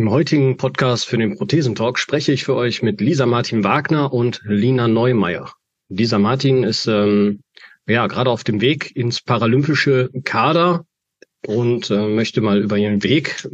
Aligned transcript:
Im 0.00 0.08
heutigen 0.08 0.56
Podcast 0.56 1.04
für 1.04 1.18
den 1.18 1.36
Prothesentalk 1.36 1.98
spreche 1.98 2.32
ich 2.32 2.44
für 2.44 2.54
euch 2.54 2.80
mit 2.82 3.02
Lisa 3.02 3.26
Martin 3.26 3.64
Wagner 3.64 4.14
und 4.14 4.40
Lina 4.44 4.88
Neumeier. 4.88 5.52
Lisa 5.90 6.18
Martin 6.18 6.64
ist 6.64 6.86
ähm, 6.86 7.42
ja 7.86 8.06
gerade 8.06 8.30
auf 8.30 8.42
dem 8.42 8.62
Weg 8.62 8.96
ins 8.96 9.20
paralympische 9.20 10.08
Kader 10.24 10.86
und 11.46 11.90
äh, 11.90 12.06
möchte 12.06 12.40
mal 12.40 12.62
über 12.62 12.78
ihren 12.78 13.02
Weg 13.02 13.46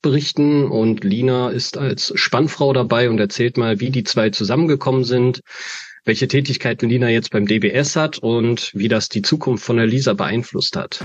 berichten. 0.00 0.64
Und 0.64 1.04
Lina 1.04 1.50
ist 1.50 1.76
als 1.76 2.10
Spannfrau 2.14 2.72
dabei 2.72 3.10
und 3.10 3.18
erzählt 3.18 3.58
mal, 3.58 3.80
wie 3.80 3.90
die 3.90 4.04
zwei 4.04 4.30
zusammengekommen 4.30 5.04
sind, 5.04 5.42
welche 6.06 6.26
Tätigkeiten 6.26 6.88
Lina 6.88 7.10
jetzt 7.10 7.32
beim 7.32 7.46
DBS 7.46 7.96
hat 7.96 8.16
und 8.16 8.70
wie 8.72 8.88
das 8.88 9.10
die 9.10 9.20
Zukunft 9.20 9.62
von 9.62 9.76
der 9.76 9.86
Lisa 9.86 10.14
beeinflusst 10.14 10.74
hat. 10.74 11.04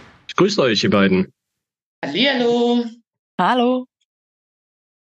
Ich 0.31 0.37
grüße 0.37 0.61
euch, 0.61 0.81
ihr 0.81 0.89
beiden. 0.89 1.33
Hallihallo. 2.01 2.85
Hallo. 3.37 3.85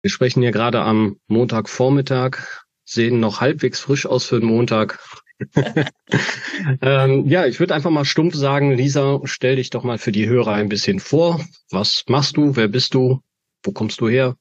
Wir 0.01 0.09
sprechen 0.09 0.41
hier 0.41 0.53
gerade 0.53 0.79
am 0.79 1.19
Montagvormittag, 1.27 2.63
sehen 2.85 3.19
noch 3.19 3.41
halbwegs 3.41 3.81
frisch 3.81 4.05
aus 4.05 4.23
für 4.23 4.39
den 4.39 4.47
Montag. 4.47 5.03
ähm, 6.81 7.27
ja, 7.27 7.45
ich 7.45 7.59
würde 7.59 7.75
einfach 7.75 7.89
mal 7.89 8.05
stumpf 8.05 8.35
sagen, 8.35 8.71
Lisa, 8.71 9.19
stell 9.25 9.57
dich 9.57 9.69
doch 9.69 9.83
mal 9.83 9.97
für 9.97 10.13
die 10.13 10.29
Hörer 10.29 10.53
ein 10.53 10.69
bisschen 10.69 11.01
vor. 11.01 11.45
Was 11.71 12.05
machst 12.07 12.37
du? 12.37 12.55
Wer 12.55 12.69
bist 12.69 12.93
du? 12.93 13.21
Wo 13.63 13.73
kommst 13.73 13.99
du 13.99 14.07
her? 14.07 14.37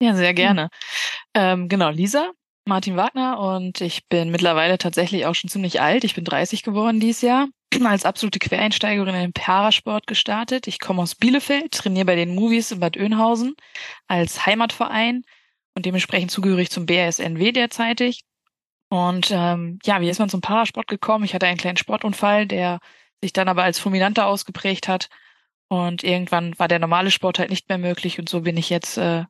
Ja, 0.00 0.14
sehr 0.14 0.32
gerne. 0.32 0.70
Ähm, 1.34 1.68
genau, 1.68 1.90
Lisa, 1.90 2.30
Martin 2.66 2.96
Wagner 2.96 3.38
und 3.38 3.82
ich 3.82 4.08
bin 4.08 4.30
mittlerweile 4.30 4.78
tatsächlich 4.78 5.26
auch 5.26 5.34
schon 5.34 5.50
ziemlich 5.50 5.82
alt. 5.82 6.04
Ich 6.04 6.14
bin 6.14 6.24
30 6.24 6.62
geworden 6.62 7.00
dieses 7.00 7.20
Jahr. 7.20 7.48
Als 7.84 8.04
absolute 8.04 8.38
Quereinsteigerin 8.38 9.14
in 9.14 9.20
den 9.20 9.32
Parasport 9.32 10.06
gestartet. 10.06 10.66
Ich 10.66 10.78
komme 10.78 11.02
aus 11.02 11.14
Bielefeld, 11.14 11.72
trainiere 11.72 12.06
bei 12.06 12.16
den 12.16 12.34
Movies 12.34 12.70
in 12.70 12.80
Bad 12.80 12.96
Oeynhausen 12.96 13.54
als 14.06 14.46
Heimatverein 14.46 15.24
und 15.74 15.86
dementsprechend 15.86 16.30
zugehörig 16.30 16.70
zum 16.70 16.86
BSNW 16.86 17.52
derzeitig. 17.52 18.24
Und 18.90 19.30
ähm, 19.32 19.78
ja, 19.84 20.00
wie 20.00 20.08
ist 20.08 20.20
man 20.20 20.28
zum 20.28 20.40
Parasport 20.40 20.86
gekommen? 20.86 21.24
Ich 21.24 21.34
hatte 21.34 21.46
einen 21.46 21.58
kleinen 21.58 21.76
Sportunfall, 21.76 22.46
der 22.46 22.78
sich 23.20 23.32
dann 23.32 23.48
aber 23.48 23.64
als 23.64 23.78
fulminanter 23.78 24.26
ausgeprägt 24.26 24.86
hat. 24.86 25.08
Und 25.68 26.04
irgendwann 26.04 26.56
war 26.58 26.68
der 26.68 26.78
normale 26.78 27.10
Sport 27.10 27.38
halt 27.38 27.50
nicht 27.50 27.68
mehr 27.68 27.78
möglich. 27.78 28.18
Und 28.18 28.28
so 28.28 28.42
bin 28.42 28.56
ich 28.56 28.70
jetzt 28.70 28.98
äh, 28.98 29.24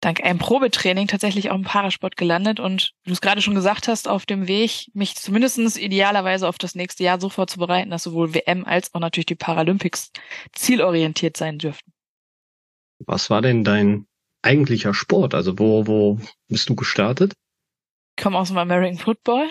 dank 0.00 0.22
einem 0.22 0.38
Probetraining 0.38 1.06
tatsächlich 1.06 1.50
auch 1.50 1.54
im 1.54 1.62
Parasport 1.62 2.16
gelandet. 2.16 2.60
Und 2.60 2.92
wie 3.04 3.10
du 3.10 3.12
es 3.12 3.20
gerade 3.20 3.42
schon 3.42 3.54
gesagt 3.54 3.88
hast, 3.88 4.08
auf 4.08 4.26
dem 4.26 4.48
Weg, 4.48 4.90
mich 4.94 5.14
zumindestens 5.16 5.76
idealerweise 5.76 6.48
auf 6.48 6.58
das 6.58 6.74
nächste 6.74 7.04
Jahr 7.04 7.20
so 7.20 7.28
vorzubereiten, 7.28 7.90
dass 7.90 8.02
sowohl 8.02 8.34
WM 8.34 8.64
als 8.64 8.94
auch 8.94 9.00
natürlich 9.00 9.26
die 9.26 9.34
Paralympics 9.34 10.10
zielorientiert 10.52 11.36
sein 11.36 11.58
dürften. 11.58 11.92
Was 13.06 13.30
war 13.30 13.42
denn 13.42 13.64
dein 13.64 14.06
eigentlicher 14.42 14.94
Sport? 14.94 15.34
Also 15.34 15.58
wo, 15.58 15.86
wo 15.86 16.18
bist 16.48 16.68
du 16.68 16.74
gestartet? 16.74 17.34
Ich 18.16 18.22
komme 18.22 18.38
aus 18.38 18.48
dem 18.48 18.58
American 18.58 18.98
Football. 18.98 19.48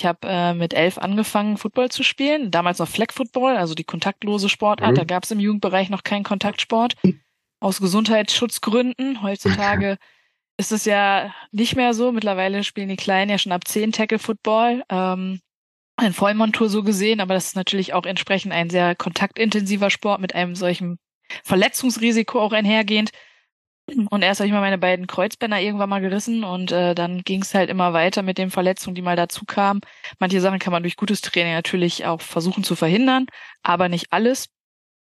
Ich 0.00 0.06
habe 0.06 0.20
äh, 0.22 0.54
mit 0.54 0.74
elf 0.74 0.96
angefangen, 0.98 1.56
Football 1.56 1.90
zu 1.90 2.04
spielen. 2.04 2.52
Damals 2.52 2.78
noch 2.78 2.88
Flag 2.88 3.12
Football, 3.12 3.56
also 3.56 3.74
die 3.74 3.84
kontaktlose 3.84 4.48
Sportart. 4.48 4.92
Mhm. 4.92 4.96
Da 4.96 5.04
gab 5.04 5.24
es 5.24 5.30
im 5.32 5.40
Jugendbereich 5.40 5.90
noch 5.90 6.04
keinen 6.04 6.24
Kontaktsport. 6.24 6.94
Aus 7.60 7.80
Gesundheitsschutzgründen. 7.80 9.22
Heutzutage 9.22 9.98
ist 10.58 10.72
es 10.72 10.84
ja 10.84 11.34
nicht 11.52 11.76
mehr 11.76 11.94
so. 11.94 12.12
Mittlerweile 12.12 12.64
spielen 12.64 12.88
die 12.88 12.96
Kleinen 12.96 13.30
ja 13.30 13.38
schon 13.38 13.52
ab 13.52 13.66
zehn 13.66 13.92
Tackle 13.92 14.18
Football. 14.18 14.84
Ähm, 14.88 15.40
ein 15.96 16.12
Vollmontur 16.12 16.68
so 16.68 16.82
gesehen, 16.84 17.20
aber 17.20 17.34
das 17.34 17.46
ist 17.46 17.56
natürlich 17.56 17.92
auch 17.92 18.06
entsprechend 18.06 18.52
ein 18.52 18.70
sehr 18.70 18.94
kontaktintensiver 18.94 19.90
Sport 19.90 20.20
mit 20.20 20.34
einem 20.34 20.54
solchen 20.54 20.98
Verletzungsrisiko 21.44 22.40
auch 22.40 22.52
einhergehend. 22.52 23.10
Und 24.10 24.22
erst 24.22 24.40
habe 24.40 24.46
ich 24.46 24.52
mal 24.52 24.60
meine 24.60 24.78
beiden 24.78 25.06
Kreuzbänder 25.06 25.60
irgendwann 25.60 25.88
mal 25.88 26.00
gerissen 26.00 26.44
und 26.44 26.70
äh, 26.72 26.94
dann 26.94 27.22
ging 27.22 27.40
es 27.40 27.54
halt 27.54 27.70
immer 27.70 27.94
weiter 27.94 28.22
mit 28.22 28.36
den 28.36 28.50
Verletzungen, 28.50 28.94
die 28.94 29.02
mal 29.02 29.16
dazu 29.16 29.44
kamen. 29.46 29.80
Manche 30.18 30.40
Sachen 30.40 30.58
kann 30.58 30.72
man 30.72 30.82
durch 30.82 30.96
gutes 30.96 31.22
Training 31.22 31.54
natürlich 31.54 32.04
auch 32.04 32.20
versuchen 32.20 32.64
zu 32.64 32.76
verhindern, 32.76 33.26
aber 33.62 33.88
nicht 33.88 34.12
alles. 34.12 34.50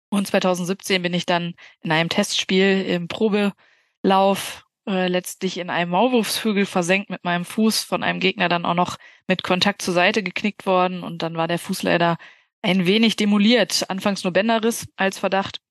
Und 0.10 0.28
2017 0.28 1.02
bin 1.02 1.14
ich 1.14 1.26
dann 1.26 1.54
in 1.82 1.92
einem 1.92 2.10
Testspiel 2.10 2.82
im 2.82 3.08
Probelauf 3.08 4.66
äh, 4.88 5.08
letztlich 5.08 5.58
in 5.58 5.70
einem 5.70 5.92
Maulwurfshügel 5.92 6.66
versenkt 6.66 7.10
mit 7.10 7.24
meinem 7.24 7.46
Fuß 7.46 7.84
von 7.84 8.04
einem 8.04 8.20
Gegner 8.20 8.50
dann 8.50 8.66
auch 8.66 8.74
noch 8.74 8.98
mit 9.28 9.44
Kontakt 9.44 9.82
zur 9.82 9.94
Seite 9.94 10.24
geknickt 10.24 10.66
worden 10.66 11.04
und 11.04 11.22
dann 11.22 11.38
war 11.38 11.48
der 11.48 11.60
Fuß 11.60 11.84
leider 11.84 12.18
ein 12.62 12.86
wenig 12.86 13.16
demoliert. 13.16 13.86
Anfangs 13.90 14.24
nur 14.24 14.34
Bänderriss 14.34 14.88
als 14.98 15.20
Verdacht 15.20 15.62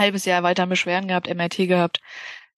halbes 0.00 0.24
Jahr 0.24 0.42
weiter 0.42 0.66
Beschwerden 0.66 1.08
gehabt, 1.08 1.32
MRT 1.32 1.68
gehabt. 1.68 2.00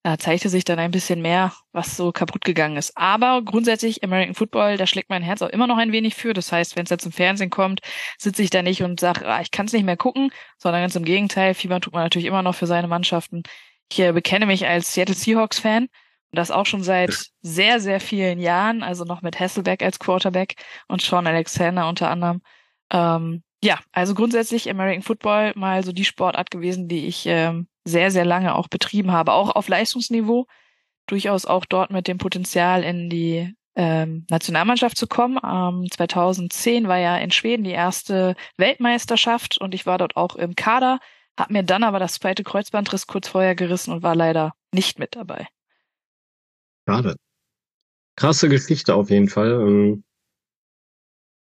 Da 0.03 0.17
zeigte 0.17 0.49
sich 0.49 0.65
dann 0.65 0.79
ein 0.79 0.91
bisschen 0.91 1.21
mehr, 1.21 1.53
was 1.71 1.95
so 1.95 2.11
kaputt 2.11 2.43
gegangen 2.43 2.75
ist. 2.75 2.97
Aber 2.97 3.41
grundsätzlich 3.41 4.03
American 4.03 4.35
Football, 4.35 4.75
da 4.75 4.85
schlägt 4.85 5.09
mein 5.09 5.23
Herz 5.23 5.41
auch 5.41 5.49
immer 5.49 5.65
noch 5.65 5.77
ein 5.77 5.93
wenig 5.93 6.15
für. 6.15 6.33
Das 6.33 6.51
heißt, 6.51 6.75
wenn 6.75 6.83
es 6.83 6.89
jetzt 6.89 7.05
im 7.05 7.13
Fernsehen 7.13 7.49
kommt, 7.49 7.79
sitze 8.17 8.43
ich 8.43 8.49
da 8.49 8.61
nicht 8.61 8.83
und 8.83 8.99
sage, 8.99 9.25
ah, 9.25 9.39
ich 9.41 9.51
kann 9.51 9.65
es 9.65 9.71
nicht 9.71 9.85
mehr 9.85 9.95
gucken, 9.95 10.31
sondern 10.57 10.81
ganz 10.81 10.95
im 10.97 11.05
Gegenteil, 11.05 11.53
Fieber 11.53 11.79
tut 11.79 11.93
man 11.93 12.03
natürlich 12.03 12.27
immer 12.27 12.41
noch 12.43 12.55
für 12.55 12.67
seine 12.67 12.89
Mannschaften. 12.89 13.43
Ich 13.89 13.99
äh, 13.99 14.11
bekenne 14.11 14.45
mich 14.45 14.67
als 14.67 14.93
Seattle 14.93 15.15
Seahawks 15.15 15.59
Fan 15.59 15.83
und 15.83 16.37
das 16.37 16.51
auch 16.51 16.65
schon 16.65 16.83
seit 16.83 17.29
sehr, 17.41 17.79
sehr 17.79 18.01
vielen 18.01 18.39
Jahren, 18.39 18.83
also 18.83 19.05
noch 19.05 19.21
mit 19.21 19.39
Hasselbeck 19.39 19.83
als 19.83 19.99
Quarterback 19.99 20.55
und 20.89 21.01
Sean 21.01 21.27
Alexander 21.27 21.87
unter 21.87 22.09
anderem. 22.09 22.41
Ähm, 22.91 23.43
ja, 23.63 23.79
also 23.93 24.15
grundsätzlich 24.15 24.69
American 24.69 25.03
Football 25.03 25.53
mal 25.55 25.83
so 25.85 25.93
die 25.93 26.03
Sportart 26.03 26.51
gewesen, 26.51 26.89
die 26.89 27.07
ich 27.07 27.25
ähm, 27.25 27.67
sehr, 27.85 28.11
sehr 28.11 28.25
lange 28.25 28.55
auch 28.55 28.67
betrieben 28.67 29.11
habe, 29.11 29.33
auch 29.33 29.55
auf 29.55 29.67
Leistungsniveau. 29.67 30.47
Durchaus 31.07 31.45
auch 31.45 31.65
dort 31.65 31.91
mit 31.91 32.07
dem 32.07 32.17
Potenzial 32.17 32.83
in 32.83 33.09
die 33.09 33.53
ähm, 33.75 34.25
Nationalmannschaft 34.29 34.97
zu 34.97 35.07
kommen. 35.07 35.39
Ähm, 35.43 35.87
2010 35.91 36.87
war 36.87 36.97
ja 36.97 37.17
in 37.17 37.31
Schweden 37.31 37.63
die 37.63 37.71
erste 37.71 38.35
Weltmeisterschaft 38.57 39.57
und 39.59 39.73
ich 39.73 39.85
war 39.85 39.97
dort 39.97 40.15
auch 40.15 40.35
im 40.35 40.55
Kader, 40.55 40.99
habe 41.37 41.53
mir 41.53 41.63
dann 41.63 41.83
aber 41.83 41.99
das 41.99 42.13
zweite 42.13 42.43
Kreuzbandriss 42.43 43.07
kurz 43.07 43.27
vorher 43.27 43.55
gerissen 43.55 43.91
und 43.91 44.03
war 44.03 44.15
leider 44.15 44.53
nicht 44.71 44.99
mit 44.99 45.15
dabei. 45.15 45.47
Schade. 46.87 47.15
Krasse 48.15 48.47
Geschichte 48.49 48.93
auf 48.93 49.09
jeden 49.09 49.29
Fall. 49.29 50.01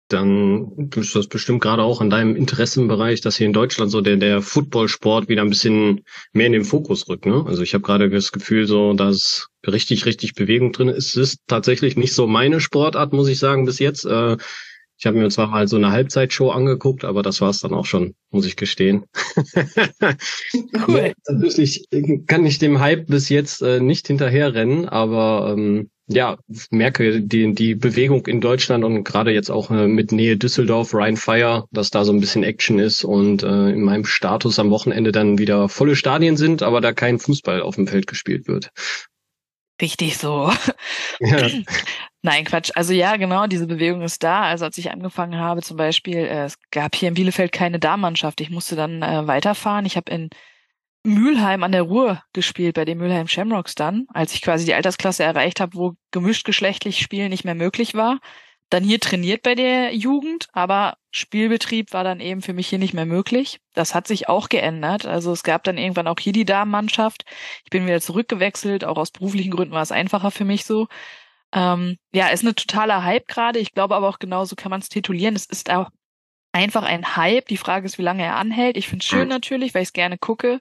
Dann 0.10 0.90
ist 0.96 1.16
das 1.16 1.28
bestimmt 1.28 1.62
gerade 1.62 1.84
auch 1.84 2.02
in 2.02 2.10
deinem 2.10 2.36
Interessenbereich, 2.36 3.20
dass 3.20 3.38
hier 3.38 3.48
in 3.48 3.54
Deutschland 3.54 3.92
so 3.92 4.00
der, 4.00 4.16
der 4.16 4.42
Footballsport 4.42 5.28
wieder 5.28 5.42
ein 5.42 5.50
bisschen 5.50 6.06
mehr 6.32 6.48
in 6.48 6.54
den 6.54 6.64
Fokus 6.64 7.10
rückt. 7.10 7.26
Ne? 7.26 7.44
Also 7.46 7.62
ich 7.62 7.74
habe 7.74 7.84
gerade 7.84 8.10
das 8.10 8.32
Gefühl, 8.32 8.68
so 8.68 8.94
dass 8.94 9.50
richtig, 9.66 10.06
richtig 10.06 10.34
Bewegung 10.34 10.72
drin 10.72 10.88
ist. 10.88 11.10
Es 11.10 11.34
ist 11.34 11.40
tatsächlich 11.48 11.98
nicht 11.98 12.14
so 12.14 12.26
meine 12.26 12.62
Sportart, 12.62 13.12
muss 13.12 13.28
ich 13.28 13.40
sagen, 13.40 13.66
bis 13.66 13.80
jetzt. 13.80 14.06
Äh, 14.06 14.38
ich 15.00 15.06
habe 15.06 15.18
mir 15.18 15.30
zwar 15.30 15.48
mal 15.48 15.68
so 15.68 15.76
eine 15.76 15.92
Halbzeitshow 15.92 16.50
angeguckt, 16.50 17.06
aber 17.06 17.22
das 17.22 17.40
war 17.40 17.52
es 17.52 17.60
dann 17.60 17.74
auch 17.74 17.86
schon, 17.86 18.16
muss 18.32 18.48
ich 18.48 18.56
gestehen. 18.56 19.04
cool. 20.88 21.14
Tatsächlich 21.24 21.88
kann 22.26 22.46
ich 22.46 22.58
dem 22.58 22.80
Hype 22.80 23.06
bis 23.06 23.30
jetzt 23.30 23.62
äh, 23.62 23.80
nicht 23.80 24.08
hinterherrennen, 24.08 24.90
aber 24.90 25.54
ähm, 25.56 25.92
ja, 26.08 26.38
merke 26.72 27.22
die, 27.22 27.54
die 27.54 27.76
Bewegung 27.76 28.26
in 28.28 28.40
Deutschland 28.40 28.84
und 28.84 29.04
gerade 29.04 29.32
jetzt 29.32 29.50
auch 29.50 29.72
äh, 29.72 29.88
mit 29.88 30.12
Nähe 30.12 30.38
Düsseldorf, 30.38 30.94
Ryan 30.94 31.18
Fire, 31.18 31.66
dass 31.72 31.92
da 31.92 32.06
so 32.06 32.14
ein 32.14 32.22
bisschen 32.22 32.44
Action 32.44 32.80
ist 32.80 33.04
und 33.04 33.44
äh, 33.44 33.70
in 33.70 33.82
meinem 33.82 34.06
Status 34.06 34.58
am 34.60 34.70
Wochenende 34.70 35.12
dann 35.12 35.38
wieder 35.38 35.68
volle 35.68 35.96
Stadien 35.96 36.38
sind, 36.38 36.64
aber 36.64 36.80
da 36.80 36.94
kein 36.94 37.20
Fußball 37.20 37.62
auf 37.62 37.76
dem 37.76 37.88
Feld 37.88 38.08
gespielt 38.08 38.48
wird. 38.48 38.72
Richtig 39.82 40.18
so. 40.18 40.52
Ja. 41.20 41.48
Nein, 42.24 42.46
Quatsch. 42.46 42.72
Also 42.74 42.94
ja, 42.94 43.16
genau, 43.18 43.46
diese 43.48 43.68
Bewegung 43.68 44.02
ist 44.02 44.24
da. 44.24 44.42
Also 44.44 44.66
als 44.66 44.78
ich 44.78 44.92
angefangen 44.92 45.40
habe, 45.40 45.62
zum 45.62 45.78
Beispiel, 45.78 46.18
äh, 46.18 46.46
es 46.46 46.58
gab 46.72 46.96
hier 46.96 47.10
in 47.10 47.14
Bielefeld 47.14 47.52
keine 47.52 47.80
Damenmannschaft. 47.80 48.42
Ich 48.42 48.50
musste 48.50 48.76
dann 48.76 49.02
äh, 49.04 49.28
weiterfahren. 49.28 49.86
Ich 49.86 49.96
habe 49.96 50.12
in 50.12 50.30
Mülheim 51.08 51.64
an 51.64 51.72
der 51.72 51.84
Ruhr 51.84 52.22
gespielt, 52.34 52.76
bei 52.76 52.86
den 52.86 52.98
Mülheim 52.98 53.28
Shamrocks 53.28 53.76
dann, 53.76 54.08
als 54.14 54.34
ich 54.34 54.42
quasi 54.42 54.66
die 54.66 54.74
Altersklasse 54.74 55.24
erreicht 55.24 55.60
habe, 55.60 55.76
wo 55.76 55.94
gemischt 56.12 56.46
geschlechtlich 56.46 57.00
Spielen 57.00 57.30
nicht 57.30 57.46
mehr 57.46 57.56
möglich 57.56 57.96
war. 57.96 58.20
dann 58.70 58.84
hier 58.84 59.00
trainiert 59.00 59.44
bei 59.44 59.56
der 59.56 59.96
Jugend, 59.96 60.50
aber 60.52 60.98
Spielbetrieb 61.12 61.94
war 61.94 62.04
dann 62.04 62.20
eben 62.20 62.42
für 62.42 62.52
mich 62.54 62.68
hier 62.68 62.80
nicht 62.80 62.94
mehr 62.94 63.06
möglich. 63.06 63.62
Das 63.74 63.96
hat 63.96 64.08
sich 64.08 64.28
auch 64.28 64.50
geändert. 64.50 65.06
Also 65.06 65.32
es 65.32 65.44
gab 65.44 65.64
dann 65.64 65.78
irgendwann 65.78 66.08
auch 66.08 66.20
hier 66.20 66.34
die 66.34 66.44
Damenmannschaft. 66.46 67.24
Ich 67.64 67.70
bin 67.70 67.86
wieder 67.86 68.02
zurückgewechselt. 68.02 68.84
Auch 68.84 68.98
aus 68.98 69.12
beruflichen 69.12 69.52
Gründen 69.52 69.74
war 69.74 69.84
es 69.84 69.94
einfacher 69.94 70.32
für 70.32 70.44
mich 70.46 70.66
so. 70.66 70.88
Ähm, 71.54 71.98
ja, 72.14 72.28
ist 72.28 72.44
eine 72.44 72.56
totale 72.56 73.04
Hype 73.04 73.28
gerade. 73.28 73.60
Ich 73.60 73.74
glaube 73.74 73.96
aber 73.96 74.10
auch 74.10 74.20
genauso 74.20 74.56
kann 74.58 74.70
man 74.70 74.82
es 74.82 74.90
titulieren. 74.90 75.36
Es 75.36 75.46
ist 75.46 75.72
auch 75.72 75.90
einfach 76.52 76.84
ein 76.84 77.16
Hype. 77.16 77.48
Die 77.48 77.58
Frage 77.58 77.86
ist, 77.86 77.98
wie 77.98 78.04
lange 78.04 78.24
er 78.24 78.36
anhält. 78.36 78.76
Ich 78.76 78.90
finde 78.90 79.04
es 79.04 79.08
schön 79.08 79.30
natürlich, 79.30 79.74
weil 79.74 79.84
ich 79.84 79.90
es 79.90 79.94
gerne 79.94 80.18
gucke. 80.18 80.60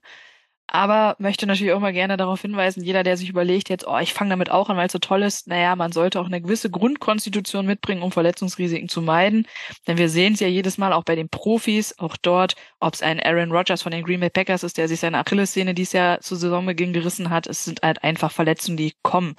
Aber 0.69 1.15
möchte 1.21 1.47
natürlich 1.47 1.73
auch 1.73 1.81
mal 1.81 1.93
gerne 1.93 2.17
darauf 2.17 2.43
hinweisen, 2.43 2.83
jeder, 2.83 3.05
der 3.05 3.17
sich 3.17 3.29
überlegt 3.29 3.69
jetzt, 3.69 3.87
oh, 3.87 3.99
ich 3.99 4.13
fange 4.13 4.31
damit 4.31 4.51
auch 4.51 4.69
an, 4.69 4.77
weil 4.77 4.87
es 4.87 4.93
so 4.93 4.99
toll 4.99 5.23
ist, 5.23 5.47
naja, 5.47 5.77
man 5.77 5.93
sollte 5.93 6.21
auch 6.21 6.27
eine 6.27 6.41
gewisse 6.41 6.71
Grundkonstitution 6.71 7.67
mitbringen, 7.67 8.03
um 8.03 8.11
Verletzungsrisiken 8.11 8.89
zu 8.89 9.01
meiden. 9.01 9.47
Denn 9.87 9.97
wir 9.97 10.09
sehen 10.09 10.35
es 10.35 10.41
ja 10.41 10.49
jedes 10.49 10.77
Mal 10.77 10.93
auch 10.93 11.05
bei 11.05 11.15
den 11.15 11.29
Profis, 11.29 11.97
auch 11.99 12.17
dort, 12.17 12.57
ob 12.81 12.95
es 12.95 13.03
ein 13.03 13.21
Aaron 13.21 13.53
Rodgers 13.53 13.83
von 13.83 13.93
den 13.93 14.05
Green 14.05 14.21
Bay 14.21 14.31
Packers 14.31 14.65
ist, 14.65 14.77
der 14.77 14.89
sich 14.89 14.99
seine 14.99 15.19
Achillessehne 15.19 15.73
dieses 15.73 15.93
Jahr 15.93 16.21
zu 16.21 16.35
Saisonbeginn 16.35 16.93
gerissen 16.93 17.31
hat. 17.31 17.47
Es 17.47 17.65
sind 17.65 17.83
halt 17.83 18.03
einfach 18.03 18.33
Verletzungen, 18.33 18.77
die 18.77 18.95
kommen. 19.03 19.37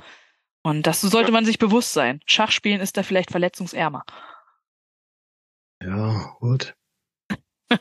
Und 0.63 0.87
das 0.87 1.01
sollte 1.01 1.31
man 1.33 1.45
sich 1.45 1.59
bewusst 1.59 1.93
sein. 1.93 2.21
Schachspielen 2.25 2.79
ist 2.81 2.95
da 2.95 3.03
vielleicht 3.03 3.31
verletzungsärmer. 3.31 4.03
Ja, 5.81 6.35
gut. 6.39 6.76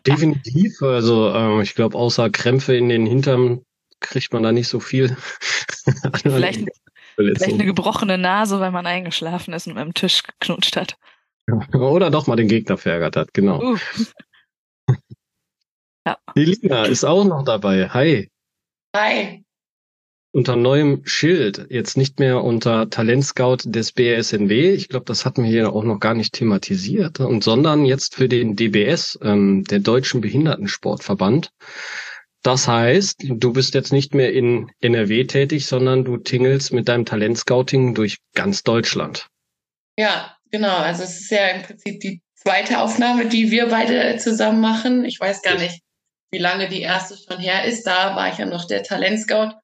Definitiv. 0.07 0.83
Also 0.83 1.33
ähm, 1.33 1.61
ich 1.61 1.75
glaube, 1.75 1.97
außer 1.97 2.31
Krämpfe 2.31 2.77
in 2.77 2.89
den 2.89 3.07
Hintern 3.07 3.65
kriegt 4.01 4.33
man 4.33 4.43
da 4.43 4.53
nicht 4.53 4.69
so 4.69 4.81
viel. 4.81 5.17
vielleicht, 6.23 6.67
vielleicht 7.15 7.43
eine 7.45 7.65
gebrochene 7.65 8.19
Nase, 8.19 8.61
weil 8.61 8.73
man 8.73 8.87
eingeschlafen 8.87 9.55
ist 9.55 9.67
und 9.67 9.75
mit 9.75 9.85
dem 9.85 9.95
Tisch 9.95 10.23
geknutscht 10.23 10.77
hat. 10.77 10.97
Oder 11.73 12.11
doch 12.11 12.27
mal 12.27 12.37
den 12.37 12.49
Gegner 12.49 12.77
verärgert 12.77 13.17
hat, 13.17 13.33
genau. 13.33 13.63
Uh. 13.63 13.79
ja. 16.07 16.19
Die 16.37 16.45
Lina 16.45 16.85
ist 16.85 17.05
auch 17.05 17.25
noch 17.25 17.45
dabei. 17.45 17.89
Hi. 17.89 18.31
Hi 18.95 19.46
unter 20.37 20.55
neuem 20.55 21.01
Schild, 21.07 21.67
jetzt 21.71 21.97
nicht 21.97 22.21
mehr 22.21 22.45
unter 22.45 22.91
Talentscout 22.91 23.57
des 23.65 23.93
BSNW. 23.93 24.75
Ich 24.75 24.91
glaube, 24.91 25.07
das 25.07 25.25
hatten 25.25 25.45
wir 25.45 25.49
hier 25.49 25.73
auch 25.73 25.83
noch 25.83 25.99
gar 25.99 26.13
nicht 26.13 26.35
thematisiert, 26.35 27.21
und 27.21 27.43
sondern 27.43 27.87
jetzt 27.87 28.17
für 28.17 28.29
den 28.29 28.55
DBS, 28.55 29.19
ähm, 29.23 29.65
der 29.65 29.79
Deutschen 29.79 30.21
Behindertensportverband. 30.21 31.53
Das 32.43 32.69
heißt, 32.69 33.25
du 33.27 33.53
bist 33.55 33.73
jetzt 33.73 33.95
nicht 33.95 34.15
mehr 34.15 34.31
in 34.35 34.71
NRW 34.83 35.25
tätig, 35.25 35.65
sondern 35.65 36.05
du 36.05 36.19
tingelst 36.19 36.71
mit 36.71 36.87
deinem 36.87 37.07
Talentscouting 37.07 37.95
durch 37.95 38.19
ganz 38.35 38.63
Deutschland. 38.63 39.29
Ja, 39.99 40.37
genau. 40.51 40.77
Also 40.77 41.05
es 41.05 41.19
ist 41.19 41.31
ja 41.31 41.49
im 41.49 41.63
Prinzip 41.63 42.01
die 42.01 42.21
zweite 42.35 42.83
Aufnahme, 42.83 43.25
die 43.25 43.51
wir 43.51 43.69
beide 43.69 44.19
zusammen 44.19 44.61
machen. 44.61 45.07
Ich 45.07 45.19
weiß 45.19 45.41
gar 45.41 45.57
nicht, 45.57 45.81
wie 46.31 46.39
lange 46.39 46.69
die 46.69 46.83
erste 46.83 47.17
schon 47.17 47.41
her 47.41 47.65
ist. 47.65 47.87
Da 47.87 48.15
war 48.15 48.31
ich 48.31 48.37
ja 48.37 48.45
noch 48.45 48.67
der 48.67 48.83
Talentscout 48.83 49.55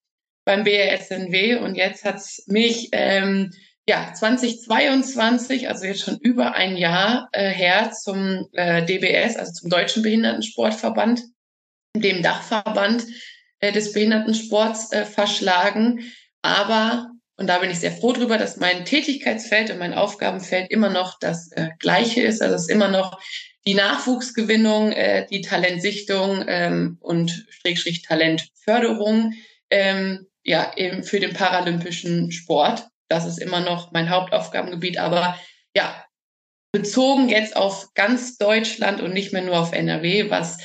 beim 0.44 0.64
BRSNW 0.64 1.56
und 1.56 1.74
jetzt 1.74 2.04
hat's 2.04 2.44
mich 2.46 2.88
ähm, 2.92 3.52
ja 3.88 4.12
2022, 4.12 5.68
also 5.68 5.84
jetzt 5.84 6.02
schon 6.02 6.18
über 6.18 6.54
ein 6.54 6.76
Jahr 6.76 7.28
äh, 7.32 7.50
her 7.50 7.92
zum 7.92 8.48
äh, 8.52 8.84
DBS, 8.84 9.36
also 9.36 9.52
zum 9.52 9.70
Deutschen 9.70 10.02
Behindertensportverband, 10.02 11.22
dem 11.96 12.22
Dachverband 12.22 13.04
äh, 13.60 13.72
des 13.72 13.92
Behindertensports 13.92 14.92
äh, 14.92 15.04
verschlagen. 15.04 16.12
Aber 16.42 17.08
und 17.36 17.46
da 17.48 17.58
bin 17.58 17.70
ich 17.70 17.80
sehr 17.80 17.92
froh 17.92 18.12
drüber, 18.12 18.38
dass 18.38 18.58
mein 18.58 18.84
Tätigkeitsfeld 18.84 19.70
und 19.70 19.78
mein 19.78 19.94
Aufgabenfeld 19.94 20.70
immer 20.70 20.90
noch 20.90 21.18
das 21.18 21.50
äh, 21.52 21.70
gleiche 21.78 22.22
ist. 22.22 22.42
Also 22.42 22.54
es 22.54 22.62
ist 22.62 22.70
immer 22.70 22.88
noch 22.88 23.20
die 23.66 23.74
Nachwuchsgewinnung, 23.74 24.92
äh, 24.92 25.26
die 25.28 25.40
Talentsichtung 25.40 26.44
ähm, 26.46 26.98
und 27.00 27.46
Schrägstrich 27.48 28.02
Talentförderung. 28.02 29.32
Ähm, 29.70 30.26
ja, 30.44 30.72
eben 30.76 31.04
für 31.04 31.20
den 31.20 31.34
paralympischen 31.34 32.32
Sport. 32.32 32.86
Das 33.08 33.26
ist 33.26 33.38
immer 33.38 33.60
noch 33.60 33.92
mein 33.92 34.10
Hauptaufgabengebiet. 34.10 34.98
Aber 34.98 35.38
ja, 35.76 36.04
bezogen 36.72 37.28
jetzt 37.28 37.56
auf 37.56 37.92
ganz 37.94 38.38
Deutschland 38.38 39.00
und 39.00 39.12
nicht 39.12 39.32
mehr 39.32 39.42
nur 39.42 39.58
auf 39.58 39.72
NRW, 39.72 40.30
was 40.30 40.58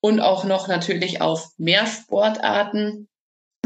und 0.00 0.20
auch 0.20 0.44
noch 0.44 0.68
natürlich 0.68 1.22
auf 1.22 1.48
mehr 1.56 1.86
Sportarten, 1.86 3.08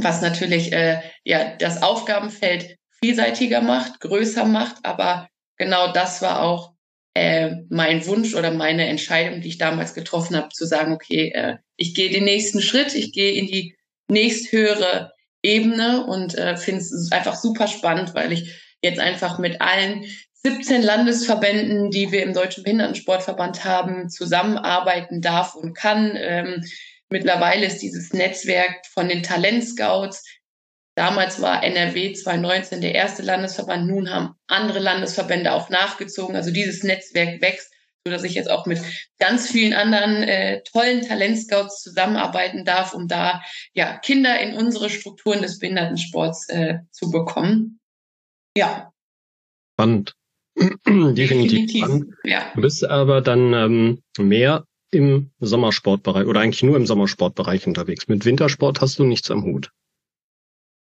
was 0.00 0.22
natürlich 0.22 0.72
äh, 0.72 1.00
ja 1.24 1.56
das 1.56 1.82
Aufgabenfeld 1.82 2.76
vielseitiger 3.02 3.60
macht, 3.60 4.00
größer 4.00 4.44
macht. 4.44 4.76
Aber 4.84 5.28
genau 5.56 5.92
das 5.92 6.22
war 6.22 6.42
auch 6.42 6.74
äh, 7.14 7.56
mein 7.68 8.06
Wunsch 8.06 8.34
oder 8.34 8.52
meine 8.52 8.86
Entscheidung, 8.86 9.40
die 9.40 9.48
ich 9.48 9.58
damals 9.58 9.94
getroffen 9.94 10.36
habe, 10.36 10.50
zu 10.50 10.64
sagen, 10.64 10.92
okay, 10.92 11.32
äh, 11.34 11.56
ich 11.76 11.94
gehe 11.94 12.10
den 12.10 12.24
nächsten 12.24 12.62
Schritt, 12.62 12.94
ich 12.94 13.12
gehe 13.12 13.32
in 13.32 13.46
die 13.46 13.76
nächsthöhere 14.08 15.12
Ebene 15.48 16.06
und 16.06 16.36
äh, 16.36 16.56
finde 16.56 16.80
es 16.80 17.10
einfach 17.10 17.34
super 17.34 17.66
spannend, 17.66 18.14
weil 18.14 18.32
ich 18.32 18.76
jetzt 18.82 19.00
einfach 19.00 19.38
mit 19.38 19.60
allen 19.60 20.04
17 20.44 20.82
Landesverbänden, 20.82 21.90
die 21.90 22.12
wir 22.12 22.22
im 22.22 22.34
Deutschen 22.34 22.62
Behindertensportverband 22.62 23.64
haben, 23.64 24.08
zusammenarbeiten 24.08 25.20
darf 25.20 25.54
und 25.54 25.74
kann. 25.74 26.16
Ähm, 26.16 26.64
mittlerweile 27.08 27.66
ist 27.66 27.78
dieses 27.78 28.12
Netzwerk 28.12 28.86
von 28.92 29.08
den 29.08 29.22
Talentscouts. 29.22 30.24
Damals 30.94 31.40
war 31.40 31.64
NRW 31.64 32.12
2019 32.12 32.80
der 32.80 32.94
erste 32.94 33.22
Landesverband, 33.22 33.86
nun 33.86 34.10
haben 34.10 34.34
andere 34.46 34.80
Landesverbände 34.80 35.52
auch 35.52 35.70
nachgezogen. 35.70 36.36
Also 36.36 36.50
dieses 36.50 36.82
Netzwerk 36.82 37.40
wächst 37.40 37.72
so 38.06 38.12
dass 38.12 38.24
ich 38.24 38.34
jetzt 38.34 38.50
auch 38.50 38.66
mit 38.66 38.80
ganz 39.18 39.50
vielen 39.50 39.74
anderen 39.74 40.22
äh, 40.22 40.62
tollen 40.62 41.02
Talentscouts 41.02 41.82
zusammenarbeiten 41.82 42.64
darf, 42.64 42.94
um 42.94 43.08
da 43.08 43.42
ja 43.74 43.96
Kinder 43.98 44.40
in 44.40 44.54
unsere 44.54 44.90
Strukturen 44.90 45.42
des 45.42 45.58
Behindertensports 45.58 46.48
äh, 46.48 46.78
zu 46.90 47.10
bekommen. 47.10 47.80
Ja. 48.56 48.92
Spannend. 49.74 50.14
Definitiv, 50.56 51.14
Definitiv 51.14 51.84
spannend. 51.84 52.14
Ja. 52.24 52.50
Du 52.54 52.62
bist 52.62 52.84
aber 52.84 53.20
dann 53.20 53.52
ähm, 53.52 54.02
mehr 54.18 54.64
im 54.90 55.30
Sommersportbereich 55.40 56.26
oder 56.26 56.40
eigentlich 56.40 56.62
nur 56.62 56.76
im 56.76 56.86
Sommersportbereich 56.86 57.66
unterwegs. 57.66 58.08
Mit 58.08 58.24
Wintersport 58.24 58.80
hast 58.80 58.98
du 58.98 59.04
nichts 59.04 59.30
am 59.30 59.44
Hut. 59.44 59.70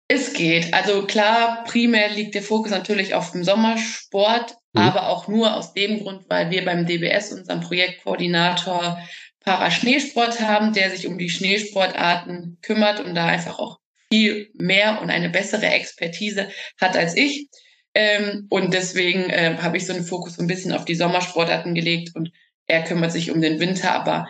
Es 0.08 0.34
geht. 0.34 0.74
Also 0.74 1.06
klar, 1.06 1.64
primär 1.64 2.10
liegt 2.10 2.34
der 2.34 2.42
Fokus 2.42 2.70
natürlich 2.70 3.14
auf 3.14 3.32
dem 3.32 3.44
Sommersport, 3.44 4.56
mhm. 4.72 4.80
aber 4.82 5.08
auch 5.08 5.28
nur 5.28 5.54
aus 5.54 5.72
dem 5.74 6.00
Grund, 6.00 6.28
weil 6.28 6.50
wir 6.50 6.64
beim 6.64 6.86
DBS 6.86 7.32
unseren 7.32 7.60
Projektkoordinator 7.60 8.98
Paraschneesport 9.40 10.40
haben, 10.40 10.72
der 10.72 10.90
sich 10.90 11.06
um 11.06 11.18
die 11.18 11.30
Schneesportarten 11.30 12.58
kümmert 12.62 13.00
und 13.00 13.14
da 13.14 13.26
einfach 13.26 13.58
auch 13.58 13.78
viel 14.10 14.50
mehr 14.54 15.00
und 15.00 15.10
eine 15.10 15.30
bessere 15.30 15.66
Expertise 15.66 16.48
hat 16.80 16.96
als 16.96 17.16
ich. 17.16 17.48
Ähm, 17.94 18.46
und 18.50 18.72
deswegen 18.72 19.28
äh, 19.30 19.56
habe 19.60 19.76
ich 19.76 19.86
so 19.86 19.92
einen 19.92 20.04
Fokus 20.04 20.34
so 20.34 20.42
ein 20.42 20.46
bisschen 20.46 20.72
auf 20.72 20.84
die 20.84 20.94
Sommersportarten 20.94 21.74
gelegt 21.74 22.14
und 22.14 22.30
er 22.66 22.84
kümmert 22.84 23.12
sich 23.12 23.30
um 23.30 23.40
den 23.40 23.60
Winter, 23.60 23.92
aber 23.92 24.28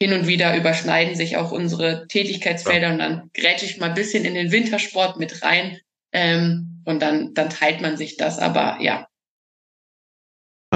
hin 0.00 0.12
und 0.12 0.26
wieder 0.26 0.56
überschneiden 0.56 1.14
sich 1.14 1.36
auch 1.36 1.52
unsere 1.52 2.06
Tätigkeitsfelder 2.08 2.88
ja. 2.88 2.92
und 2.92 2.98
dann 2.98 3.30
grätsche 3.32 3.64
ich 3.64 3.78
mal 3.78 3.90
ein 3.90 3.94
bisschen 3.94 4.24
in 4.24 4.34
den 4.34 4.52
Wintersport 4.52 5.18
mit 5.18 5.42
rein 5.42 5.78
ähm, 6.12 6.82
und 6.84 7.00
dann, 7.00 7.32
dann 7.34 7.50
teilt 7.50 7.80
man 7.80 7.96
sich 7.96 8.16
das. 8.16 8.38
Aber 8.38 8.78
ja. 8.80 9.06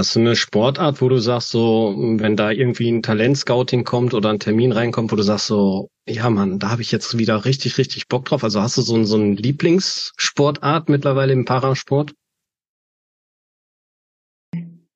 Hast 0.00 0.16
du 0.16 0.20
eine 0.20 0.34
Sportart, 0.34 1.02
wo 1.02 1.10
du 1.10 1.18
sagst, 1.18 1.50
so, 1.50 1.94
wenn 1.94 2.34
da 2.34 2.50
irgendwie 2.50 2.90
ein 2.90 3.02
Talentscouting 3.02 3.84
kommt 3.84 4.14
oder 4.14 4.30
ein 4.30 4.40
Termin 4.40 4.72
reinkommt, 4.72 5.12
wo 5.12 5.16
du 5.16 5.22
sagst, 5.22 5.48
so, 5.48 5.90
ja 6.08 6.30
Mann, 6.30 6.58
da 6.58 6.70
habe 6.70 6.80
ich 6.80 6.90
jetzt 6.90 7.18
wieder 7.18 7.44
richtig, 7.44 7.76
richtig 7.76 8.08
Bock 8.08 8.24
drauf. 8.24 8.42
Also 8.42 8.62
hast 8.62 8.78
du 8.78 8.80
so, 8.80 9.04
so 9.04 9.16
eine 9.16 9.34
Lieblingssportart 9.34 10.88
mittlerweile 10.88 11.34
im 11.34 11.44
Parasport? 11.44 12.14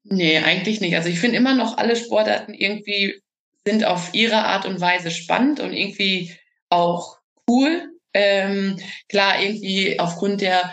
Nee, 0.04 0.38
eigentlich 0.38 0.80
nicht. 0.80 0.96
Also 0.96 1.10
ich 1.10 1.20
finde 1.20 1.36
immer 1.36 1.54
noch 1.54 1.76
alle 1.76 1.96
Sportarten 1.96 2.54
irgendwie 2.54 3.20
sind 3.66 3.84
auf 3.84 4.14
ihre 4.14 4.46
Art 4.46 4.64
und 4.64 4.80
Weise 4.80 5.10
spannend 5.10 5.60
und 5.60 5.74
irgendwie 5.74 6.34
auch 6.70 7.18
cool. 7.46 7.90
Ähm, 8.14 8.78
klar, 9.10 9.42
irgendwie 9.42 10.00
aufgrund 10.00 10.40
der 10.40 10.72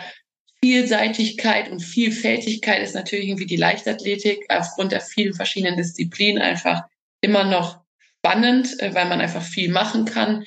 Vielseitigkeit 0.64 1.70
und 1.70 1.80
Vielfältigkeit 1.80 2.82
ist 2.82 2.94
natürlich 2.94 3.26
irgendwie 3.26 3.46
die 3.46 3.56
Leichtathletik 3.56 4.46
aufgrund 4.48 4.92
der 4.92 5.00
vielen 5.00 5.34
verschiedenen 5.34 5.76
Disziplinen 5.76 6.40
einfach 6.40 6.82
immer 7.20 7.44
noch 7.44 7.80
spannend, 8.18 8.80
äh, 8.80 8.94
weil 8.94 9.06
man 9.06 9.20
einfach 9.20 9.42
viel 9.42 9.70
machen 9.70 10.04
kann. 10.04 10.44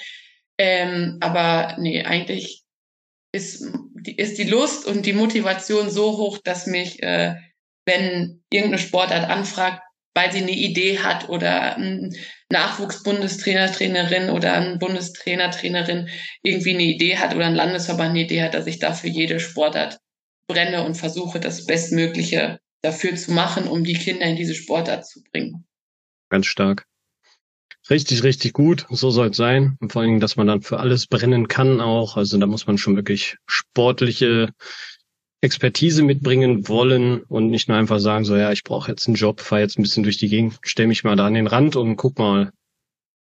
Ähm, 0.57 1.17
aber 1.19 1.75
nee, 1.79 2.03
eigentlich 2.03 2.63
ist, 3.33 3.65
ist 4.05 4.37
die 4.37 4.45
Lust 4.45 4.85
und 4.85 5.05
die 5.05 5.13
Motivation 5.13 5.89
so 5.89 6.17
hoch, 6.17 6.37
dass 6.37 6.65
mich, 6.65 7.03
äh, 7.03 7.35
wenn 7.85 8.41
irgendeine 8.49 8.81
Sportart 8.81 9.29
anfragt, 9.29 9.81
weil 10.15 10.31
sie 10.31 10.39
eine 10.39 10.51
Idee 10.51 10.99
hat 10.99 11.27
oder 11.27 11.75
ein 11.75 12.15
Nachwuchsbundestrainer, 12.49 13.69
Trainerin 13.69 14.29
oder 14.29 14.53
ein 14.53 14.79
Bundestrainer, 14.79 15.51
Trainerin 15.51 16.07
irgendwie 16.41 16.73
eine 16.73 16.83
Idee 16.83 17.17
hat 17.17 17.35
oder 17.35 17.47
ein 17.47 17.55
Landesverband 17.55 18.11
eine 18.11 18.21
Idee 18.21 18.43
hat, 18.43 18.53
dass 18.53 18.65
ich 18.65 18.79
dafür 18.79 19.09
jede 19.09 19.41
Sportart 19.41 19.99
brenne 20.47 20.83
und 20.83 20.95
versuche, 20.95 21.39
das 21.39 21.65
Bestmögliche 21.65 22.59
dafür 22.81 23.15
zu 23.15 23.31
machen, 23.31 23.67
um 23.67 23.83
die 23.83 23.93
Kinder 23.93 24.25
in 24.25 24.35
diese 24.35 24.55
Sportart 24.55 25.07
zu 25.07 25.23
bringen. 25.23 25.65
Ganz 26.29 26.45
stark. 26.45 26.85
Richtig, 27.89 28.23
richtig 28.23 28.53
gut. 28.53 28.85
So 28.89 29.11
soll 29.11 29.29
es 29.29 29.37
sein. 29.37 29.77
Und 29.79 29.91
vor 29.91 30.01
allen 30.01 30.09
Dingen, 30.09 30.19
dass 30.19 30.35
man 30.35 30.47
dann 30.47 30.61
für 30.61 30.79
alles 30.79 31.07
brennen 31.07 31.47
kann 31.47 31.81
auch. 31.81 32.17
Also 32.17 32.37
da 32.37 32.47
muss 32.47 32.65
man 32.65 32.77
schon 32.77 32.95
wirklich 32.95 33.37
sportliche 33.45 34.49
Expertise 35.41 36.01
mitbringen 36.01 36.67
wollen 36.67 37.21
und 37.21 37.49
nicht 37.49 37.67
nur 37.67 37.77
einfach 37.77 37.99
sagen, 37.99 38.25
so 38.25 38.35
ja, 38.35 38.51
ich 38.51 38.63
brauche 38.63 38.89
jetzt 38.89 39.07
einen 39.07 39.15
Job, 39.15 39.41
fahre 39.41 39.61
jetzt 39.61 39.77
ein 39.77 39.83
bisschen 39.83 40.03
durch 40.03 40.17
die 40.17 40.29
Gegend, 40.29 40.57
stell 40.63 40.87
mich 40.87 41.03
mal 41.03 41.15
da 41.15 41.27
an 41.27 41.35
den 41.35 41.45
Rand 41.45 41.75
und 41.75 41.97
guck 41.97 42.17
mal, 42.17 42.51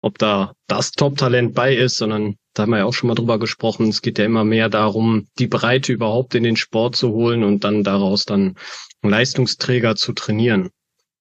ob 0.01 0.17
da 0.17 0.53
das 0.67 0.91
Top-Talent 0.91 1.53
bei 1.53 1.73
ist, 1.73 1.95
sondern 1.95 2.35
da 2.53 2.63
haben 2.63 2.71
wir 2.71 2.79
ja 2.79 2.85
auch 2.85 2.93
schon 2.93 3.07
mal 3.07 3.15
drüber 3.15 3.39
gesprochen. 3.39 3.87
Es 3.87 4.01
geht 4.01 4.19
ja 4.19 4.25
immer 4.25 4.43
mehr 4.43 4.69
darum, 4.69 5.27
die 5.39 5.47
Breite 5.47 5.93
überhaupt 5.93 6.35
in 6.35 6.43
den 6.43 6.57
Sport 6.57 6.95
zu 6.95 7.09
holen 7.09 7.43
und 7.43 7.63
dann 7.63 7.83
daraus 7.83 8.25
dann 8.25 8.55
Leistungsträger 9.01 9.95
zu 9.95 10.13
trainieren. 10.13 10.69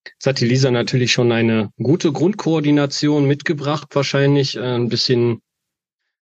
Jetzt 0.07 0.27
hat 0.27 0.41
die 0.41 0.47
Lisa 0.47 0.71
natürlich 0.71 1.13
schon 1.13 1.31
eine 1.31 1.71
gute 1.77 2.11
Grundkoordination 2.13 3.27
mitgebracht, 3.27 3.89
wahrscheinlich 3.93 4.57
äh, 4.57 4.61
ein 4.61 4.89
bisschen 4.89 5.41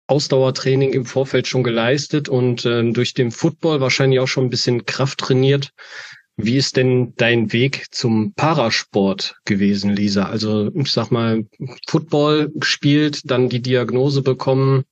Ausdauertraining 0.06 0.92
im 0.92 1.06
Vorfeld 1.06 1.46
schon 1.46 1.62
geleistet 1.62 2.28
und 2.28 2.66
äh, 2.66 2.90
durch 2.92 3.14
den 3.14 3.30
Football 3.30 3.80
wahrscheinlich 3.80 4.20
auch 4.20 4.28
schon 4.28 4.44
ein 4.44 4.50
bisschen 4.50 4.84
Kraft 4.84 5.18
trainiert. 5.18 5.70
Wie 6.36 6.56
ist 6.56 6.76
denn 6.76 7.14
dein 7.16 7.52
Weg 7.52 7.86
zum 7.92 8.34
Parasport 8.34 9.36
gewesen, 9.44 9.94
Lisa? 9.94 10.24
Also 10.24 10.70
ich 10.74 10.90
sag 10.90 11.10
mal, 11.10 11.46
Football 11.86 12.50
gespielt, 12.54 13.30
dann 13.30 13.48
die 13.48 13.62
Diagnose 13.62 14.22
bekommen, 14.22 14.84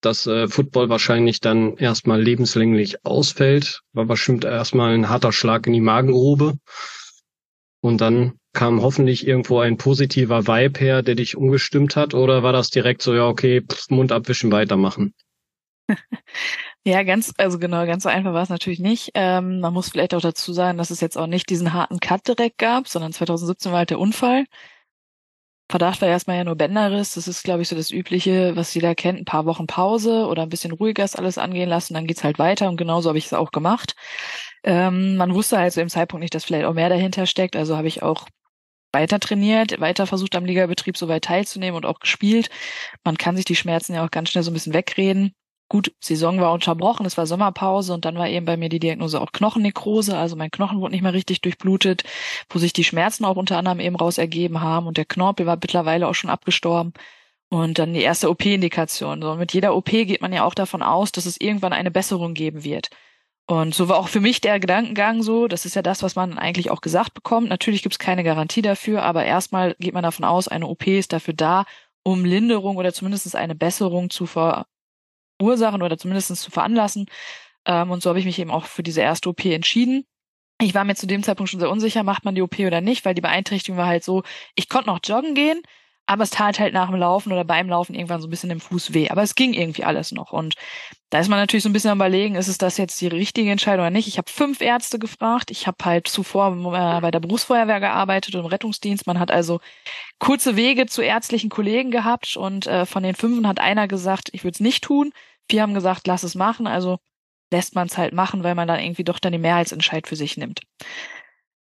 dass 0.00 0.26
äh, 0.26 0.48
Football 0.48 0.88
wahrscheinlich 0.88 1.40
dann 1.40 1.76
erstmal 1.76 2.22
lebenslänglich 2.22 3.04
ausfällt. 3.04 3.82
War 3.92 4.06
bestimmt 4.06 4.44
erstmal 4.44 4.94
ein 4.94 5.08
harter 5.08 5.32
Schlag 5.32 5.66
in 5.66 5.74
die 5.74 5.80
Magengrube. 5.80 6.58
Und 7.80 8.00
dann 8.00 8.38
kam 8.52 8.82
hoffentlich 8.82 9.26
irgendwo 9.26 9.60
ein 9.60 9.76
positiver 9.76 10.46
Vibe 10.46 10.80
her, 10.80 11.02
der 11.02 11.14
dich 11.14 11.36
umgestimmt 11.36 11.96
hat? 11.96 12.14
Oder 12.14 12.42
war 12.42 12.52
das 12.52 12.70
direkt 12.70 13.02
so, 13.02 13.14
ja, 13.14 13.26
okay, 13.26 13.60
pff, 13.60 13.90
Mund 13.90 14.10
abwischen, 14.10 14.50
weitermachen? 14.50 15.14
Ja, 16.88 17.02
ganz, 17.02 17.34
also 17.36 17.58
genau, 17.58 17.84
ganz 17.84 18.04
so 18.04 18.08
einfach 18.08 18.32
war 18.32 18.42
es 18.42 18.48
natürlich 18.48 18.78
nicht. 18.80 19.10
Ähm, 19.14 19.60
man 19.60 19.74
muss 19.74 19.90
vielleicht 19.90 20.14
auch 20.14 20.22
dazu 20.22 20.54
sagen, 20.54 20.78
dass 20.78 20.90
es 20.90 21.02
jetzt 21.02 21.18
auch 21.18 21.26
nicht 21.26 21.50
diesen 21.50 21.74
harten 21.74 22.00
Cut 22.00 22.26
direkt 22.26 22.56
gab, 22.56 22.88
sondern 22.88 23.12
2017 23.12 23.72
war 23.72 23.80
halt 23.80 23.90
der 23.90 23.98
Unfall. 23.98 24.46
Verdacht 25.70 26.00
war 26.00 26.08
erstmal 26.08 26.38
ja 26.38 26.44
nur 26.44 26.56
Bänderriss. 26.56 27.12
Das 27.14 27.28
ist, 27.28 27.42
glaube 27.44 27.60
ich, 27.60 27.68
so 27.68 27.76
das 27.76 27.90
Übliche, 27.90 28.56
was 28.56 28.72
jeder 28.72 28.94
kennt. 28.94 29.18
Ein 29.18 29.24
paar 29.26 29.44
Wochen 29.44 29.66
Pause 29.66 30.26
oder 30.26 30.42
ein 30.42 30.48
bisschen 30.48 30.72
ruhiger 30.72 31.04
ist 31.04 31.18
alles 31.18 31.36
angehen 31.36 31.68
lassen, 31.68 31.92
dann 31.92 32.06
geht's 32.06 32.24
halt 32.24 32.38
weiter 32.38 32.68
und 32.70 32.78
genauso 32.78 33.10
habe 33.10 33.18
ich 33.18 33.26
es 33.26 33.34
auch 33.34 33.50
gemacht. 33.50 33.94
Ähm, 34.64 35.16
man 35.16 35.34
wusste 35.34 35.58
halt 35.58 35.74
zu 35.74 35.80
dem 35.80 35.90
Zeitpunkt 35.90 36.22
nicht, 36.22 36.34
dass 36.34 36.44
vielleicht 36.46 36.64
auch 36.64 36.72
mehr 36.74 36.88
dahinter 36.88 37.26
steckt. 37.26 37.54
Also 37.54 37.76
habe 37.76 37.88
ich 37.88 38.02
auch 38.02 38.28
weiter 38.92 39.20
trainiert, 39.20 39.80
weiter 39.80 40.06
versucht 40.06 40.36
am 40.36 40.46
Ligabetrieb 40.46 40.96
soweit 40.96 41.24
teilzunehmen 41.24 41.76
und 41.76 41.86
auch 41.86 42.00
gespielt. 42.00 42.48
Man 43.04 43.18
kann 43.18 43.36
sich 43.36 43.44
die 43.44 43.56
Schmerzen 43.56 43.94
ja 43.94 44.04
auch 44.06 44.10
ganz 44.10 44.30
schnell 44.30 44.44
so 44.44 44.50
ein 44.50 44.54
bisschen 44.54 44.74
wegreden. 44.74 45.34
Gut, 45.68 45.92
Saison 46.00 46.40
war 46.40 46.52
unterbrochen, 46.52 47.04
es 47.04 47.18
war 47.18 47.26
Sommerpause 47.26 47.92
und 47.92 48.06
dann 48.06 48.16
war 48.16 48.28
eben 48.28 48.46
bei 48.46 48.56
mir 48.56 48.70
die 48.70 48.78
Diagnose 48.80 49.20
auch 49.20 49.32
Knochennekrose, 49.32 50.16
also 50.16 50.34
mein 50.34 50.50
Knochen 50.50 50.80
wurde 50.80 50.92
nicht 50.92 51.02
mehr 51.02 51.12
richtig 51.12 51.42
durchblutet, 51.42 52.04
wo 52.48 52.58
sich 52.58 52.72
die 52.72 52.84
Schmerzen 52.84 53.26
auch 53.26 53.36
unter 53.36 53.58
anderem 53.58 53.80
eben 53.80 53.96
raus 53.96 54.16
ergeben 54.16 54.62
haben 54.62 54.86
und 54.86 54.96
der 54.96 55.04
Knorpel 55.04 55.44
war 55.44 55.58
mittlerweile 55.60 56.08
auch 56.08 56.14
schon 56.14 56.30
abgestorben. 56.30 56.94
Und 57.50 57.78
dann 57.78 57.94
die 57.94 58.02
erste 58.02 58.30
OP-Indikation. 58.30 59.22
So, 59.22 59.34
mit 59.36 59.54
jeder 59.54 59.74
OP 59.74 59.86
geht 59.86 60.20
man 60.20 60.32
ja 60.34 60.44
auch 60.44 60.54
davon 60.54 60.82
aus, 60.82 61.12
dass 61.12 61.24
es 61.26 61.40
irgendwann 61.40 61.72
eine 61.72 61.90
Besserung 61.90 62.34
geben 62.34 62.62
wird. 62.62 62.90
Und 63.46 63.74
so 63.74 63.88
war 63.88 63.96
auch 63.98 64.08
für 64.08 64.20
mich 64.20 64.42
der 64.42 64.60
Gedankengang 64.60 65.22
so, 65.22 65.48
das 65.48 65.64
ist 65.64 65.74
ja 65.74 65.80
das, 65.80 66.02
was 66.02 66.16
man 66.16 66.38
eigentlich 66.38 66.70
auch 66.70 66.82
gesagt 66.82 67.14
bekommt. 67.14 67.48
Natürlich 67.48 67.82
gibt 67.82 67.94
es 67.94 67.98
keine 67.98 68.22
Garantie 68.22 68.60
dafür, 68.60 69.02
aber 69.02 69.24
erstmal 69.24 69.74
geht 69.78 69.94
man 69.94 70.02
davon 70.02 70.26
aus, 70.26 70.48
eine 70.48 70.66
OP 70.66 70.86
ist 70.86 71.14
dafür 71.14 71.32
da, 71.32 71.64
um 72.02 72.26
Linderung 72.26 72.76
oder 72.76 72.92
zumindest 72.92 73.34
eine 73.34 73.54
Besserung 73.54 74.10
zu 74.10 74.26
verursachen 75.38 75.82
oder 75.82 75.98
zumindest 75.98 76.36
zu 76.36 76.50
veranlassen. 76.50 77.06
Ähm, 77.64 77.90
und 77.90 78.02
so 78.02 78.10
habe 78.10 78.18
ich 78.18 78.24
mich 78.24 78.38
eben 78.38 78.50
auch 78.50 78.66
für 78.66 78.82
diese 78.82 79.00
erste 79.00 79.28
OP 79.28 79.44
entschieden. 79.44 80.04
Ich 80.60 80.74
war 80.74 80.84
mir 80.84 80.96
zu 80.96 81.06
dem 81.06 81.22
Zeitpunkt 81.22 81.50
schon 81.50 81.60
sehr 81.60 81.70
unsicher, 81.70 82.02
macht 82.02 82.24
man 82.24 82.34
die 82.34 82.42
OP 82.42 82.58
oder 82.58 82.80
nicht, 82.80 83.04
weil 83.04 83.14
die 83.14 83.20
Beeinträchtigung 83.20 83.78
war 83.78 83.86
halt 83.86 84.02
so, 84.02 84.24
ich 84.56 84.68
konnte 84.68 84.88
noch 84.88 84.98
joggen 85.04 85.34
gehen, 85.34 85.62
aber 86.08 86.22
es 86.22 86.30
tat 86.30 86.58
halt 86.58 86.72
nach 86.72 86.88
dem 86.88 86.98
Laufen 86.98 87.32
oder 87.32 87.44
beim 87.44 87.68
Laufen 87.68 87.94
irgendwann 87.94 88.22
so 88.22 88.28
ein 88.28 88.30
bisschen 88.30 88.50
im 88.50 88.60
Fuß 88.60 88.94
weh. 88.94 89.10
Aber 89.10 89.22
es 89.22 89.34
ging 89.34 89.52
irgendwie 89.52 89.84
alles 89.84 90.10
noch. 90.10 90.32
Und 90.32 90.54
da 91.10 91.20
ist 91.20 91.28
man 91.28 91.38
natürlich 91.38 91.64
so 91.64 91.68
ein 91.68 91.74
bisschen 91.74 91.90
am 91.90 91.98
überlegen, 91.98 92.34
ist 92.34 92.48
es 92.48 92.56
das 92.56 92.78
jetzt 92.78 92.98
die 93.02 93.08
richtige 93.08 93.50
Entscheidung 93.50 93.84
oder 93.84 93.90
nicht? 93.90 94.08
Ich 94.08 94.16
habe 94.16 94.30
fünf 94.30 94.62
Ärzte 94.62 94.98
gefragt. 94.98 95.50
Ich 95.50 95.66
habe 95.66 95.76
halt 95.84 96.08
zuvor 96.08 96.52
äh, 96.52 97.00
bei 97.02 97.10
der 97.10 97.20
Berufsfeuerwehr 97.20 97.80
gearbeitet 97.80 98.34
und 98.34 98.40
im 98.40 98.46
Rettungsdienst. 98.46 99.06
Man 99.06 99.20
hat 99.20 99.30
also 99.30 99.60
kurze 100.18 100.56
Wege 100.56 100.86
zu 100.86 101.02
ärztlichen 101.02 101.50
Kollegen 101.50 101.90
gehabt 101.90 102.38
und 102.38 102.66
äh, 102.66 102.86
von 102.86 103.02
den 103.02 103.14
fünf 103.14 103.46
hat 103.46 103.60
einer 103.60 103.86
gesagt, 103.86 104.30
ich 104.32 104.44
würde 104.44 104.54
es 104.54 104.60
nicht 104.60 104.82
tun. 104.82 105.12
Vier 105.50 105.60
haben 105.60 105.74
gesagt, 105.74 106.06
lass 106.06 106.22
es 106.22 106.34
machen. 106.34 106.66
Also 106.66 106.98
lässt 107.52 107.74
man 107.74 107.86
es 107.86 107.98
halt 107.98 108.14
machen, 108.14 108.44
weil 108.44 108.54
man 108.54 108.66
dann 108.66 108.80
irgendwie 108.80 109.04
doch 109.04 109.18
dann 109.18 109.32
den 109.32 109.42
Mehrheitsentscheid 109.42 110.08
für 110.08 110.16
sich 110.16 110.38
nimmt 110.38 110.62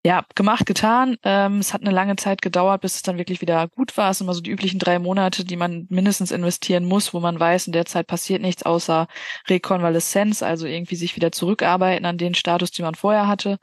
ja, 0.06 0.24
gemacht, 0.36 0.68
getan. 0.68 1.18
Ähm, 1.24 1.58
es 1.58 1.74
hat 1.74 1.82
eine 1.82 1.90
lange 1.90 2.16
Zeit 2.16 2.44
gedauert, 2.44 2.82
bis 2.82 2.94
es 2.94 3.02
dann 3.02 3.18
wirklich 3.18 3.42
wieder 3.42 3.68
gut 3.70 3.98
war. 3.98 4.12
Es 4.12 4.20
sind 4.20 4.28
immer 4.28 4.36
so 4.36 4.42
die 4.42 4.52
üblichen 4.52 4.78
drei 4.78 5.00
Monate, 5.00 5.44
die 5.46 5.56
man 5.56 5.88
mindestens 5.90 6.30
investieren 6.30 6.86
muss, 6.86 7.12
wo 7.16 7.20
man 7.20 7.40
weiß, 7.40 7.66
in 7.66 7.74
der 7.74 7.86
Zeit 7.86 8.06
passiert 8.06 8.44
nichts 8.44 8.62
außer 8.62 9.08
Rekonvaleszenz, 9.50 10.44
also 10.44 10.68
irgendwie 10.68 10.96
sich 10.96 11.16
wieder 11.16 11.32
zurückarbeiten 11.32 12.06
an 12.06 12.20
den 12.20 12.36
Status, 12.36 12.70
den 12.70 12.86
man 12.86 12.94
vorher 12.94 13.28
hatte. 13.28 13.58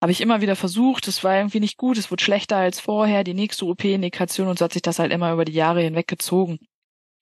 Habe 0.00 0.12
ich 0.12 0.22
immer 0.22 0.40
wieder 0.40 0.56
versucht, 0.56 1.06
es 1.06 1.22
war 1.22 1.36
irgendwie 1.36 1.60
nicht 1.60 1.76
gut, 1.76 1.98
es 1.98 2.10
wurde 2.10 2.24
schlechter 2.24 2.56
als 2.56 2.80
vorher, 2.80 3.22
die 3.22 3.34
nächste 3.34 3.66
OP-Indikation 3.66 4.48
und 4.48 4.58
so 4.58 4.64
hat 4.64 4.72
sich 4.72 4.80
das 4.80 4.98
halt 4.98 5.12
immer 5.12 5.34
über 5.34 5.44
die 5.44 5.52
Jahre 5.52 5.82
hinweg 5.82 6.08
gezogen. 6.08 6.60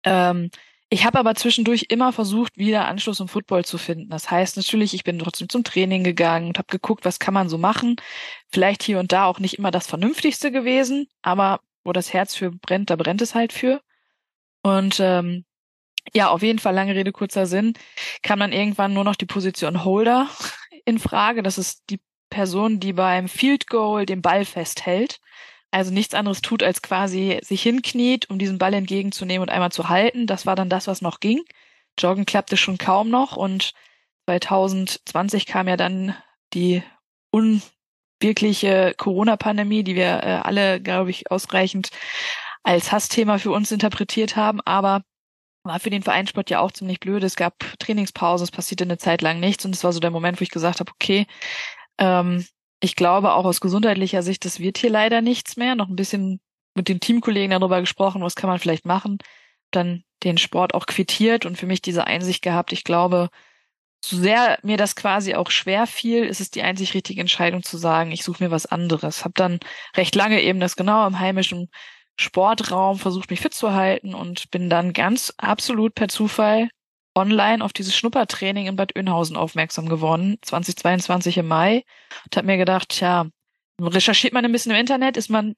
Ähm, 0.03 0.49
ich 0.89 1.05
habe 1.05 1.19
aber 1.19 1.35
zwischendurch 1.35 1.85
immer 1.89 2.11
versucht, 2.11 2.57
wieder 2.57 2.87
Anschluss 2.87 3.19
im 3.19 3.27
Football 3.27 3.63
zu 3.63 3.77
finden. 3.77 4.09
Das 4.09 4.31
heißt 4.31 4.57
natürlich, 4.57 4.95
ich 4.95 5.03
bin 5.03 5.19
trotzdem 5.19 5.47
zum 5.47 5.63
Training 5.63 6.03
gegangen 6.03 6.47
und 6.47 6.57
habe 6.57 6.67
geguckt, 6.67 7.05
was 7.05 7.19
kann 7.19 7.33
man 7.33 7.47
so 7.47 7.59
machen. 7.59 7.97
Vielleicht 8.49 8.81
hier 8.81 8.99
und 8.99 9.11
da 9.11 9.25
auch 9.25 9.39
nicht 9.39 9.59
immer 9.59 9.69
das 9.69 9.85
Vernünftigste 9.85 10.51
gewesen, 10.51 11.07
aber 11.21 11.59
wo 11.83 11.93
das 11.93 12.11
Herz 12.11 12.35
für 12.35 12.51
brennt, 12.51 12.89
da 12.89 12.95
brennt 12.95 13.21
es 13.21 13.35
halt 13.35 13.53
für. 13.53 13.81
Und 14.63 14.99
ähm, 14.99 15.45
ja, 16.13 16.29
auf 16.29 16.41
jeden 16.41 16.59
Fall, 16.59 16.73
lange 16.73 16.95
Rede, 16.95 17.11
kurzer 17.11 17.45
Sinn, 17.45 17.73
kam 18.23 18.39
dann 18.39 18.51
irgendwann 18.51 18.93
nur 18.93 19.03
noch 19.03 19.15
die 19.15 19.25
Position 19.27 19.83
Holder 19.83 20.27
in 20.85 20.97
Frage. 20.97 21.43
Das 21.43 21.59
ist 21.59 21.83
die 21.91 21.99
Person, 22.31 22.79
die 22.79 22.93
beim 22.93 23.27
Field 23.27 23.67
Goal 23.67 24.05
den 24.05 24.21
Ball 24.21 24.43
festhält 24.43 25.19
also 25.71 25.91
nichts 25.91 26.13
anderes 26.13 26.41
tut, 26.41 26.63
als 26.63 26.81
quasi 26.81 27.39
sich 27.43 27.61
hinkniet, 27.61 28.29
um 28.29 28.39
diesen 28.39 28.57
Ball 28.57 28.73
entgegenzunehmen 28.73 29.43
und 29.43 29.53
einmal 29.53 29.71
zu 29.71 29.89
halten. 29.89 30.27
Das 30.27 30.45
war 30.45 30.55
dann 30.55 30.69
das, 30.69 30.87
was 30.87 31.01
noch 31.01 31.19
ging. 31.19 31.43
Joggen 31.97 32.25
klappte 32.25 32.57
schon 32.57 32.77
kaum 32.77 33.09
noch 33.09 33.35
und 33.37 33.73
2020 34.25 35.45
kam 35.45 35.67
ja 35.67 35.77
dann 35.77 36.15
die 36.53 36.83
unwirkliche 37.31 38.93
Corona-Pandemie, 38.97 39.83
die 39.83 39.95
wir 39.95 40.23
äh, 40.23 40.39
alle, 40.43 40.81
glaube 40.81 41.09
ich, 41.11 41.31
ausreichend 41.31 41.89
als 42.63 42.91
Hassthema 42.91 43.37
für 43.37 43.51
uns 43.51 43.71
interpretiert 43.71 44.35
haben, 44.35 44.61
aber 44.61 45.01
war 45.63 45.79
für 45.79 45.89
den 45.89 46.03
Vereinssport 46.03 46.49
ja 46.49 46.59
auch 46.59 46.71
ziemlich 46.71 46.99
blöd. 46.99 47.23
Es 47.23 47.35
gab 47.35 47.59
Trainingspausen, 47.79 48.43
es 48.43 48.51
passierte 48.51 48.85
eine 48.85 48.97
Zeit 48.97 49.21
lang 49.21 49.39
nichts 49.39 49.65
und 49.65 49.75
es 49.75 49.83
war 49.83 49.93
so 49.93 49.99
der 49.99 50.11
Moment, 50.11 50.39
wo 50.39 50.43
ich 50.43 50.49
gesagt 50.49 50.79
habe, 50.79 50.91
okay, 50.91 51.27
ähm, 51.97 52.45
ich 52.79 52.95
glaube 52.95 53.33
auch 53.33 53.45
aus 53.45 53.61
gesundheitlicher 53.61 54.23
Sicht, 54.23 54.45
das 54.45 54.59
wird 54.59 54.77
hier 54.77 54.89
leider 54.89 55.21
nichts 55.21 55.57
mehr. 55.57 55.75
Noch 55.75 55.89
ein 55.89 55.95
bisschen 55.95 56.39
mit 56.75 56.87
den 56.87 56.99
Teamkollegen 56.99 57.51
darüber 57.51 57.81
gesprochen, 57.81 58.21
was 58.21 58.35
kann 58.35 58.49
man 58.49 58.59
vielleicht 58.59 58.85
machen. 58.85 59.17
Dann 59.71 60.03
den 60.23 60.37
Sport 60.37 60.73
auch 60.73 60.85
quittiert 60.85 61.45
und 61.45 61.57
für 61.57 61.65
mich 61.65 61.81
diese 61.81 62.07
Einsicht 62.07 62.41
gehabt. 62.41 62.71
Ich 62.73 62.83
glaube, 62.83 63.29
so 64.03 64.17
sehr 64.17 64.59
mir 64.63 64.77
das 64.77 64.95
quasi 64.95 65.35
auch 65.35 65.51
schwer 65.51 65.87
fiel, 65.87 66.23
ist 66.23 66.41
es 66.41 66.51
die 66.51 66.61
einzig 66.61 66.93
richtige 66.93 67.21
Entscheidung 67.21 67.63
zu 67.63 67.77
sagen, 67.77 68.11
ich 68.11 68.23
suche 68.23 68.43
mir 68.43 68.51
was 68.51 68.65
anderes. 68.65 69.25
Hab 69.25 69.35
dann 69.35 69.59
recht 69.95 70.15
lange 70.15 70.41
eben 70.41 70.59
das 70.59 70.75
genau 70.75 71.05
im 71.07 71.19
heimischen 71.19 71.69
Sportraum 72.17 72.97
versucht, 72.99 73.29
mich 73.29 73.41
fit 73.41 73.53
zu 73.53 73.73
halten 73.73 74.13
und 74.13 74.51
bin 74.51 74.69
dann 74.69 74.93
ganz 74.93 75.33
absolut 75.37 75.95
per 75.95 76.09
Zufall 76.09 76.69
online 77.15 77.63
auf 77.63 77.73
dieses 77.73 77.95
Schnuppertraining 77.95 78.67
in 78.67 78.75
Bad 78.75 78.95
Oeynhausen 78.95 79.35
aufmerksam 79.35 79.89
geworden, 79.89 80.37
2022 80.41 81.37
im 81.37 81.47
Mai, 81.47 81.83
und 82.25 82.37
habe 82.37 82.47
mir 82.47 82.57
gedacht, 82.57 82.89
tja, 82.89 83.27
recherchiert 83.81 84.33
man 84.33 84.45
ein 84.45 84.51
bisschen 84.51 84.71
im 84.71 84.79
Internet, 84.79 85.17
ist 85.17 85.29
man 85.29 85.55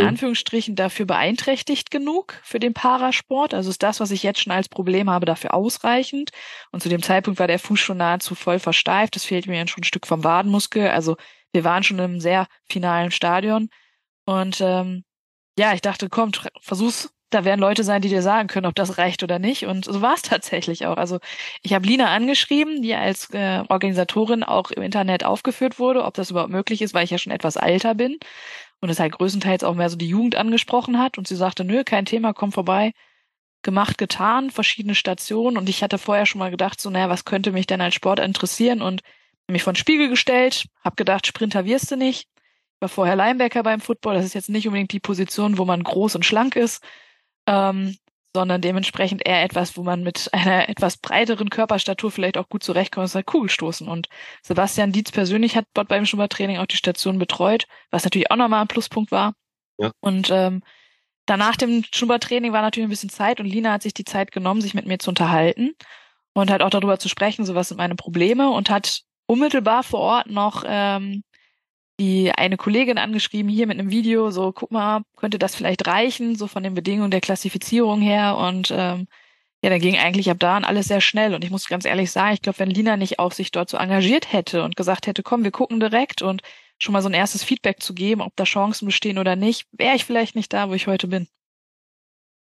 in. 0.00 0.06
Anführungsstrichen 0.06 0.74
dafür 0.74 1.06
beeinträchtigt 1.06 1.90
genug 1.90 2.40
für 2.42 2.58
den 2.58 2.74
Parasport? 2.74 3.54
Also 3.54 3.70
ist 3.70 3.82
das, 3.82 4.00
was 4.00 4.10
ich 4.10 4.22
jetzt 4.22 4.40
schon 4.40 4.52
als 4.52 4.68
Problem 4.68 5.10
habe, 5.10 5.26
dafür 5.26 5.54
ausreichend? 5.54 6.30
Und 6.70 6.82
zu 6.82 6.88
dem 6.88 7.02
Zeitpunkt 7.02 7.38
war 7.38 7.46
der 7.46 7.58
Fuß 7.58 7.78
schon 7.78 7.98
nahezu 7.98 8.34
voll 8.34 8.58
versteift. 8.58 9.16
Es 9.16 9.24
fehlt 9.24 9.46
mir 9.46 9.66
schon 9.68 9.82
ein 9.82 9.84
Stück 9.84 10.06
vom 10.06 10.24
Wadenmuskel. 10.24 10.88
Also 10.88 11.16
wir 11.52 11.64
waren 11.64 11.82
schon 11.82 11.98
im 11.98 12.20
sehr 12.20 12.46
finalen 12.68 13.10
Stadion. 13.10 13.68
Und 14.24 14.60
ähm, 14.60 15.04
ja, 15.58 15.74
ich 15.74 15.82
dachte, 15.82 16.08
komm, 16.08 16.32
versuch's 16.60 17.12
da 17.32 17.44
werden 17.44 17.60
Leute 17.60 17.82
sein, 17.82 18.02
die 18.02 18.08
dir 18.08 18.22
sagen 18.22 18.48
können, 18.48 18.66
ob 18.66 18.74
das 18.74 18.98
reicht 18.98 19.22
oder 19.22 19.38
nicht. 19.38 19.66
Und 19.66 19.86
so 19.86 20.00
war 20.02 20.14
es 20.14 20.22
tatsächlich 20.22 20.86
auch. 20.86 20.96
Also 20.96 21.18
ich 21.62 21.72
habe 21.72 21.86
Lina 21.86 22.14
angeschrieben, 22.14 22.82
die 22.82 22.94
als 22.94 23.30
äh, 23.30 23.64
Organisatorin 23.68 24.42
auch 24.44 24.70
im 24.70 24.82
Internet 24.82 25.24
aufgeführt 25.24 25.78
wurde, 25.78 26.04
ob 26.04 26.14
das 26.14 26.30
überhaupt 26.30 26.52
möglich 26.52 26.82
ist, 26.82 26.94
weil 26.94 27.04
ich 27.04 27.10
ja 27.10 27.18
schon 27.18 27.32
etwas 27.32 27.56
älter 27.56 27.94
bin 27.94 28.18
und 28.80 28.90
es 28.90 29.00
halt 29.00 29.12
größtenteils 29.12 29.64
auch 29.64 29.74
mehr 29.74 29.88
so 29.88 29.96
die 29.96 30.08
Jugend 30.08 30.36
angesprochen 30.36 30.98
hat. 30.98 31.18
Und 31.18 31.26
sie 31.26 31.36
sagte, 31.36 31.64
nö, 31.64 31.84
kein 31.84 32.04
Thema, 32.04 32.32
komm 32.32 32.52
vorbei. 32.52 32.92
Gemacht, 33.62 33.96
getan, 33.96 34.50
verschiedene 34.50 34.94
Stationen. 34.94 35.56
Und 35.56 35.68
ich 35.68 35.82
hatte 35.82 35.98
vorher 35.98 36.26
schon 36.26 36.40
mal 36.40 36.50
gedacht, 36.50 36.80
so, 36.80 36.90
naja, 36.90 37.08
was 37.08 37.24
könnte 37.24 37.52
mich 37.52 37.66
denn 37.66 37.80
als 37.80 37.94
Sport 37.94 38.18
interessieren? 38.18 38.82
Und 38.82 39.02
mich 39.48 39.62
vor 39.62 39.72
den 39.72 39.78
Spiegel 39.78 40.08
gestellt, 40.08 40.66
habe 40.84 40.96
gedacht, 40.96 41.26
Sprinter 41.26 41.64
wirst 41.64 41.90
du 41.90 41.96
nicht. 41.96 42.28
War 42.80 42.88
vorher 42.88 43.14
Linebacker 43.14 43.62
beim 43.62 43.80
Football. 43.80 44.14
Das 44.14 44.24
ist 44.24 44.34
jetzt 44.34 44.48
nicht 44.48 44.66
unbedingt 44.66 44.92
die 44.92 45.00
Position, 45.00 45.58
wo 45.58 45.64
man 45.64 45.84
groß 45.84 46.16
und 46.16 46.24
schlank 46.24 46.56
ist, 46.56 46.82
ähm, 47.46 47.96
sondern 48.34 48.62
dementsprechend 48.62 49.26
eher 49.26 49.42
etwas, 49.42 49.76
wo 49.76 49.82
man 49.82 50.02
mit 50.02 50.30
einer 50.32 50.68
etwas 50.68 50.96
breiteren 50.96 51.50
Körperstatur 51.50 52.10
vielleicht 52.10 52.38
auch 52.38 52.48
gut 52.48 52.62
zurechtkommt, 52.62 53.04
ist 53.04 53.14
halt 53.14 53.26
Kugelstoßen. 53.26 53.86
Und 53.88 54.08
Sebastian 54.42 54.92
Dietz 54.92 55.12
persönlich 55.12 55.56
hat 55.56 55.66
dort 55.74 55.88
beim 55.88 56.06
Schnuppertraining 56.06 56.58
auch 56.58 56.66
die 56.66 56.76
Station 56.76 57.18
betreut, 57.18 57.66
was 57.90 58.04
natürlich 58.04 58.30
auch 58.30 58.36
nochmal 58.36 58.62
ein 58.62 58.68
Pluspunkt 58.68 59.12
war. 59.12 59.34
Ja. 59.78 59.90
Und 60.00 60.30
ähm, 60.30 60.62
danach 61.26 61.56
dem 61.56 61.84
Schnuppertraining 61.92 62.52
war 62.52 62.62
natürlich 62.62 62.86
ein 62.86 62.90
bisschen 62.90 63.10
Zeit 63.10 63.38
und 63.38 63.46
Lina 63.46 63.72
hat 63.72 63.82
sich 63.82 63.94
die 63.94 64.04
Zeit 64.04 64.32
genommen, 64.32 64.62
sich 64.62 64.74
mit 64.74 64.86
mir 64.86 64.98
zu 64.98 65.10
unterhalten 65.10 65.72
und 66.32 66.50
halt 66.50 66.62
auch 66.62 66.70
darüber 66.70 66.98
zu 66.98 67.08
sprechen, 67.08 67.44
so 67.44 67.54
was 67.54 67.68
sind 67.68 67.76
meine 67.76 67.96
Probleme 67.96 68.50
und 68.50 68.70
hat 68.70 69.02
unmittelbar 69.26 69.82
vor 69.82 70.00
Ort 70.00 70.26
noch 70.28 70.64
ähm, 70.66 71.22
die 72.00 72.32
eine 72.32 72.56
Kollegin 72.56 72.98
angeschrieben, 72.98 73.50
hier 73.50 73.66
mit 73.66 73.78
einem 73.78 73.90
Video, 73.90 74.30
so 74.30 74.52
guck 74.52 74.70
mal, 74.70 75.02
könnte 75.16 75.38
das 75.38 75.54
vielleicht 75.54 75.86
reichen, 75.86 76.36
so 76.36 76.46
von 76.46 76.62
den 76.62 76.74
Bedingungen 76.74 77.10
der 77.10 77.20
Klassifizierung 77.20 78.00
her 78.00 78.36
und 78.36 78.70
ähm, 78.70 79.06
ja, 79.62 79.70
dann 79.70 79.80
ging 79.80 79.96
eigentlich 79.96 80.30
ab 80.30 80.38
da 80.40 80.56
an 80.56 80.64
alles 80.64 80.88
sehr 80.88 81.00
schnell 81.00 81.34
und 81.34 81.44
ich 81.44 81.50
muss 81.50 81.68
ganz 81.68 81.84
ehrlich 81.84 82.10
sagen, 82.10 82.34
ich 82.34 82.42
glaube, 82.42 82.58
wenn 82.58 82.70
Lina 82.70 82.96
nicht 82.96 83.18
auch 83.18 83.32
sich 83.32 83.52
dort 83.52 83.70
so 83.70 83.76
engagiert 83.76 84.32
hätte 84.32 84.64
und 84.64 84.76
gesagt 84.76 85.06
hätte, 85.06 85.22
komm, 85.22 85.44
wir 85.44 85.52
gucken 85.52 85.78
direkt 85.78 86.22
und 86.22 86.42
schon 86.78 86.92
mal 86.92 87.02
so 87.02 87.08
ein 87.08 87.14
erstes 87.14 87.44
Feedback 87.44 87.80
zu 87.80 87.94
geben, 87.94 88.22
ob 88.22 88.34
da 88.34 88.44
Chancen 88.44 88.86
bestehen 88.86 89.18
oder 89.18 89.36
nicht, 89.36 89.66
wäre 89.72 89.94
ich 89.94 90.04
vielleicht 90.04 90.34
nicht 90.34 90.52
da, 90.52 90.68
wo 90.68 90.74
ich 90.74 90.88
heute 90.88 91.06
bin. 91.06 91.28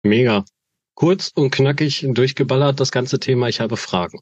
Mega. 0.02 0.44
Kurz 0.94 1.32
und 1.34 1.50
knackig 1.50 2.06
durchgeballert 2.10 2.78
das 2.78 2.92
ganze 2.92 3.18
Thema. 3.18 3.48
Ich 3.48 3.60
habe 3.60 3.76
Fragen. 3.76 4.20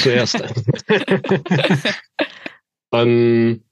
Zuerst. 0.00 0.42
ähm, 2.92 3.62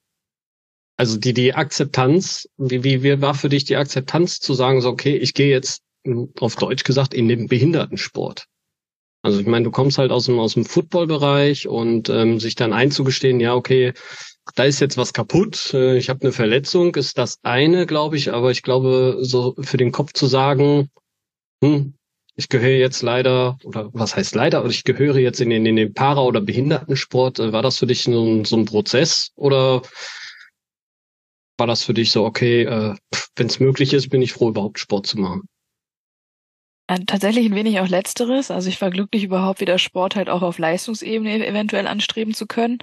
also 1.02 1.18
die, 1.18 1.35
die 1.35 1.52
Akzeptanz, 1.52 2.49
wie, 2.59 2.85
wie, 2.85 3.02
wie 3.02 3.21
war 3.21 3.35
für 3.35 3.49
dich 3.49 3.64
die 3.64 3.75
Akzeptanz 3.75 4.38
zu 4.38 4.54
sagen, 4.54 4.80
so, 4.80 4.88
okay, 4.88 5.16
ich 5.16 5.35
gehe 5.35 5.50
jetzt 5.50 5.82
auf 6.38 6.54
Deutsch 6.54 6.85
gesagt 6.85 7.12
in 7.12 7.26
den 7.26 7.49
Behindertensport? 7.49 8.47
Also 9.21 9.40
ich 9.40 9.47
meine, 9.49 9.64
du 9.64 9.73
kommst 9.73 9.99
halt 9.99 10.12
aus 10.12 10.26
dem, 10.26 10.38
aus 10.38 10.54
dem 10.54 10.64
Footballbereich 10.64 11.66
und 11.66 12.09
ähm, 12.09 12.38
sich 12.38 12.54
dann 12.54 12.73
einzugestehen, 12.73 13.40
ja, 13.40 13.56
okay, 13.56 13.94
da 14.54 14.62
ist 14.62 14.78
jetzt 14.78 14.97
was 14.97 15.12
kaputt, 15.12 15.75
äh, 15.75 15.97
ich 15.97 16.09
habe 16.09 16.21
eine 16.21 16.30
Verletzung, 16.30 16.94
ist 16.94 17.18
das 17.18 17.40
eine, 17.42 17.85
glaube 17.87 18.16
ich, 18.16 18.32
aber 18.32 18.52
ich 18.52 18.62
glaube, 18.62 19.18
so 19.23 19.56
für 19.59 19.78
den 19.78 19.90
Kopf 19.90 20.12
zu 20.12 20.26
sagen, 20.26 20.88
hm, 21.64 21.94
ich 22.37 22.49
gehöre 22.49 22.78
jetzt 22.78 23.02
leider, 23.02 23.59
oder 23.64 23.90
was 23.92 24.14
heißt 24.14 24.37
leider, 24.37 24.59
aber 24.59 24.68
ich 24.68 24.85
gehöre 24.85 25.18
jetzt 25.18 25.40
in 25.40 25.50
den, 25.50 25.66
in 25.66 25.75
den 25.75 25.94
Para- 25.94 26.23
oder 26.23 26.40
Behindertensport, 26.40 27.40
äh, 27.40 27.52
war 27.52 27.62
das 27.62 27.78
für 27.78 27.87
dich 27.87 28.04
so 28.04 28.25
ein, 28.25 28.44
so 28.44 28.56
ein 28.56 28.66
Prozess 28.66 29.32
oder 29.35 29.82
war 31.62 31.69
das 31.69 31.85
für 31.85 31.95
dich 31.95 32.11
so, 32.11 32.25
okay, 32.25 32.64
äh, 32.64 32.97
wenn 33.37 33.47
es 33.47 33.61
möglich 33.61 33.92
ist, 33.92 34.09
bin 34.09 34.21
ich 34.21 34.33
froh, 34.33 34.49
überhaupt 34.49 34.81
Sport 34.81 35.07
zu 35.07 35.16
machen? 35.16 35.42
Äh, 36.88 36.99
tatsächlich 37.07 37.47
ein 37.47 37.54
wenig 37.54 37.78
auch 37.78 37.87
letzteres. 37.87 38.50
Also 38.50 38.69
ich 38.69 38.81
war 38.81 38.90
glücklich, 38.90 39.23
überhaupt 39.23 39.61
wieder 39.61 39.78
Sport 39.78 40.16
halt 40.16 40.28
auch 40.28 40.42
auf 40.42 40.59
Leistungsebene 40.59 41.47
eventuell 41.47 41.87
anstreben 41.87 42.35
zu 42.35 42.49
können. 42.49 42.78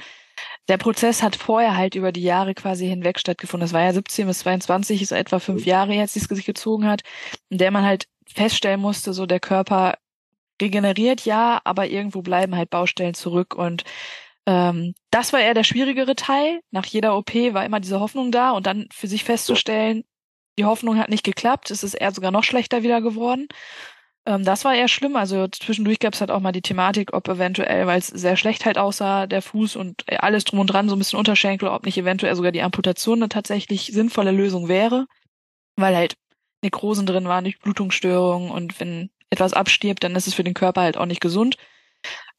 Der 0.70 0.78
Prozess 0.78 1.22
hat 1.22 1.36
vorher 1.36 1.76
halt 1.76 1.96
über 1.96 2.14
die 2.14 2.24
Jahre 2.24 2.54
quasi 2.54 2.88
hinweg 2.88 3.20
stattgefunden. 3.20 3.66
Das 3.66 3.74
war 3.74 3.82
ja 3.82 3.92
17 3.92 4.28
bis 4.28 4.40
22, 4.40 5.02
ist 5.02 5.12
etwa 5.12 5.40
fünf. 5.40 5.66
Jahre 5.66 5.92
jetzt, 5.92 6.16
die 6.16 6.20
es 6.20 6.30
sich 6.30 6.46
gezogen 6.46 6.88
hat, 6.88 7.02
in 7.50 7.58
der 7.58 7.72
man 7.72 7.84
halt 7.84 8.06
feststellen 8.34 8.80
musste, 8.80 9.12
so 9.12 9.26
der 9.26 9.42
Körper 9.42 9.96
regeneriert 10.62 11.26
ja, 11.26 11.60
aber 11.66 11.90
irgendwo 11.90 12.22
bleiben 12.22 12.56
halt 12.56 12.70
Baustellen 12.70 13.14
zurück 13.14 13.56
und 13.56 13.84
ähm, 14.46 14.94
das 15.12 15.34
war 15.34 15.40
eher 15.40 15.54
der 15.54 15.64
schwierigere 15.64 16.16
Teil. 16.16 16.62
Nach 16.72 16.86
jeder 16.86 17.18
OP 17.18 17.34
war 17.34 17.66
immer 17.66 17.80
diese 17.80 18.00
Hoffnung 18.00 18.32
da 18.32 18.52
und 18.52 18.66
dann 18.68 18.88
für 18.92 19.08
sich 19.08 19.24
festzustellen, 19.24 20.04
die 20.58 20.66
Hoffnung 20.66 20.98
hat 20.98 21.10
nicht 21.10 21.24
geklappt, 21.24 21.72
es 21.72 21.84
ist 21.84 21.94
eher 21.94 22.12
sogar 22.12 22.32
noch 22.32 22.44
schlechter 22.44 22.84
wieder 22.84 23.02
geworden. 23.02 23.48
Ähm, 24.26 24.44
das 24.44 24.66
war 24.66 24.76
eher 24.76 24.88
schlimm. 24.88 25.16
Also 25.16 25.48
zwischendurch 25.48 26.00
gab 26.00 26.14
es 26.14 26.22
halt 26.22 26.32
auch 26.32 26.42
mal 26.42 26.52
die 26.52 26.62
Thematik, 26.62 27.14
ob 27.14 27.28
eventuell, 27.28 27.88
weil 27.88 28.00
es 28.00 28.08
sehr 28.08 28.36
schlecht 28.38 28.66
halt 28.66 28.78
aussah, 28.78 29.28
der 29.28 29.42
Fuß 29.42 29.76
und 29.76 30.04
alles 30.22 30.44
drum 30.44 30.60
und 30.60 30.68
dran, 30.68 30.90
so 30.90 30.96
ein 30.96 31.00
bisschen 31.00 31.20
Unterschenkel, 31.20 31.70
ob 31.70 31.86
nicht 31.86 31.98
eventuell 31.98 32.36
sogar 32.36 32.52
die 32.52 32.62
Amputation 32.62 33.20
eine 33.20 33.30
tatsächlich 33.30 33.88
sinnvolle 33.94 34.32
Lösung 34.32 34.68
wäre. 34.68 35.08
Weil 35.78 35.96
halt 35.96 36.16
Nekrosen 36.62 37.06
drin 37.06 37.28
waren, 37.28 37.46
durch 37.46 37.60
Blutungsstörungen 37.60 38.52
und 38.52 38.80
wenn 38.80 39.10
etwas 39.30 39.54
abstirbt, 39.54 40.04
dann 40.04 40.16
ist 40.16 40.28
es 40.28 40.34
für 40.34 40.44
den 40.44 40.54
Körper 40.54 40.82
halt 40.82 40.98
auch 40.98 41.06
nicht 41.06 41.22
gesund 41.22 41.58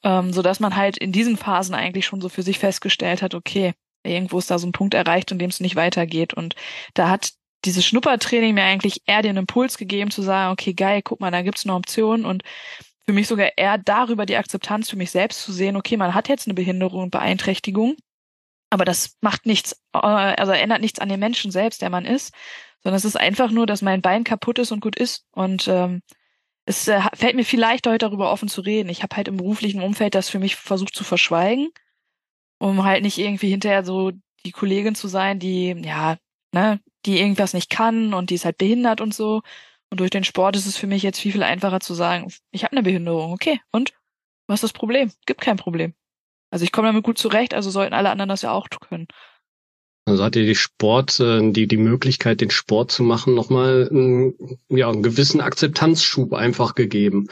ähm, 0.03 0.33
so 0.33 0.43
dass 0.43 0.61
man 0.61 0.77
halt 0.77 0.97
in 0.99 1.13
diesen 1.13 1.37
Phasen 1.37 1.75
eigentlich 1.75 2.07
schon 2.07 2.21
so 2.21 2.29
für 2.29 2.43
sich 2.43 2.59
festgestellt 2.59 3.23
hat, 3.23 3.35
okay, 3.35 3.73
irgendwo 4.03 4.39
ist 4.39 4.51
da 4.51 4.59
so 4.59 4.67
ein 4.67 4.73
Punkt 4.73 4.95
erreicht, 4.95 5.31
in 5.31 5.39
dem 5.39 5.51
es 5.51 5.61
nicht 5.61 5.77
weitergeht. 5.77 6.35
Und 6.35 6.55
da 6.95 7.11
hat 7.11 7.33
dieses 7.65 7.85
Schnuppertraining 7.85 8.55
mir 8.55 8.65
eigentlich 8.65 9.03
eher 9.07 9.23
den 9.23 9.37
Impuls 9.37 9.77
gegeben 9.77 10.11
zu 10.11 10.23
sagen, 10.23 10.53
okay, 10.53 10.73
geil, 10.73 11.03
guck 11.03 11.21
mal, 11.21 11.31
da 11.31 11.43
gibt's 11.43 11.67
eine 11.67 11.75
Option 11.75 12.25
und 12.25 12.43
für 13.07 13.13
mich 13.13 13.29
sogar 13.29 13.51
eher 13.57 13.77
darüber 13.77 14.25
die 14.25 14.37
Akzeptanz 14.37 14.89
für 14.89 14.97
mich 14.97 15.11
selbst 15.11 15.43
zu 15.43 15.53
sehen, 15.53 15.77
okay, 15.77 15.97
man 15.97 16.15
hat 16.15 16.29
jetzt 16.29 16.47
eine 16.47 16.55
Behinderung 16.55 17.03
und 17.03 17.11
Beeinträchtigung, 17.11 17.97
aber 18.71 18.85
das 18.85 19.17
macht 19.21 19.47
nichts, 19.47 19.73
äh, 19.93 19.99
also 19.99 20.53
ändert 20.53 20.81
nichts 20.81 21.01
an 21.01 21.09
dem 21.09 21.21
Menschen 21.21 21.51
selbst, 21.51 21.83
der 21.83 21.91
man 21.91 22.07
ist, 22.07 22.33
sondern 22.83 22.97
es 22.97 23.05
ist 23.05 23.17
einfach 23.19 23.51
nur, 23.51 23.67
dass 23.67 23.83
mein 23.83 24.01
Bein 24.01 24.25
kaputt 24.25 24.59
ist 24.59 24.73
und 24.73 24.81
gut 24.81 24.97
ist. 24.97 25.27
Und 25.33 25.69
ähm, 25.69 26.03
es 26.67 26.89
äh, 26.89 27.01
fällt 27.15 27.37
mir 27.37 27.45
viel 27.45 27.61
leichter, 27.61 27.91
heute 27.91 28.07
darüber 28.07 28.33
offen 28.33 28.49
zu 28.49 28.61
reden. 28.61 28.89
Ich 28.89 29.03
habe 29.03 29.17
halt 29.17 29.29
im 29.29 29.37
beruflichen 29.39 29.83
Umfeld 29.83 30.15
das 30.15 30.29
für 30.29 30.39
mich 30.39 30.57
versucht 30.57 30.95
zu 30.95 31.05
verschweigen, 31.05 31.71
um 32.59 32.85
halt 32.85 33.03
nicht 33.03 33.19
irgendwie 33.19 33.51
hinterher 33.51 33.85
so 33.85 34.13
die 34.45 34.53
Kollegin 34.53 34.95
zu 34.95 35.09
sein, 35.09 35.39
die, 35.39 35.71
ja, 35.85 36.17
ne, 36.53 36.81
die 37.07 37.19
irgendwas 37.19 37.55
nicht 37.55 37.71
kann 37.71 38.15
und 38.15 38.31
die 38.31 38.35
ist 38.35 38.45
halt 38.45 38.59
behindert 38.59 39.01
und 39.01 39.15
so. 39.15 39.43
Und 39.91 40.01
durch 40.01 40.11
den 40.11 40.25
Sport 40.25 40.57
ist 40.57 40.67
es 40.67 40.77
für 40.77 40.87
mich 40.87 41.03
jetzt 41.03 41.19
viel, 41.21 41.33
viel 41.33 41.43
einfacher 41.43 41.81
zu 41.81 41.95
sagen, 41.95 42.33
ich 42.53 42.65
habe 42.65 42.73
eine 42.73 42.83
Behinderung, 42.83 43.33
okay, 43.33 43.61
und? 43.73 43.93
Was 44.47 44.59
ist 44.59 44.65
das 44.65 44.73
Problem? 44.73 45.13
Gibt 45.27 45.41
kein 45.43 45.57
Problem. 45.57 45.95
Also 46.51 46.65
ich 46.65 46.73
komme 46.73 46.89
damit 46.89 47.05
gut 47.05 47.19
zurecht, 47.19 47.55
also 47.55 47.71
sollten 47.71 47.95
alle 47.95 48.11
anderen 48.11 48.29
das 48.29 48.43
ja 48.43 48.53
auch 48.53 48.69
können. 48.69 49.07
Also 50.11 50.25
hat 50.25 50.35
dir 50.35 50.45
die 50.45 50.57
Sport, 50.57 51.21
äh, 51.21 51.53
die, 51.53 51.69
die 51.69 51.77
Möglichkeit, 51.77 52.41
den 52.41 52.51
Sport 52.51 52.91
zu 52.91 53.05
machen, 53.05 53.35
nochmal 53.35 53.89
einen, 53.89 54.35
ja, 54.69 54.91
einen 54.91 55.05
gewissen 55.05 55.41
Akzeptanzschub 55.41 56.33
einfach 56.33 56.75
gegeben. 56.75 57.29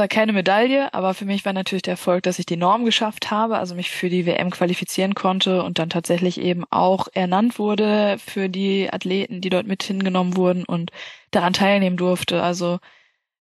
war 0.00 0.08
keine 0.08 0.32
Medaille, 0.32 0.92
aber 0.94 1.14
für 1.14 1.26
mich 1.26 1.44
war 1.44 1.52
natürlich 1.52 1.82
der 1.82 1.92
Erfolg, 1.92 2.22
dass 2.22 2.38
ich 2.38 2.46
die 2.46 2.56
Norm 2.56 2.86
geschafft 2.86 3.30
habe, 3.30 3.58
also 3.58 3.74
mich 3.74 3.90
für 3.90 4.08
die 4.08 4.24
WM 4.24 4.50
qualifizieren 4.50 5.14
konnte 5.14 5.62
und 5.62 5.78
dann 5.78 5.90
tatsächlich 5.90 6.40
eben 6.40 6.64
auch 6.70 7.06
ernannt 7.12 7.58
wurde 7.58 8.16
für 8.18 8.48
die 8.48 8.90
Athleten, 8.90 9.42
die 9.42 9.50
dort 9.50 9.66
mit 9.66 9.82
hingenommen 9.82 10.36
wurden 10.36 10.64
und 10.64 10.90
daran 11.30 11.52
teilnehmen 11.52 11.98
durfte. 11.98 12.42
Also 12.42 12.78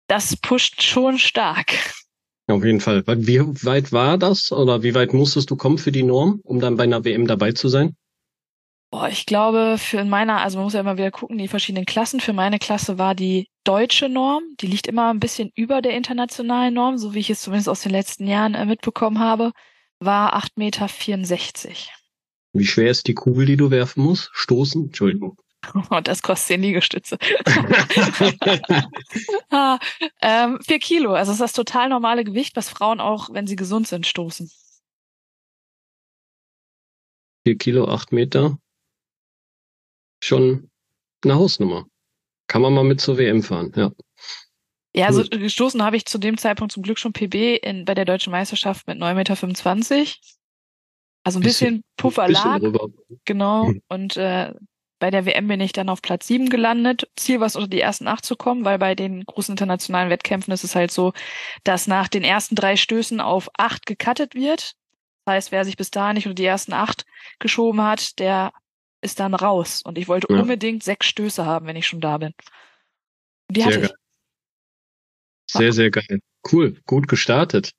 das 0.07 0.37
pusht 0.37 0.81
schon 0.81 1.19
stark. 1.19 1.73
Auf 2.47 2.63
jeden 2.63 2.79
Fall. 2.79 3.03
Wie 3.07 3.39
weit 3.65 3.91
war 3.91 4.17
das 4.17 4.51
oder 4.51 4.83
wie 4.83 4.93
weit 4.93 5.13
musstest 5.13 5.49
du 5.49 5.55
kommen 5.55 5.77
für 5.77 5.91
die 5.91 6.03
Norm, 6.03 6.41
um 6.43 6.59
dann 6.59 6.77
bei 6.77 6.83
einer 6.83 7.03
WM 7.03 7.25
dabei 7.25 7.53
zu 7.53 7.69
sein? 7.69 7.95
Boah, 8.91 9.09
ich 9.09 9.25
glaube, 9.25 9.77
für 9.79 10.05
meiner, 10.05 10.41
also 10.41 10.57
man 10.57 10.65
muss 10.65 10.73
ja 10.73 10.79
immer 10.79 10.97
wieder 10.97 11.11
gucken, 11.11 11.37
die 11.37 11.47
verschiedenen 11.47 11.85
Klassen. 11.85 12.19
Für 12.19 12.33
meine 12.33 12.59
Klasse 12.59 12.97
war 12.99 13.15
die 13.15 13.49
deutsche 13.63 14.09
Norm, 14.09 14.43
die 14.61 14.67
liegt 14.67 14.87
immer 14.87 15.09
ein 15.09 15.19
bisschen 15.19 15.51
über 15.55 15.81
der 15.81 15.95
internationalen 15.97 16.73
Norm, 16.73 16.97
so 16.97 17.13
wie 17.13 17.19
ich 17.19 17.31
es 17.31 17.41
zumindest 17.41 17.67
aus 17.67 17.81
den 17.81 17.91
letzten 17.91 18.27
Jahren 18.27 18.53
äh, 18.53 18.65
mitbekommen 18.65 19.19
habe, 19.19 19.51
war 19.99 20.37
8,64 20.37 20.57
Meter. 20.57 20.89
Wie 22.53 22.65
schwer 22.65 22.91
ist 22.91 23.07
die 23.07 23.15
Kugel, 23.15 23.47
die 23.47 23.57
du 23.57 23.71
werfen 23.71 24.03
musst? 24.03 24.29
Stoßen? 24.33 24.85
Entschuldigung. 24.85 25.35
Und 25.89 26.07
das 26.07 26.21
kostet 26.21 26.47
zehn 26.47 26.61
Liegestütze. 26.61 27.17
ah, 29.49 29.79
ähm, 30.21 30.59
vier 30.61 30.79
Kilo, 30.79 31.13
also 31.13 31.31
das 31.31 31.35
ist 31.35 31.41
das 31.41 31.53
total 31.53 31.89
normale 31.89 32.23
Gewicht, 32.23 32.55
was 32.55 32.69
Frauen 32.69 32.99
auch, 32.99 33.29
wenn 33.31 33.47
sie 33.47 33.55
gesund 33.55 33.87
sind, 33.87 34.07
stoßen. 34.07 34.49
Vier 37.45 37.57
Kilo, 37.57 37.87
acht 37.87 38.11
Meter. 38.11 38.57
Schon 40.23 40.69
eine 41.23 41.35
Hausnummer. 41.35 41.85
Kann 42.47 42.61
man 42.61 42.73
mal 42.73 42.83
mit 42.83 43.01
zur 43.01 43.17
WM 43.17 43.43
fahren, 43.43 43.71
ja. 43.75 43.91
Ja, 44.95 45.07
also 45.07 45.23
gestoßen 45.23 45.83
habe 45.83 45.97
ich 45.97 46.05
zu 46.05 46.17
dem 46.17 46.37
Zeitpunkt 46.37 46.71
zum 46.71 46.81
Glück 46.81 46.99
schon 46.99 47.11
PB 47.11 47.59
in, 47.61 47.83
bei 47.83 47.93
der 47.93 48.05
deutschen 48.05 48.31
Meisterschaft 48.31 48.87
mit 48.87 48.97
9,25 48.97 49.93
Meter. 49.93 50.11
Also 51.25 51.39
ein 51.39 51.43
bisschen, 51.43 51.43
bisschen 51.43 51.83
Puffer 51.97 52.29
lag. 52.29 52.61
Genau. 53.25 53.67
Hm. 53.67 53.81
Und 53.89 54.15
äh, 54.15 54.53
bei 54.99 55.11
der 55.11 55.25
WM 55.25 55.47
bin 55.47 55.59
ich 55.59 55.73
dann 55.73 55.89
auf 55.89 56.01
Platz 56.01 56.27
7 56.27 56.49
gelandet. 56.49 57.09
Ziel 57.15 57.39
war 57.39 57.47
es, 57.47 57.55
unter 57.55 57.67
die 57.67 57.81
ersten 57.81 58.07
acht 58.07 58.25
zu 58.25 58.35
kommen, 58.35 58.63
weil 58.65 58.79
bei 58.79 58.95
den 58.95 59.25
großen 59.25 59.53
internationalen 59.53 60.09
Wettkämpfen 60.09 60.53
ist 60.53 60.63
es 60.63 60.75
halt 60.75 60.91
so, 60.91 61.13
dass 61.63 61.87
nach 61.87 62.07
den 62.07 62.23
ersten 62.23 62.55
drei 62.55 62.75
Stößen 62.75 63.19
auf 63.19 63.49
acht 63.57 63.85
gecuttet 63.85 64.35
wird. 64.35 64.75
Das 65.25 65.33
heißt, 65.33 65.51
wer 65.51 65.65
sich 65.65 65.75
bis 65.75 65.91
dahin 65.91 66.15
nicht 66.15 66.27
unter 66.27 66.35
die 66.35 66.45
ersten 66.45 66.73
acht 66.73 67.05
geschoben 67.39 67.81
hat, 67.81 68.19
der 68.19 68.53
ist 69.01 69.19
dann 69.19 69.33
raus. 69.33 69.81
Und 69.83 69.97
ich 69.97 70.07
wollte 70.07 70.27
ja. 70.31 70.39
unbedingt 70.39 70.83
sechs 70.83 71.07
Stöße 71.07 71.45
haben, 71.45 71.67
wenn 71.67 71.75
ich 71.75 71.87
schon 71.87 72.01
da 72.01 72.17
bin. 72.17 72.33
Und 73.47 73.57
die 73.57 73.61
Sehr 73.61 73.67
hatte 73.67 73.81
geil. 73.81 73.91
ich. 73.91 75.51
Sehr, 75.51 75.73
sehr 75.73 75.91
geil. 75.91 76.19
Cool, 76.51 76.79
gut 76.85 77.07
gestartet. 77.07 77.71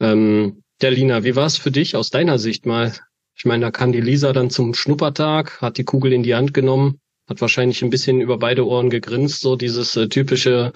Ähm, 0.00 0.62
ja, 0.80 0.88
Lina, 0.88 1.24
wie 1.24 1.36
war 1.36 1.46
es 1.46 1.56
für 1.56 1.70
dich 1.70 1.96
aus 1.96 2.10
deiner 2.10 2.38
Sicht 2.38 2.66
mal? 2.66 2.98
Ich 3.40 3.46
meine, 3.46 3.64
da 3.64 3.70
kam 3.70 3.90
die 3.90 4.02
Lisa 4.02 4.34
dann 4.34 4.50
zum 4.50 4.74
Schnuppertag, 4.74 5.62
hat 5.62 5.78
die 5.78 5.84
Kugel 5.84 6.12
in 6.12 6.22
die 6.22 6.34
Hand 6.34 6.52
genommen, 6.52 7.00
hat 7.26 7.40
wahrscheinlich 7.40 7.82
ein 7.82 7.88
bisschen 7.88 8.20
über 8.20 8.36
beide 8.36 8.66
Ohren 8.66 8.90
gegrinst, 8.90 9.40
so 9.40 9.56
dieses 9.56 9.96
äh, 9.96 10.10
typische, 10.10 10.74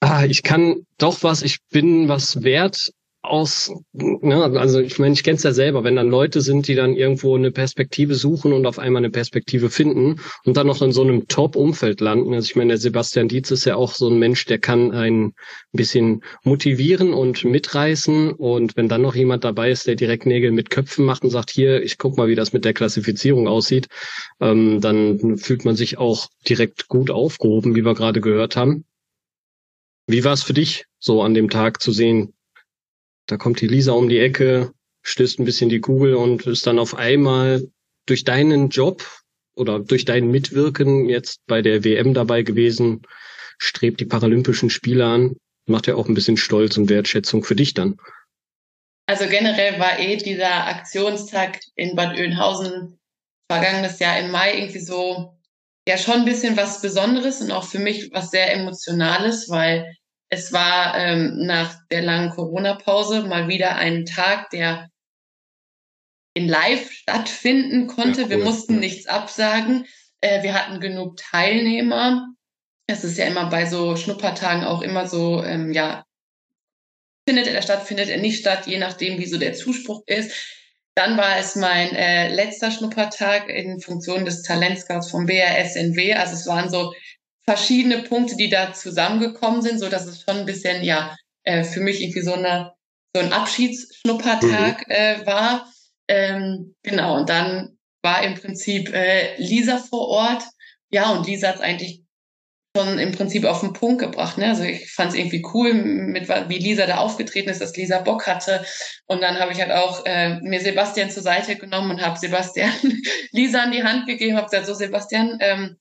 ah, 0.00 0.26
ich 0.26 0.42
kann 0.42 0.84
doch 0.98 1.22
was, 1.22 1.40
ich 1.40 1.60
bin 1.70 2.06
was 2.06 2.42
wert 2.42 2.92
aus, 3.22 3.70
ne, 3.92 4.42
also 4.58 4.80
ich 4.80 4.98
meine, 4.98 5.12
ich 5.12 5.22
kenne 5.22 5.36
es 5.36 5.42
ja 5.42 5.52
selber, 5.52 5.84
wenn 5.84 5.96
dann 5.96 6.08
Leute 6.08 6.40
sind, 6.40 6.68
die 6.68 6.74
dann 6.74 6.94
irgendwo 6.94 7.36
eine 7.36 7.50
Perspektive 7.50 8.14
suchen 8.14 8.52
und 8.54 8.64
auf 8.64 8.78
einmal 8.78 9.00
eine 9.00 9.10
Perspektive 9.10 9.68
finden 9.68 10.20
und 10.44 10.56
dann 10.56 10.66
noch 10.66 10.80
in 10.80 10.92
so 10.92 11.02
einem 11.02 11.28
Top-Umfeld 11.28 12.00
landen. 12.00 12.32
Also 12.32 12.46
ich 12.46 12.56
meine, 12.56 12.68
der 12.68 12.78
Sebastian 12.78 13.28
Dietz 13.28 13.50
ist 13.50 13.66
ja 13.66 13.76
auch 13.76 13.92
so 13.92 14.08
ein 14.08 14.18
Mensch, 14.18 14.46
der 14.46 14.58
kann 14.58 14.92
ein 14.92 15.34
bisschen 15.72 16.22
motivieren 16.44 17.12
und 17.12 17.44
mitreißen 17.44 18.32
und 18.32 18.76
wenn 18.76 18.88
dann 18.88 19.02
noch 19.02 19.14
jemand 19.14 19.44
dabei 19.44 19.70
ist, 19.70 19.86
der 19.86 19.96
direkt 19.96 20.24
Nägel 20.24 20.50
mit 20.50 20.70
Köpfen 20.70 21.04
macht 21.04 21.22
und 21.22 21.30
sagt, 21.30 21.50
hier, 21.50 21.82
ich 21.82 21.98
guck 21.98 22.16
mal, 22.16 22.28
wie 22.28 22.34
das 22.34 22.54
mit 22.54 22.64
der 22.64 22.72
Klassifizierung 22.72 23.48
aussieht, 23.48 23.88
ähm, 24.40 24.80
dann 24.80 25.36
fühlt 25.36 25.66
man 25.66 25.76
sich 25.76 25.98
auch 25.98 26.28
direkt 26.48 26.88
gut 26.88 27.10
aufgehoben, 27.10 27.74
wie 27.74 27.84
wir 27.84 27.94
gerade 27.94 28.22
gehört 28.22 28.56
haben. 28.56 28.84
Wie 30.06 30.24
war 30.24 30.32
es 30.32 30.42
für 30.42 30.54
dich, 30.54 30.86
so 30.98 31.22
an 31.22 31.34
dem 31.34 31.50
Tag 31.50 31.82
zu 31.82 31.92
sehen, 31.92 32.32
da 33.30 33.36
kommt 33.36 33.60
die 33.60 33.68
Lisa 33.68 33.92
um 33.92 34.08
die 34.08 34.18
Ecke, 34.18 34.72
stößt 35.02 35.38
ein 35.38 35.44
bisschen 35.44 35.70
die 35.70 35.80
Kugel 35.80 36.14
und 36.14 36.46
ist 36.46 36.66
dann 36.66 36.78
auf 36.78 36.94
einmal 36.94 37.68
durch 38.06 38.24
deinen 38.24 38.70
Job 38.70 39.06
oder 39.54 39.78
durch 39.78 40.04
dein 40.04 40.30
Mitwirken 40.30 41.08
jetzt 41.08 41.40
bei 41.46 41.62
der 41.62 41.84
WM 41.84 42.14
dabei 42.14 42.42
gewesen, 42.42 43.02
strebt 43.58 44.00
die 44.00 44.06
Paralympischen 44.06 44.70
Spiele 44.70 45.06
an, 45.06 45.36
macht 45.66 45.86
ja 45.86 45.94
auch 45.94 46.08
ein 46.08 46.14
bisschen 46.14 46.36
Stolz 46.36 46.76
und 46.76 46.88
Wertschätzung 46.88 47.44
für 47.44 47.54
dich 47.54 47.74
dann. 47.74 47.96
Also 49.06 49.26
generell 49.26 49.78
war 49.78 49.98
eh 49.98 50.16
dieser 50.16 50.66
Aktionstag 50.66 51.60
in 51.74 51.96
Bad 51.96 52.18
Oeynhausen 52.18 52.98
vergangenes 53.50 53.98
Jahr 53.98 54.18
im 54.20 54.30
Mai 54.30 54.56
irgendwie 54.56 54.80
so 54.80 55.36
ja 55.88 55.98
schon 55.98 56.14
ein 56.14 56.24
bisschen 56.24 56.56
was 56.56 56.80
Besonderes 56.82 57.40
und 57.40 57.50
auch 57.50 57.64
für 57.64 57.80
mich 57.80 58.10
was 58.12 58.30
sehr 58.30 58.52
Emotionales, 58.52 59.48
weil 59.48 59.96
es 60.30 60.52
war 60.52 60.96
ähm, 60.96 61.44
nach 61.44 61.76
der 61.90 62.02
langen 62.02 62.30
Corona-Pause 62.30 63.24
mal 63.24 63.48
wieder 63.48 63.74
ein 63.76 64.06
Tag, 64.06 64.50
der 64.50 64.88
in 66.34 66.48
Live 66.48 66.92
stattfinden 66.92 67.88
konnte. 67.88 68.22
Ja, 68.22 68.26
cool. 68.26 68.30
Wir 68.30 68.44
mussten 68.44 68.74
ja. 68.74 68.80
nichts 68.80 69.06
absagen. 69.06 69.86
Äh, 70.20 70.44
wir 70.44 70.54
hatten 70.54 70.80
genug 70.80 71.16
Teilnehmer. 71.16 72.28
Es 72.86 73.02
ist 73.02 73.18
ja 73.18 73.26
immer 73.26 73.50
bei 73.50 73.66
so 73.66 73.96
Schnuppertagen 73.96 74.64
auch 74.64 74.82
immer 74.82 75.08
so, 75.08 75.42
ähm, 75.44 75.72
ja, 75.72 76.04
findet 77.26 77.48
er 77.48 77.62
statt, 77.62 77.86
findet 77.86 78.08
er 78.08 78.18
nicht 78.18 78.38
statt, 78.38 78.66
je 78.66 78.78
nachdem, 78.78 79.18
wie 79.18 79.26
so 79.26 79.38
der 79.38 79.54
Zuspruch 79.54 80.02
ist. 80.06 80.32
Dann 80.94 81.16
war 81.16 81.38
es 81.38 81.56
mein 81.56 81.94
äh, 81.94 82.32
letzter 82.32 82.70
Schnuppertag 82.70 83.48
in 83.48 83.80
Funktion 83.80 84.24
des 84.24 84.42
Talentscouts 84.42 85.10
vom 85.10 85.26
BRSNW. 85.26 86.14
Also 86.14 86.34
es 86.34 86.46
waren 86.46 86.70
so 86.70 86.92
verschiedene 87.44 88.02
Punkte, 88.02 88.36
die 88.36 88.48
da 88.48 88.72
zusammengekommen 88.72 89.62
sind, 89.62 89.78
so 89.78 89.88
dass 89.88 90.06
es 90.06 90.22
schon 90.22 90.38
ein 90.38 90.46
bisschen, 90.46 90.84
ja, 90.84 91.16
äh, 91.44 91.64
für 91.64 91.80
mich 91.80 92.00
irgendwie 92.00 92.22
so 92.22 92.34
eine 92.34 92.72
so 93.14 93.22
ein 93.22 93.32
Abschiedsschnuppertag 93.32 94.86
mhm. 94.86 94.94
äh, 94.94 95.26
war. 95.26 95.70
Ähm, 96.08 96.74
genau, 96.82 97.16
und 97.16 97.28
dann 97.28 97.78
war 98.02 98.22
im 98.22 98.34
Prinzip 98.34 98.92
äh, 98.92 99.36
Lisa 99.36 99.78
vor 99.78 100.08
Ort. 100.08 100.44
Ja, 100.90 101.10
und 101.10 101.26
Lisa 101.26 101.48
hat 101.48 101.60
eigentlich 101.60 102.02
schon 102.76 102.98
im 102.98 103.12
Prinzip 103.12 103.44
auf 103.44 103.60
den 103.60 103.72
Punkt 103.72 104.00
gebracht. 104.00 104.38
Ne? 104.38 104.48
Also 104.48 104.62
ich 104.62 104.92
fand 104.92 105.10
es 105.10 105.18
irgendwie 105.18 105.44
cool, 105.52 105.74
mit 105.74 106.28
wie 106.28 106.58
Lisa 106.58 106.86
da 106.86 106.98
aufgetreten 106.98 107.50
ist, 107.50 107.60
dass 107.60 107.76
Lisa 107.76 107.98
Bock 108.00 108.26
hatte. 108.26 108.64
Und 109.06 109.22
dann 109.22 109.38
habe 109.38 109.52
ich 109.52 109.60
halt 109.60 109.72
auch 109.72 110.04
äh, 110.06 110.40
mir 110.40 110.60
Sebastian 110.60 111.10
zur 111.10 111.22
Seite 111.22 111.56
genommen 111.56 111.90
und 111.90 112.02
habe 112.02 112.18
Sebastian 112.18 112.72
Lisa 113.32 113.62
an 113.62 113.72
die 113.72 113.82
Hand 113.82 114.06
gegeben, 114.06 114.36
habe 114.36 114.46
gesagt, 114.46 114.66
so 114.66 114.74
Sebastian, 114.74 115.38
ähm, 115.40 115.78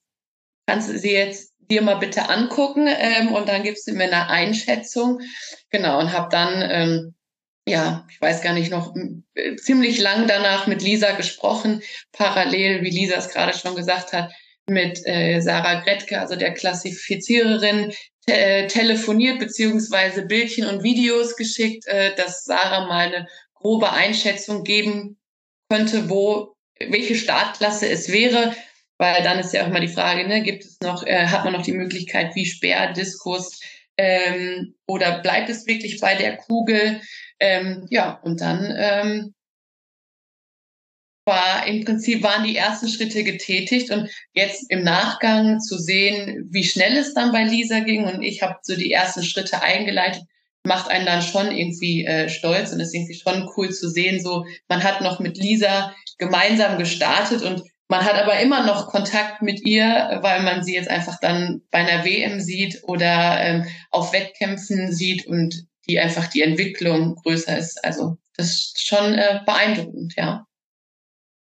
kannst 0.69 0.87
du 0.87 0.99
sie 0.99 1.13
jetzt 1.13 1.51
dir 1.71 1.81
mal 1.81 1.95
bitte 1.95 2.29
angucken 2.29 2.87
ähm, 2.87 3.33
und 3.33 3.49
dann 3.49 3.63
gibst 3.63 3.87
du 3.87 3.93
mir 3.93 4.03
eine 4.03 4.29
Einschätzung. 4.29 5.19
Genau, 5.71 5.99
und 5.99 6.13
habe 6.13 6.29
dann, 6.29 6.61
ähm, 6.69 7.15
ja, 7.67 8.05
ich 8.11 8.21
weiß 8.21 8.43
gar 8.43 8.53
nicht, 8.53 8.69
noch 8.69 8.95
äh, 9.33 9.55
ziemlich 9.55 9.99
lang 9.99 10.27
danach 10.27 10.67
mit 10.67 10.83
Lisa 10.83 11.13
gesprochen, 11.13 11.81
parallel, 12.11 12.83
wie 12.83 12.91
Lisa 12.91 13.15
es 13.15 13.29
gerade 13.29 13.57
schon 13.57 13.75
gesagt 13.75 14.13
hat, 14.13 14.31
mit 14.67 15.01
äh, 15.07 15.39
Sarah 15.39 15.81
Gretke, 15.81 16.19
also 16.19 16.35
der 16.35 16.53
Klassifiziererin, 16.53 17.91
te 18.27 18.33
äh, 18.33 18.67
telefoniert 18.67 19.39
beziehungsweise 19.39 20.27
Bildchen 20.27 20.67
und 20.67 20.83
Videos 20.83 21.35
geschickt, 21.35 21.87
äh, 21.87 22.13
dass 22.15 22.45
Sarah 22.45 22.85
mal 22.85 23.07
eine 23.07 23.27
grobe 23.55 23.91
Einschätzung 23.91 24.63
geben 24.63 25.17
könnte, 25.67 26.11
wo 26.11 26.53
welche 26.79 27.15
Startklasse 27.15 27.89
es 27.89 28.11
wäre, 28.11 28.55
weil 28.99 29.23
dann 29.23 29.39
ist 29.39 29.53
ja 29.53 29.63
auch 29.63 29.67
immer 29.67 29.79
die 29.79 29.87
Frage, 29.87 30.27
ne, 30.27 30.43
gibt 30.43 30.63
es 30.63 30.79
noch, 30.81 31.03
äh, 31.05 31.25
hat 31.25 31.45
man 31.45 31.53
noch 31.53 31.63
die 31.63 31.71
Möglichkeit 31.71 32.35
wie 32.35 32.45
Speer, 32.45 32.91
Diskus 32.93 33.59
ähm, 33.97 34.75
oder 34.87 35.19
bleibt 35.19 35.49
es 35.49 35.65
wirklich 35.65 35.99
bei 35.99 36.15
der 36.15 36.37
Kugel? 36.37 37.01
Ähm, 37.39 37.87
ja, 37.89 38.19
und 38.23 38.41
dann 38.41 38.73
ähm, 38.77 39.33
war 41.25 41.65
im 41.65 41.85
Prinzip 41.85 42.23
waren 42.23 42.43
die 42.43 42.57
ersten 42.57 42.89
Schritte 42.89 43.23
getätigt 43.23 43.89
und 43.89 44.09
jetzt 44.33 44.69
im 44.69 44.83
Nachgang 44.83 45.61
zu 45.61 45.77
sehen, 45.77 46.49
wie 46.51 46.65
schnell 46.65 46.97
es 46.97 47.13
dann 47.13 47.31
bei 47.31 47.43
Lisa 47.43 47.79
ging 47.79 48.05
und 48.05 48.21
ich 48.21 48.41
habe 48.41 48.57
so 48.63 48.75
die 48.75 48.91
ersten 48.91 49.23
Schritte 49.23 49.61
eingeleitet, 49.61 50.23
macht 50.65 50.89
einen 50.89 51.05
dann 51.05 51.21
schon 51.21 51.55
irgendwie 51.55 52.05
äh, 52.05 52.27
stolz 52.27 52.73
und 52.73 52.81
ist 52.81 52.93
irgendwie 52.93 53.13
schon 53.13 53.49
cool 53.55 53.69
zu 53.71 53.89
sehen. 53.89 54.19
So, 54.19 54.45
man 54.67 54.83
hat 54.83 54.99
noch 55.01 55.19
mit 55.19 55.37
Lisa 55.37 55.95
gemeinsam 56.17 56.77
gestartet 56.77 57.43
und 57.43 57.63
man 57.89 58.05
hat 58.05 58.15
aber 58.15 58.39
immer 58.39 58.65
noch 58.65 58.87
Kontakt 58.87 59.41
mit 59.41 59.65
ihr, 59.65 60.19
weil 60.21 60.43
man 60.43 60.63
sie 60.63 60.75
jetzt 60.75 60.89
einfach 60.89 61.19
dann 61.19 61.63
bei 61.71 61.79
einer 61.79 62.05
WM 62.05 62.39
sieht 62.39 62.83
oder 62.83 63.41
ähm, 63.41 63.65
auf 63.89 64.13
Wettkämpfen 64.13 64.91
sieht 64.91 65.25
und 65.25 65.65
die 65.89 65.99
einfach 65.99 66.27
die 66.27 66.43
Entwicklung 66.43 67.15
größer 67.15 67.57
ist. 67.57 67.83
Also 67.83 68.17
das 68.37 68.47
ist 68.47 68.87
schon 68.87 69.15
äh, 69.15 69.41
beeindruckend, 69.45 70.13
ja. 70.15 70.45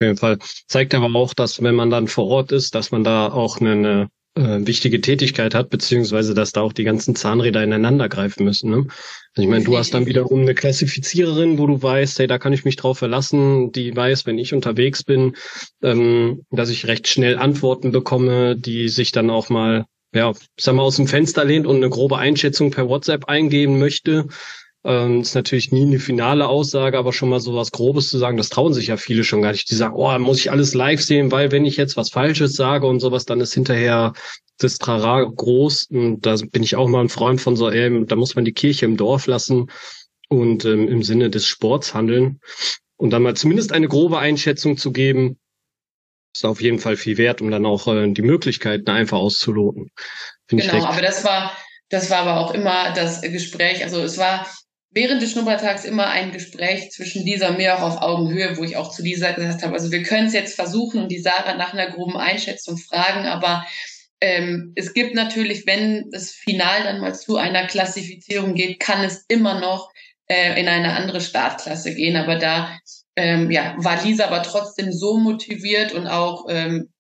Auf 0.00 0.06
jeden 0.06 0.16
Fall. 0.16 0.38
Zeigt 0.68 0.94
aber 0.94 1.12
auch, 1.18 1.34
dass 1.34 1.60
wenn 1.60 1.74
man 1.74 1.90
dann 1.90 2.06
vor 2.06 2.28
Ort 2.28 2.52
ist, 2.52 2.74
dass 2.76 2.92
man 2.92 3.02
da 3.02 3.32
auch 3.32 3.60
eine, 3.60 4.08
äh, 4.38 4.66
wichtige 4.66 5.00
Tätigkeit 5.00 5.54
hat, 5.54 5.68
beziehungsweise 5.68 6.32
dass 6.32 6.52
da 6.52 6.60
auch 6.60 6.72
die 6.72 6.84
ganzen 6.84 7.16
Zahnräder 7.16 7.62
ineinander 7.62 8.08
greifen 8.08 8.44
müssen. 8.44 8.70
Ne? 8.70 8.86
Also 9.34 9.42
ich 9.42 9.48
meine, 9.48 9.64
du 9.64 9.76
hast 9.76 9.94
dann 9.94 10.06
wiederum 10.06 10.42
eine 10.42 10.54
Klassifiziererin, 10.54 11.58
wo 11.58 11.66
du 11.66 11.82
weißt, 11.82 12.18
hey, 12.20 12.26
da 12.26 12.38
kann 12.38 12.52
ich 12.52 12.64
mich 12.64 12.76
drauf 12.76 12.98
verlassen, 12.98 13.72
die 13.72 13.94
weiß, 13.94 14.26
wenn 14.26 14.38
ich 14.38 14.54
unterwegs 14.54 15.02
bin, 15.02 15.34
ähm, 15.82 16.42
dass 16.50 16.70
ich 16.70 16.86
recht 16.86 17.08
schnell 17.08 17.36
Antworten 17.36 17.90
bekomme, 17.90 18.56
die 18.56 18.88
sich 18.88 19.10
dann 19.10 19.28
auch 19.28 19.48
mal, 19.48 19.86
ja, 20.14 20.32
sag 20.56 20.74
mal, 20.74 20.82
aus 20.82 20.96
dem 20.96 21.08
Fenster 21.08 21.44
lehnt 21.44 21.66
und 21.66 21.76
eine 21.76 21.90
grobe 21.90 22.18
Einschätzung 22.18 22.70
per 22.70 22.88
WhatsApp 22.88 23.24
eingeben 23.26 23.78
möchte. 23.78 24.28
Ähm, 24.84 25.22
ist 25.22 25.34
natürlich 25.34 25.72
nie 25.72 25.82
eine 25.82 25.98
finale 25.98 26.46
Aussage, 26.46 26.98
aber 26.98 27.12
schon 27.12 27.28
mal 27.28 27.40
so 27.40 27.54
was 27.54 27.72
Grobes 27.72 28.08
zu 28.08 28.18
sagen, 28.18 28.36
das 28.36 28.48
trauen 28.48 28.72
sich 28.72 28.86
ja 28.86 28.96
viele 28.96 29.24
schon 29.24 29.42
gar 29.42 29.52
nicht. 29.52 29.70
Die 29.70 29.74
sagen, 29.74 29.94
oh, 29.96 30.16
muss 30.18 30.38
ich 30.38 30.50
alles 30.50 30.74
live 30.74 31.02
sehen, 31.02 31.32
weil 31.32 31.50
wenn 31.50 31.64
ich 31.64 31.76
jetzt 31.76 31.96
was 31.96 32.10
Falsches 32.10 32.54
sage 32.54 32.86
und 32.86 33.00
sowas, 33.00 33.24
dann 33.24 33.40
ist 33.40 33.54
hinterher 33.54 34.12
das 34.58 34.78
Trara 34.78 35.24
groß. 35.24 35.88
Und 35.90 36.26
da 36.26 36.36
bin 36.50 36.62
ich 36.62 36.76
auch 36.76 36.88
mal 36.88 37.00
ein 37.00 37.08
Freund 37.08 37.40
von 37.40 37.56
so, 37.56 37.70
ey, 37.70 38.06
da 38.06 38.16
muss 38.16 38.36
man 38.36 38.44
die 38.44 38.52
Kirche 38.52 38.86
im 38.86 38.96
Dorf 38.96 39.26
lassen 39.26 39.70
und 40.28 40.64
ähm, 40.64 40.88
im 40.88 41.02
Sinne 41.02 41.30
des 41.30 41.46
Sports 41.46 41.94
handeln. 41.94 42.40
Und 42.96 43.10
dann 43.10 43.22
mal 43.22 43.36
zumindest 43.36 43.72
eine 43.72 43.88
grobe 43.88 44.18
Einschätzung 44.18 44.76
zu 44.76 44.92
geben, 44.92 45.38
ist 46.34 46.44
auf 46.44 46.60
jeden 46.60 46.78
Fall 46.78 46.96
viel 46.96 47.18
wert, 47.18 47.40
um 47.40 47.50
dann 47.50 47.66
auch 47.66 47.88
äh, 47.88 48.12
die 48.12 48.22
Möglichkeiten 48.22 48.90
einfach 48.90 49.18
auszuloten. 49.18 49.90
Find 50.46 50.62
genau, 50.62 50.84
aber 50.84 51.02
das 51.02 51.24
war, 51.24 51.52
das 51.88 52.10
war 52.10 52.18
aber 52.18 52.40
auch 52.40 52.54
immer 52.54 52.92
das 52.92 53.22
Gespräch. 53.22 53.82
Also 53.82 54.00
es 54.02 54.18
war 54.18 54.46
während 54.90 55.22
des 55.22 55.32
Schnuppertags 55.32 55.84
immer 55.84 56.08
ein 56.08 56.32
Gespräch 56.32 56.90
zwischen 56.90 57.24
Lisa 57.24 57.48
und 57.48 57.58
mir 57.58 57.76
auch 57.76 57.82
auf 57.82 58.02
Augenhöhe, 58.02 58.56
wo 58.56 58.64
ich 58.64 58.76
auch 58.76 58.90
zu 58.90 59.02
Lisa 59.02 59.32
gesagt 59.32 59.62
habe, 59.62 59.74
also 59.74 59.92
wir 59.92 60.02
können 60.02 60.28
es 60.28 60.32
jetzt 60.32 60.54
versuchen 60.54 61.02
und 61.02 61.08
die 61.10 61.20
Sarah 61.20 61.54
nach 61.54 61.72
einer 61.72 61.90
groben 61.90 62.16
Einschätzung 62.16 62.78
fragen, 62.78 63.26
aber 63.26 63.64
ähm, 64.20 64.72
es 64.74 64.94
gibt 64.94 65.14
natürlich, 65.14 65.66
wenn 65.66 66.10
das 66.10 66.32
Final 66.32 66.82
dann 66.84 67.00
mal 67.00 67.14
zu 67.14 67.36
einer 67.36 67.66
Klassifizierung 67.66 68.54
geht, 68.54 68.80
kann 68.80 69.04
es 69.04 69.24
immer 69.28 69.60
noch 69.60 69.90
äh, 70.26 70.60
in 70.60 70.68
eine 70.68 70.94
andere 70.94 71.20
Startklasse 71.20 71.94
gehen. 71.94 72.16
Aber 72.16 72.36
da 72.36 72.76
ähm, 73.16 73.50
ja, 73.50 73.74
war 73.78 74.02
Lisa 74.04 74.26
aber 74.26 74.42
trotzdem 74.42 74.92
so 74.92 75.18
motiviert 75.18 75.92
und 75.92 76.06
auch, 76.06 76.46
ähm, 76.48 76.92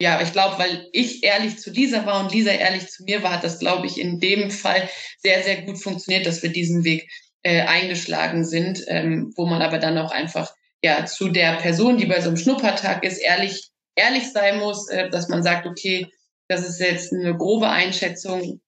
ja, 0.00 0.20
ich 0.20 0.32
glaube, 0.32 0.58
weil 0.58 0.88
ich 0.92 1.22
ehrlich 1.22 1.58
zu 1.58 1.70
Lisa 1.70 2.04
war 2.04 2.20
und 2.20 2.32
Lisa 2.32 2.50
ehrlich 2.50 2.88
zu 2.88 3.04
mir 3.04 3.22
war, 3.22 3.32
hat 3.32 3.44
das, 3.44 3.58
glaube 3.58 3.86
ich, 3.86 4.00
in 4.00 4.18
dem 4.18 4.50
Fall 4.50 4.88
sehr, 5.18 5.42
sehr 5.42 5.62
gut 5.62 5.80
funktioniert, 5.80 6.26
dass 6.26 6.42
wir 6.42 6.50
diesen 6.50 6.84
Weg 6.84 7.08
äh, 7.44 7.60
eingeschlagen 7.62 8.44
sind, 8.44 8.82
ähm, 8.88 9.32
wo 9.36 9.46
man 9.46 9.62
aber 9.62 9.78
dann 9.78 9.98
auch 9.98 10.10
einfach 10.10 10.52
ja 10.82 11.06
zu 11.06 11.28
der 11.28 11.56
Person, 11.56 11.98
die 11.98 12.06
bei 12.06 12.20
so 12.20 12.28
einem 12.28 12.36
Schnuppertag 12.36 13.04
ist, 13.04 13.18
ehrlich, 13.18 13.70
ehrlich 13.94 14.32
sein 14.32 14.58
muss, 14.58 14.88
äh, 14.88 15.08
dass 15.10 15.28
man 15.28 15.42
sagt, 15.42 15.66
okay, 15.66 16.08
das 16.48 16.68
ist 16.68 16.80
jetzt 16.80 17.12
eine 17.12 17.36
grobe 17.36 17.68
Einschätzung. 17.68 18.60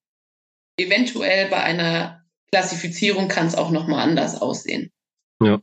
Eventuell 0.79 1.49
bei 1.49 1.63
einer 1.63 2.23
Klassifizierung 2.53 3.29
kann 3.29 3.47
es 3.47 3.55
auch 3.55 3.71
nochmal 3.71 4.01
anders 4.01 4.41
aussehen. 4.41 4.93
Ja. 5.43 5.61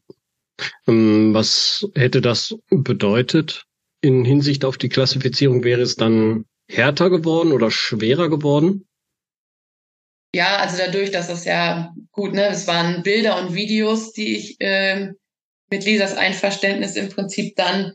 Ähm, 0.87 1.33
was 1.33 1.87
hätte 1.95 2.21
das 2.21 2.55
bedeutet 2.69 3.65
in 4.01 4.25
Hinsicht 4.25 4.65
auf 4.65 4.77
die 4.77 4.89
Klassifizierung? 4.89 5.63
Wäre 5.63 5.81
es 5.81 5.95
dann 5.95 6.45
härter 6.67 7.09
geworden 7.09 7.51
oder 7.51 7.71
schwerer 7.71 8.29
geworden? 8.29 8.87
Ja, 10.35 10.57
also 10.57 10.77
dadurch, 10.77 11.11
dass 11.11 11.27
das 11.27 11.45
ja 11.45 11.93
gut, 12.11 12.33
ne, 12.33 12.47
es 12.47 12.65
waren 12.65 13.03
Bilder 13.03 13.39
und 13.39 13.53
Videos, 13.53 14.13
die 14.13 14.35
ich 14.35 14.59
äh, 14.59 15.11
mit 15.69 15.85
Lisas 15.85 16.15
Einverständnis 16.15 16.95
im 16.95 17.09
Prinzip 17.09 17.55
dann 17.55 17.93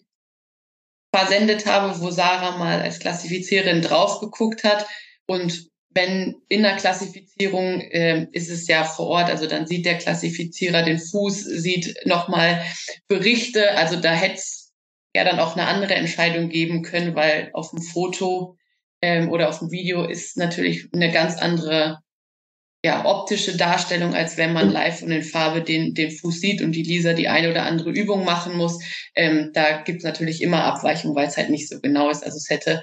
versendet 1.14 1.66
habe, 1.66 2.00
wo 2.00 2.10
Sarah 2.10 2.56
mal 2.56 2.80
als 2.80 3.00
Klassifiziererin 3.00 3.82
drauf 3.82 4.20
geguckt 4.20 4.62
hat. 4.62 4.86
Und 5.26 5.68
wenn 5.90 6.36
in 6.48 6.62
der 6.62 6.76
Klassifizierung 6.76 7.80
äh, 7.80 8.28
ist 8.32 8.50
es 8.50 8.68
ja 8.68 8.84
vor 8.84 9.06
Ort, 9.06 9.30
also 9.30 9.46
dann 9.46 9.66
sieht 9.66 9.84
der 9.84 9.98
Klassifizierer 9.98 10.82
den 10.82 10.98
Fuß, 10.98 11.42
sieht 11.42 11.96
nochmal 12.04 12.62
Berichte, 13.08 13.72
also 13.76 13.96
da 13.96 14.12
hätte 14.12 14.34
es 14.34 14.72
ja 15.16 15.24
dann 15.24 15.40
auch 15.40 15.56
eine 15.56 15.66
andere 15.66 15.94
Entscheidung 15.94 16.50
geben 16.50 16.82
können, 16.82 17.16
weil 17.16 17.50
auf 17.52 17.70
dem 17.70 17.82
Foto 17.82 18.56
ähm, 19.00 19.30
oder 19.30 19.48
auf 19.48 19.58
dem 19.58 19.70
Video 19.72 20.04
ist 20.04 20.36
natürlich 20.36 20.88
eine 20.92 21.10
ganz 21.10 21.38
andere 21.38 21.98
ja, 22.84 23.04
optische 23.04 23.56
Darstellung, 23.56 24.14
als 24.14 24.36
wenn 24.36 24.52
man 24.52 24.70
live 24.70 25.02
und 25.02 25.10
in 25.10 25.22
Farbe 25.22 25.62
den, 25.62 25.94
den 25.94 26.12
Fuß 26.12 26.40
sieht 26.40 26.62
und 26.62 26.72
die 26.72 26.84
Lisa 26.84 27.12
die 27.12 27.28
eine 27.28 27.50
oder 27.50 27.64
andere 27.64 27.90
Übung 27.90 28.24
machen 28.24 28.56
muss. 28.56 28.80
Ähm, 29.16 29.50
da 29.52 29.82
gibt 29.82 29.98
es 29.98 30.04
natürlich 30.04 30.42
immer 30.42 30.62
Abweichungen, 30.62 31.16
weil 31.16 31.26
es 31.26 31.36
halt 31.36 31.50
nicht 31.50 31.68
so 31.68 31.80
genau 31.80 32.08
ist. 32.08 32.24
Also 32.24 32.36
es 32.36 32.48
hätte 32.50 32.82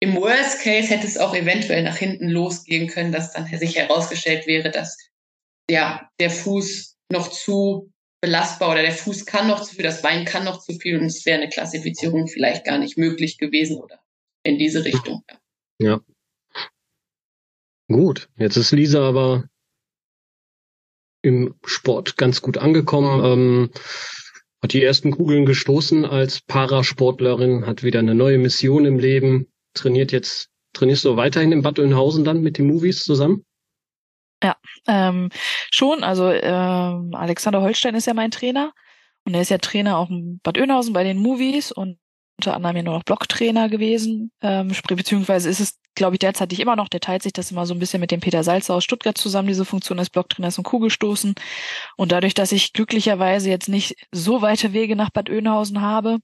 im 0.00 0.16
Worst 0.16 0.62
Case 0.62 0.88
hätte 0.88 1.06
es 1.06 1.18
auch 1.18 1.34
eventuell 1.34 1.82
nach 1.82 1.96
hinten 1.96 2.28
losgehen 2.28 2.88
können, 2.88 3.12
dass 3.12 3.32
dann 3.32 3.46
sich 3.46 3.76
herausgestellt 3.76 4.46
wäre, 4.46 4.70
dass 4.70 4.96
ja, 5.70 6.08
der 6.18 6.30
Fuß 6.30 6.96
noch 7.10 7.28
zu 7.28 7.92
belastbar 8.20 8.72
oder 8.72 8.82
der 8.82 8.92
Fuß 8.92 9.26
kann 9.26 9.48
noch 9.48 9.62
zu 9.62 9.74
viel, 9.74 9.84
das 9.84 10.02
Bein 10.02 10.24
kann 10.24 10.44
noch 10.44 10.60
zu 10.60 10.74
viel 10.74 10.98
und 10.98 11.06
es 11.06 11.24
wäre 11.26 11.40
eine 11.40 11.48
Klassifizierung 11.48 12.28
vielleicht 12.28 12.64
gar 12.64 12.78
nicht 12.78 12.96
möglich 12.96 13.38
gewesen 13.38 13.78
oder 13.78 14.00
in 14.44 14.58
diese 14.58 14.84
Richtung. 14.84 15.22
Ja. 15.80 16.00
Gut, 17.92 18.28
jetzt 18.36 18.56
ist 18.56 18.72
Lisa 18.72 19.06
aber 19.06 19.44
im 21.22 21.54
Sport 21.64 22.16
ganz 22.16 22.42
gut 22.42 22.58
angekommen. 22.58 23.24
Ähm, 23.24 23.70
hat 24.62 24.72
die 24.72 24.82
ersten 24.82 25.10
Kugeln 25.10 25.44
gestoßen 25.44 26.04
als 26.04 26.40
Parasportlerin, 26.40 27.66
hat 27.66 27.82
wieder 27.82 27.98
eine 27.98 28.14
neue 28.14 28.38
Mission 28.38 28.84
im 28.84 28.98
Leben, 28.98 29.48
trainiert 29.74 30.12
jetzt, 30.12 30.50
trainierst 30.72 31.04
du 31.04 31.16
weiterhin 31.16 31.52
in 31.52 31.62
Bad 31.62 31.78
Oeynhausen 31.78 32.24
dann 32.24 32.42
mit 32.42 32.58
den 32.58 32.66
Movies 32.66 33.02
zusammen? 33.02 33.44
Ja, 34.42 34.56
ähm, 34.86 35.30
schon. 35.70 36.04
Also 36.04 36.30
ähm, 36.30 37.14
Alexander 37.14 37.60
Holstein 37.60 37.94
ist 37.94 38.06
ja 38.06 38.14
mein 38.14 38.30
Trainer 38.30 38.72
und 39.24 39.34
er 39.34 39.42
ist 39.42 39.50
ja 39.50 39.58
Trainer 39.58 39.98
auch 39.98 40.10
in 40.10 40.40
Bad 40.42 40.58
Oeynhausen 40.58 40.92
bei 40.92 41.04
den 41.04 41.18
Movies 41.18 41.72
und 41.72 41.98
unter 42.42 42.56
anderem 42.56 42.76
ja 42.76 42.82
nur 42.82 42.94
noch 42.94 43.04
Blocktrainer 43.04 43.68
gewesen, 43.68 44.32
ähm, 44.40 44.72
beziehungsweise 44.88 45.48
ist 45.48 45.60
es, 45.60 45.78
glaube 45.94 46.16
ich, 46.16 46.18
derzeitig 46.18 46.58
immer 46.58 46.74
noch, 46.74 46.88
der 46.88 47.00
teilt 47.00 47.22
sich 47.22 47.32
das 47.32 47.52
immer 47.52 47.66
so 47.66 47.74
ein 47.74 47.78
bisschen 47.78 48.00
mit 48.00 48.10
dem 48.10 48.20
Peter 48.20 48.42
Salzer 48.42 48.74
aus 48.74 48.84
Stuttgart 48.84 49.16
zusammen, 49.16 49.46
diese 49.46 49.64
Funktion 49.64 49.98
des 49.98 50.10
Blocktrainers 50.10 50.58
und 50.58 50.64
Kugelstoßen. 50.64 51.34
Und 51.96 52.12
dadurch, 52.12 52.34
dass 52.34 52.50
ich 52.50 52.72
glücklicherweise 52.72 53.48
jetzt 53.48 53.68
nicht 53.68 53.94
so 54.10 54.42
weite 54.42 54.72
Wege 54.72 54.96
nach 54.96 55.10
Bad 55.10 55.30
Oeynhausen 55.30 55.80
habe, 55.80 56.18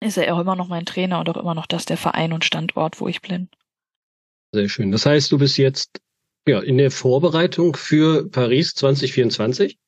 ist 0.00 0.18
er 0.18 0.34
auch 0.34 0.40
immer 0.40 0.56
noch 0.56 0.68
mein 0.68 0.84
Trainer 0.84 1.20
und 1.20 1.28
auch 1.30 1.38
immer 1.38 1.54
noch 1.54 1.66
das 1.66 1.86
der 1.86 1.96
Verein 1.96 2.34
und 2.34 2.44
Standort, 2.44 3.00
wo 3.00 3.08
ich 3.08 3.22
bin. 3.22 3.48
Sehr 4.52 4.68
schön. 4.68 4.92
Das 4.92 5.06
heißt, 5.06 5.32
du 5.32 5.38
bist 5.38 5.56
jetzt 5.56 6.02
ja 6.46 6.60
in 6.60 6.76
der 6.76 6.90
Vorbereitung 6.90 7.74
für 7.76 8.28
Paris 8.28 8.74
2024? 8.74 9.78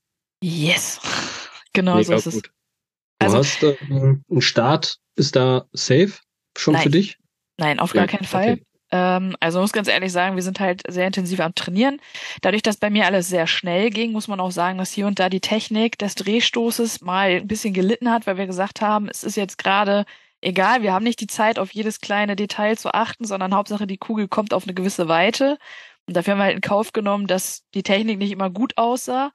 Yes. 0.43 1.01
Genau 1.75 1.97
Mega 1.97 2.19
so 2.19 2.31
ist 2.31 2.35
gut. 2.35 2.51
Es. 3.19 3.31
Du 3.31 3.37
also, 3.37 3.39
hast 3.39 3.63
äh, 3.63 3.77
einen 3.91 4.41
Start, 4.41 4.99
ist 5.17 5.37
da 5.37 5.67
safe 5.73 6.13
schon 6.57 6.75
nein. 6.75 6.83
für 6.83 6.91
dich? 6.91 7.19
Nein, 7.57 7.79
auf 7.81 7.93
gar 7.93 8.07
keinen 8.07 8.25
Fall. 8.25 8.53
Okay. 8.53 8.63
Ähm, 8.91 9.37
also 9.41 9.61
muss 9.61 9.73
ganz 9.73 9.89
ehrlich 9.89 10.13
sagen, 10.13 10.37
wir 10.37 10.43
sind 10.43 10.61
halt 10.61 10.83
sehr 10.89 11.07
intensiv 11.07 11.41
am 11.41 11.55
Trainieren. 11.55 12.01
Dadurch, 12.41 12.63
dass 12.63 12.77
bei 12.77 12.91
mir 12.91 13.07
alles 13.07 13.29
sehr 13.29 13.47
schnell 13.47 13.91
ging, 13.91 14.13
muss 14.13 14.29
man 14.29 14.41
auch 14.41 14.51
sagen, 14.51 14.79
dass 14.79 14.93
hier 14.93 15.07
und 15.07 15.19
da 15.19 15.29
die 15.29 15.41
Technik 15.41 15.99
des 15.99 16.15
Drehstoßes 16.15 17.03
mal 17.03 17.31
ein 17.31 17.49
bisschen 17.49 17.75
gelitten 17.75 18.11
hat, 18.11 18.27
weil 18.27 18.39
wir 18.39 18.47
gesagt 18.47 18.81
haben, 18.81 19.09
es 19.09 19.25
ist 19.25 19.37
jetzt 19.37 19.59
gerade 19.59 20.07
egal, 20.41 20.83
wir 20.83 20.93
haben 20.93 21.05
nicht 21.05 21.21
die 21.21 21.27
Zeit, 21.27 21.59
auf 21.59 21.73
jedes 21.73 22.01
kleine 22.01 22.37
Detail 22.37 22.77
zu 22.77 22.95
achten, 22.95 23.25
sondern 23.25 23.55
Hauptsache 23.55 23.87
die 23.87 23.99
Kugel 23.99 24.29
kommt 24.29 24.55
auf 24.55 24.65
eine 24.65 24.75
gewisse 24.75 25.09
Weite. 25.09 25.59
Und 26.07 26.17
dafür 26.17 26.33
haben 26.33 26.39
wir 26.39 26.45
halt 26.45 26.55
in 26.57 26.61
Kauf 26.63 26.93
genommen, 26.93 27.27
dass 27.27 27.65
die 27.75 27.83
Technik 27.83 28.19
nicht 28.19 28.33
immer 28.33 28.49
gut 28.49 28.73
aussah 28.77 29.33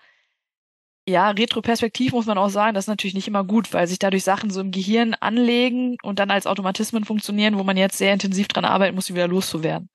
ja, 1.08 1.32
retroperspektiv 1.32 2.14
muss 2.14 2.26
man 2.26 2.38
auch 2.38 2.50
sagen, 2.50 2.74
das 2.74 2.86
ist 2.86 2.90
natürlich 2.90 3.14
nicht 3.14 3.28
immer 3.28 3.44
gut, 3.44 3.74
weil 3.74 3.88
sich 3.88 4.00
dadurch 4.00 4.24
Sachen 4.24 4.50
so 4.50 4.62
im 4.62 4.72
Gehirn 4.72 5.16
anlegen 5.16 5.98
und 6.02 6.20
dann 6.20 6.32
als 6.32 6.48
Automatismen 6.48 7.04
funktionieren, 7.04 7.58
wo 7.58 7.64
man 7.64 7.76
jetzt 7.76 7.98
sehr 7.98 8.14
intensiv 8.14 8.48
dran 8.48 8.66
arbeiten 8.66 8.96
muss, 8.96 9.08
die 9.08 9.16
wieder 9.16 9.28
loszuwerden. 9.28 9.90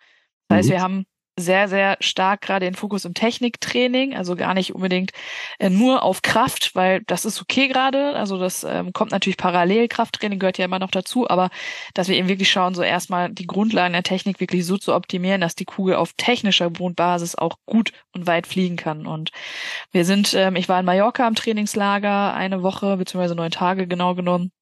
Das 0.48 0.58
heißt, 0.58 0.68
mhm. 0.68 0.72
wir 0.72 0.82
haben 0.82 1.06
sehr, 1.38 1.68
sehr 1.68 1.96
stark 2.00 2.40
gerade 2.42 2.66
den 2.66 2.74
Fokus 2.74 3.04
im 3.04 3.14
Techniktraining, 3.14 4.16
also 4.16 4.36
gar 4.36 4.54
nicht 4.54 4.74
unbedingt 4.74 5.12
äh, 5.58 5.70
nur 5.70 6.02
auf 6.02 6.22
Kraft, 6.22 6.74
weil 6.74 7.02
das 7.06 7.24
ist 7.24 7.40
okay 7.40 7.68
gerade. 7.68 8.14
Also 8.14 8.38
das 8.38 8.64
ähm, 8.64 8.92
kommt 8.92 9.12
natürlich 9.12 9.36
parallel, 9.36 9.88
Krafttraining 9.88 10.38
gehört 10.38 10.58
ja 10.58 10.64
immer 10.64 10.78
noch 10.78 10.90
dazu, 10.90 11.28
aber 11.28 11.50
dass 11.94 12.08
wir 12.08 12.16
eben 12.16 12.28
wirklich 12.28 12.50
schauen, 12.50 12.74
so 12.74 12.82
erstmal 12.82 13.30
die 13.30 13.46
Grundlagen 13.46 13.92
der 13.92 14.02
Technik 14.02 14.40
wirklich 14.40 14.66
so 14.66 14.76
zu 14.76 14.94
optimieren, 14.94 15.40
dass 15.40 15.54
die 15.54 15.64
Kugel 15.64 15.96
auf 15.96 16.12
technischer 16.16 16.70
Grundbasis 16.70 17.34
auch 17.34 17.56
gut 17.66 17.92
und 18.12 18.26
weit 18.26 18.46
fliegen 18.46 18.76
kann. 18.76 19.06
Und 19.06 19.30
wir 19.92 20.04
sind, 20.04 20.34
ähm, 20.34 20.56
ich 20.56 20.68
war 20.68 20.80
in 20.80 20.86
Mallorca 20.86 21.26
am 21.26 21.34
Trainingslager 21.34 22.34
eine 22.34 22.62
Woche, 22.62 22.96
beziehungsweise 22.96 23.34
neun 23.34 23.50
Tage 23.50 23.86
genau 23.86 24.14
genommen 24.14 24.52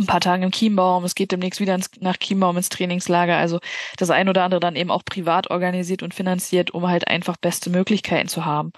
ein 0.00 0.06
paar 0.06 0.20
Tagen 0.20 0.42
im 0.42 0.52
Chiembaum, 0.52 1.04
es 1.04 1.14
geht 1.14 1.32
demnächst 1.32 1.60
wieder 1.60 1.74
ins, 1.74 1.90
nach 2.00 2.16
Chiembaum 2.16 2.56
ins 2.56 2.68
Trainingslager. 2.68 3.36
Also 3.36 3.60
das 3.96 4.10
ein 4.10 4.28
oder 4.28 4.44
andere 4.44 4.60
dann 4.60 4.76
eben 4.76 4.90
auch 4.90 5.04
privat 5.04 5.50
organisiert 5.50 6.02
und 6.02 6.14
finanziert, 6.14 6.72
um 6.72 6.88
halt 6.88 7.08
einfach 7.08 7.36
beste 7.36 7.70
Möglichkeiten 7.70 8.28
zu 8.28 8.44
haben. 8.44 8.72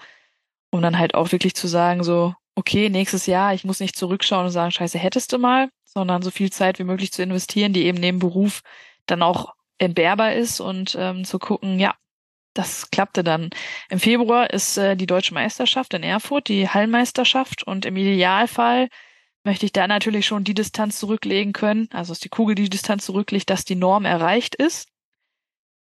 Um 0.71 0.81
dann 0.81 0.99
halt 0.99 1.15
auch 1.15 1.31
wirklich 1.31 1.55
zu 1.55 1.67
sagen, 1.67 2.03
so, 2.03 2.33
okay, 2.55 2.89
nächstes 2.89 3.25
Jahr, 3.25 3.53
ich 3.53 3.63
muss 3.63 3.79
nicht 3.79 3.95
zurückschauen 3.95 4.45
und 4.45 4.51
sagen, 4.51 4.71
scheiße, 4.71 4.97
hättest 4.99 5.33
du 5.33 5.39
mal, 5.39 5.69
sondern 5.85 6.21
so 6.21 6.31
viel 6.31 6.51
Zeit 6.51 6.79
wie 6.79 6.83
möglich 6.83 7.11
zu 7.11 7.23
investieren, 7.23 7.73
die 7.73 7.85
eben 7.85 7.99
neben 7.99 8.19
Beruf 8.19 8.61
dann 9.05 9.21
auch 9.21 9.53
entbehrbar 9.77 10.33
ist 10.33 10.59
und 10.59 10.95
ähm, 10.99 11.25
zu 11.25 11.39
gucken, 11.39 11.79
ja, 11.79 11.95
das 12.53 12.91
klappte 12.91 13.23
dann. 13.23 13.49
Im 13.89 13.99
Februar 13.99 14.49
ist 14.51 14.77
äh, 14.77 14.95
die 14.95 15.07
deutsche 15.07 15.33
Meisterschaft 15.33 15.93
in 15.93 16.03
Erfurt, 16.03 16.47
die 16.47 16.69
Hallmeisterschaft 16.69 17.63
und 17.63 17.85
im 17.85 17.97
Idealfall 17.97 18.89
möchte 19.43 19.65
ich 19.65 19.73
da 19.73 19.87
natürlich 19.87 20.25
schon 20.25 20.43
die 20.43 20.53
Distanz 20.53 20.99
zurücklegen 20.99 21.53
können, 21.53 21.89
also 21.91 22.11
dass 22.11 22.19
die 22.19 22.29
Kugel 22.29 22.55
die 22.55 22.69
Distanz 22.69 23.05
zurücklegt, 23.05 23.49
dass 23.49 23.65
die 23.65 23.75
Norm 23.75 24.05
erreicht 24.05 24.55
ist. 24.55 24.89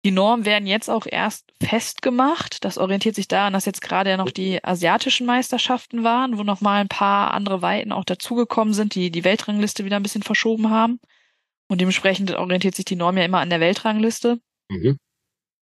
Die 0.06 0.12
Norm 0.12 0.44
werden 0.46 0.68
jetzt 0.68 0.90
auch 0.90 1.06
erst 1.10 1.54
festgemacht. 1.62 2.66
Das 2.66 2.78
orientiert 2.78 3.16
sich 3.16 3.30
daran, 3.30 3.54
dass 3.54 3.66
jetzt 3.66 3.82
gerade 3.82 4.10
ja 4.10 4.18
noch 4.18 4.32
die 4.32 4.62
asiatischen 4.64 5.26
Meisterschaften 5.26 6.04
waren, 6.04 6.38
wo 6.38 6.44
noch 6.44 6.60
mal 6.60 6.82
ein 6.82 6.90
paar 6.90 7.34
andere 7.34 7.62
Weiten 7.62 7.94
auch 7.94 8.04
dazugekommen 8.04 8.74
sind, 8.74 8.96
die 8.96 9.12
die 9.12 9.24
Weltrangliste 9.24 9.86
wieder 9.86 9.96
ein 9.96 10.04
bisschen 10.04 10.24
verschoben 10.24 10.70
haben. 10.70 11.00
Und 11.70 11.80
dementsprechend 11.80 12.36
orientiert 12.36 12.76
sich 12.76 12.84
die 12.84 12.98
Norm 12.98 13.18
ja 13.18 13.24
immer 13.24 13.40
an 13.40 13.50
der 13.50 13.62
Weltrangliste. 13.62 14.40
Mhm. 14.70 14.98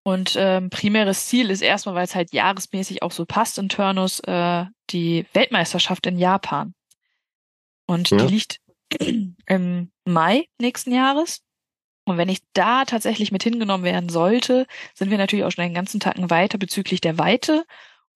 Und 0.03 0.35
ähm, 0.39 0.71
primäres 0.71 1.27
Ziel 1.27 1.51
ist 1.51 1.61
erstmal, 1.61 1.93
weil 1.93 2.05
es 2.05 2.15
halt 2.15 2.33
jahresmäßig 2.33 3.03
auch 3.03 3.11
so 3.11 3.25
passt 3.25 3.59
in 3.59 3.69
Turnus, 3.69 4.19
äh, 4.21 4.65
die 4.89 5.27
Weltmeisterschaft 5.33 6.07
in 6.07 6.17
Japan. 6.17 6.73
Und 7.91 8.09
ja. 8.09 8.17
die 8.17 8.33
liegt 8.33 8.61
im 9.47 9.91
Mai 10.05 10.45
nächsten 10.61 10.93
Jahres. 10.93 11.41
Und 12.05 12.17
wenn 12.17 12.29
ich 12.29 12.39
da 12.53 12.85
tatsächlich 12.85 13.33
mit 13.33 13.43
hingenommen 13.43 13.83
werden 13.83 14.07
sollte, 14.07 14.65
sind 14.95 15.11
wir 15.11 15.17
natürlich 15.17 15.43
auch 15.43 15.51
schon 15.51 15.65
einen 15.65 15.73
ganzen 15.73 15.99
Tag 15.99 16.15
weiter 16.29 16.57
bezüglich 16.57 17.01
der 17.01 17.17
Weite 17.17 17.65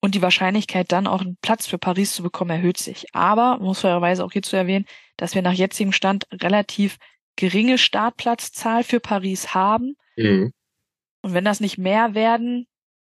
und 0.02 0.16
die 0.16 0.22
Wahrscheinlichkeit 0.22 0.94
dann 0.94 1.08
auch 1.08 1.22
einen 1.22 1.38
Platz 1.42 1.68
für 1.68 1.78
Paris 1.78 2.14
zu 2.14 2.24
bekommen 2.24 2.52
erhöht 2.52 2.78
sich. 2.78 3.14
Aber 3.14 3.58
muss 3.60 3.82
fairerweise 3.82 4.24
auch 4.24 4.32
hier 4.32 4.44
zu 4.44 4.56
erwähnen, 4.56 4.86
dass 5.18 5.36
wir 5.36 5.42
nach 5.42 5.52
jetzigem 5.52 5.92
Stand 5.92 6.26
relativ 6.32 6.98
geringe 7.36 7.78
Startplatzzahl 7.78 8.84
für 8.86 9.02
Paris 9.02 9.54
haben. 9.54 9.98
Mhm. 10.16 10.54
Und 11.22 11.34
wenn 11.34 11.44
das 11.44 11.60
nicht 11.60 11.78
mehr 11.78 12.16
werden, 12.16 12.66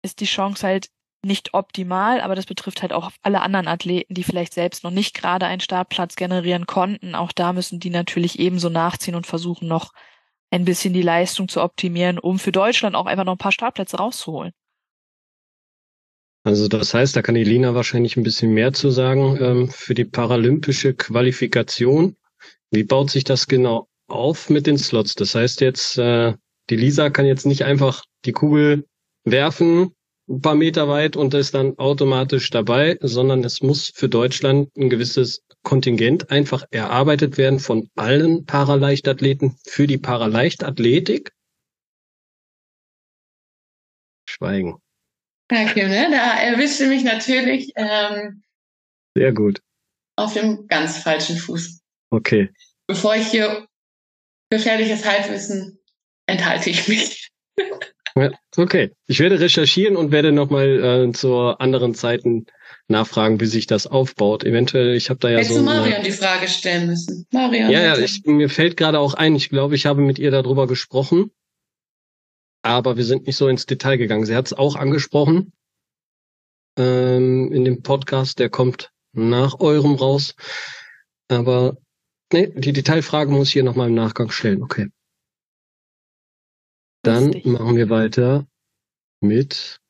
ist 0.03 0.21
die 0.21 0.27
Chance 0.27 0.67
halt 0.67 0.89
nicht 1.23 1.55
optimal, 1.55 2.21
aber 2.21 2.35
das 2.35 2.47
betrifft 2.47 2.83
halt 2.83 2.93
auch 2.93 3.11
alle 3.23 3.43
anderen 3.43 3.69
Athleten, 3.69 4.15
die 4.15 4.25
vielleicht 4.25 4.55
selbst 4.55 4.85
noch 4.85 4.91
nicht 4.91 5.15
gerade 5.15 5.47
einen 5.47 5.61
Startplatz 5.61 6.17
generieren 6.17 6.67
konnten. 6.67 7.15
Auch 7.15 7.33
da 7.33 7.53
müssen 7.53 7.81
die 7.81 7.91
natürlich 7.91 8.39
ebenso 8.39 8.69
nachziehen 8.69 9.15
und 9.15 9.27
versuchen 9.27 9.69
noch 9.69 9.93
ein 10.51 10.65
bisschen 10.65 10.93
die 10.93 11.03
Leistung 11.03 11.49
zu 11.49 11.63
optimieren, 11.63 12.19
um 12.19 12.39
für 12.39 12.53
Deutschland 12.53 12.97
auch 12.97 13.07
einfach 13.07 13.25
noch 13.25 13.35
ein 13.35 13.39
paar 13.39 13.53
Startplätze 13.53 13.99
rauszuholen. 13.99 14.53
Also 16.43 16.69
das 16.69 16.95
heißt, 16.95 17.15
da 17.15 17.23
kann 17.23 17.35
die 17.35 17.45
Lina 17.45 17.75
wahrscheinlich 17.75 18.17
ein 18.17 18.23
bisschen 18.23 18.53
mehr 18.53 18.73
zu 18.73 18.91
sagen 18.91 19.39
ähm, 19.41 19.69
für 19.69 19.95
die 19.95 20.07
paralympische 20.07 20.95
Qualifikation. 20.95 22.17
Wie 22.71 22.85
baut 22.85 23.11
sich 23.11 23.25
das 23.25 23.47
genau 23.47 23.89
auf 24.09 24.49
mit 24.49 24.67
den 24.67 24.79
Slots? 24.79 25.15
Das 25.15 25.35
heißt 25.35 25.61
jetzt, 25.61 25.99
äh, 25.99 26.35
die 26.71 26.77
Lisa 26.77 27.11
kann 27.11 27.27
jetzt 27.27 27.45
nicht 27.45 27.65
einfach 27.65 28.05
die 28.25 28.33
Kugel 28.33 28.87
werfen, 29.25 29.95
ein 30.31 30.41
paar 30.41 30.55
Meter 30.55 30.89
weit 30.89 31.17
und 31.17 31.35
ist 31.35 31.55
dann 31.55 31.77
automatisch 31.77 32.51
dabei, 32.51 32.97
sondern 33.01 33.45
es 33.45 33.61
muss 33.61 33.91
für 33.95 34.09
Deutschland 34.09 34.75
ein 34.77 34.89
gewisses 34.89 35.45
Kontingent 35.63 36.31
einfach 36.31 36.65
erarbeitet 36.71 37.37
werden 37.37 37.59
von 37.59 37.91
allen 37.97 38.47
Paraleichtathleten 38.47 39.59
für 39.67 39.87
die 39.87 39.99
Paraleichtathletik. 39.99 41.33
Schweigen. 44.29 44.79
Danke, 45.49 45.89
ne? 45.89 46.09
Da 46.11 46.41
erwischte 46.41 46.87
mich 46.87 47.03
natürlich 47.03 47.73
ähm, 47.77 48.43
sehr 49.17 49.33
gut 49.33 49.61
auf 50.21 50.35
dem 50.35 50.67
ganz 50.69 50.99
falschen 50.99 51.37
Fuß. 51.37 51.81
Okay. 52.11 52.51
Bevor 52.87 53.17
ich 53.17 53.29
hier 53.29 53.67
gefährliches 54.51 55.05
Halbwissen 55.05 55.79
enthalte 56.27 56.71
ich 56.71 56.89
mich. 56.89 57.30
Ja, 58.17 58.31
okay. 58.57 58.93
Ich 59.07 59.21
werde 59.21 59.41
recherchieren 59.41 59.97
und 59.97 60.11
werde 60.11 60.33
nochmal 60.33 61.09
äh, 61.09 61.13
zu 61.13 61.37
anderen 61.37 61.95
Zeiten 61.95 62.47
nachfragen, 62.89 63.41
wie 63.41 63.47
sich 63.47 63.67
das 63.67 63.87
aufbaut. 63.87 64.45
Eventuell, 64.45 64.95
ich 64.95 65.11
habe 65.11 65.21
da 65.21 65.29
ja 65.29 65.39
Hättest 65.39 65.55
so. 65.55 65.61
Hättest 65.61 65.77
du 65.77 65.81
Marion 65.81 66.03
die 66.03 66.13
Frage 66.13 66.49
stellen 66.49 66.87
müssen. 66.89 67.27
Marion. 67.33 67.71
Ja, 67.71 67.81
ja, 67.83 67.99
ich, 67.99 68.25
mir 68.25 68.49
fällt 68.49 68.77
gerade 68.77 68.99
auch 68.99 69.15
ein, 69.15 69.37
ich 69.37 69.49
glaube, 69.49 69.75
ich 69.77 69.87
habe 69.87 70.01
mit 70.01 70.19
ihr 70.19 70.31
darüber 70.31 70.67
gesprochen. 70.67 71.31
Aber 72.63 72.97
wir 72.97 73.05
sind 73.05 73.27
nicht 73.27 73.37
so 73.37 73.49
ins 73.49 73.67
Detail 73.67 73.97
gegangen. 73.97 74.27
Sie 74.27 74.35
hat 74.35 74.47
es 74.47 74.53
auch 74.53 74.77
angesprochen 74.77 75.53
ähm, 76.77 77.53
in 77.53 77.65
dem 77.65 77.83
Podcast, 77.83 78.39
der 78.39 78.51
kommt 78.51 78.91
nach 79.13 79.61
eurem 79.61 79.95
raus. 79.95 80.35
Aber 81.29 81.77
nee, 82.33 82.53
die 82.55 82.73
Detailfrage 82.73 83.31
muss 83.31 83.49
ich 83.49 83.53
hier 83.55 83.65
nochmal 83.65 83.89
im 83.89 83.95
Nachgang 83.95 84.31
stellen. 84.31 84.63
Okay. 84.63 84.89
Dann 87.03 87.41
machen 87.45 87.77
wir 87.77 87.89
weiter 87.89 88.47
mit 89.21 89.81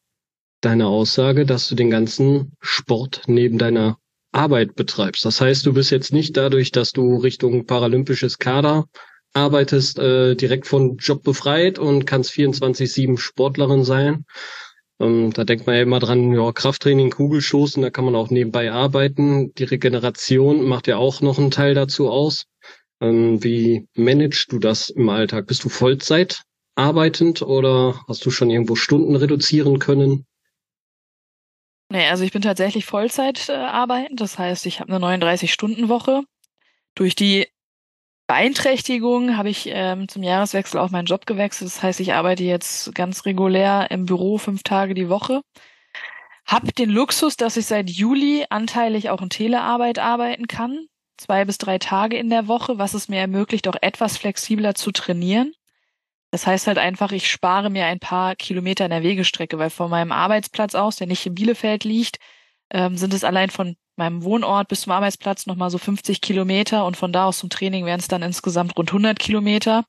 deiner 0.60 0.88
Aussage, 0.88 1.46
dass 1.46 1.68
du 1.68 1.74
den 1.74 1.90
ganzen 1.90 2.52
Sport 2.60 3.22
neben 3.26 3.58
deiner 3.58 3.98
Arbeit 4.32 4.76
betreibst. 4.76 5.24
Das 5.24 5.40
heißt, 5.40 5.66
du 5.66 5.72
bist 5.72 5.90
jetzt 5.90 6.12
nicht 6.12 6.36
dadurch, 6.36 6.70
dass 6.70 6.92
du 6.92 7.16
Richtung 7.16 7.66
paralympisches 7.66 8.38
Kader 8.38 8.86
arbeitest, 9.32 9.98
äh, 9.98 10.34
direkt 10.34 10.66
von 10.66 10.96
Job 10.98 11.22
befreit 11.22 11.78
und 11.78 12.06
kannst 12.06 12.32
24-7 12.32 13.16
Sportlerin 13.18 13.84
sein. 13.84 14.24
Ähm, 15.00 15.32
da 15.32 15.44
denkt 15.44 15.66
man 15.66 15.76
ja 15.76 15.82
immer 15.82 15.98
dran, 15.98 16.32
ja, 16.32 16.52
Krafttraining, 16.52 17.10
Kugelstoßen, 17.10 17.82
da 17.82 17.90
kann 17.90 18.04
man 18.04 18.14
auch 18.14 18.30
nebenbei 18.30 18.70
arbeiten. 18.70 19.52
Die 19.54 19.64
Regeneration 19.64 20.64
macht 20.64 20.86
ja 20.86 20.96
auch 20.96 21.20
noch 21.22 21.38
einen 21.38 21.50
Teil 21.50 21.74
dazu 21.74 22.10
aus. 22.10 22.44
Ähm, 23.00 23.42
wie 23.42 23.88
managst 23.94 24.52
du 24.52 24.58
das 24.58 24.90
im 24.90 25.08
Alltag? 25.08 25.46
Bist 25.46 25.64
du 25.64 25.68
Vollzeit 25.68 26.42
arbeitend 26.80 27.42
oder 27.42 28.00
hast 28.08 28.24
du 28.26 28.30
schon 28.30 28.50
irgendwo 28.50 28.74
Stunden 28.74 29.14
reduzieren 29.14 29.78
können? 29.78 30.26
Nee, 31.92 32.06
also 32.06 32.24
ich 32.24 32.32
bin 32.32 32.42
tatsächlich 32.42 32.86
Vollzeit 32.86 33.48
äh, 33.48 33.52
arbeitend. 33.52 34.20
Das 34.20 34.38
heißt, 34.38 34.66
ich 34.66 34.80
habe 34.80 34.94
eine 34.94 35.04
39-Stunden-Woche. 35.04 36.22
Durch 36.94 37.14
die 37.14 37.48
Beeinträchtigung 38.28 39.36
habe 39.36 39.48
ich 39.48 39.68
ähm, 39.72 40.06
zum 40.06 40.22
Jahreswechsel 40.22 40.78
auch 40.78 40.90
meinen 40.90 41.06
Job 41.06 41.26
gewechselt. 41.26 41.68
Das 41.68 41.82
heißt, 41.82 41.98
ich 41.98 42.12
arbeite 42.14 42.44
jetzt 42.44 42.94
ganz 42.94 43.26
regulär 43.26 43.90
im 43.90 44.06
Büro 44.06 44.38
fünf 44.38 44.62
Tage 44.62 44.94
die 44.94 45.08
Woche. 45.08 45.42
Hab 46.46 46.72
den 46.76 46.90
Luxus, 46.90 47.36
dass 47.36 47.56
ich 47.56 47.66
seit 47.66 47.90
Juli 47.90 48.44
anteilig 48.50 49.10
auch 49.10 49.20
in 49.20 49.30
Telearbeit 49.30 49.98
arbeiten 49.98 50.46
kann. 50.46 50.86
Zwei 51.16 51.44
bis 51.44 51.58
drei 51.58 51.78
Tage 51.78 52.16
in 52.16 52.30
der 52.30 52.46
Woche, 52.46 52.78
was 52.78 52.94
es 52.94 53.08
mir 53.08 53.18
ermöglicht, 53.18 53.66
auch 53.66 53.76
etwas 53.82 54.16
flexibler 54.16 54.76
zu 54.76 54.92
trainieren. 54.92 55.52
Das 56.30 56.46
heißt 56.46 56.66
halt 56.68 56.78
einfach, 56.78 57.12
ich 57.12 57.28
spare 57.28 57.70
mir 57.70 57.86
ein 57.86 57.98
paar 57.98 58.36
Kilometer 58.36 58.84
in 58.84 58.90
der 58.90 59.02
Wegestrecke, 59.02 59.58
weil 59.58 59.70
von 59.70 59.90
meinem 59.90 60.12
Arbeitsplatz 60.12 60.74
aus, 60.74 60.96
der 60.96 61.06
nicht 61.08 61.26
in 61.26 61.34
Bielefeld 61.34 61.84
liegt, 61.84 62.18
ähm, 62.70 62.96
sind 62.96 63.12
es 63.14 63.24
allein 63.24 63.50
von 63.50 63.76
meinem 63.96 64.22
Wohnort 64.22 64.68
bis 64.68 64.82
zum 64.82 64.92
Arbeitsplatz 64.92 65.46
nochmal 65.46 65.70
so 65.70 65.78
50 65.78 66.20
Kilometer 66.20 66.86
und 66.86 66.96
von 66.96 67.12
da 67.12 67.26
aus 67.26 67.38
zum 67.38 67.50
Training 67.50 67.84
wären 67.84 68.00
es 68.00 68.08
dann 68.08 68.22
insgesamt 68.22 68.76
rund 68.76 68.90
100 68.90 69.18
Kilometer. 69.18 69.84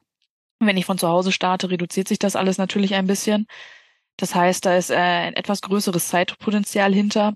Wenn 0.59 0.77
ich 0.77 0.85
von 0.85 0.97
zu 0.97 1.07
Hause 1.07 1.31
starte, 1.31 1.69
reduziert 1.69 2.07
sich 2.07 2.19
das 2.19 2.35
alles 2.35 2.57
natürlich 2.57 2.95
ein 2.95 3.07
bisschen. 3.07 3.47
Das 4.17 4.35
heißt, 4.35 4.65
da 4.65 4.75
ist 4.77 4.91
äh, 4.91 4.95
ein 4.95 5.35
etwas 5.35 5.61
größeres 5.61 6.07
Zeitpotenzial 6.09 6.93
hinter. 6.93 7.35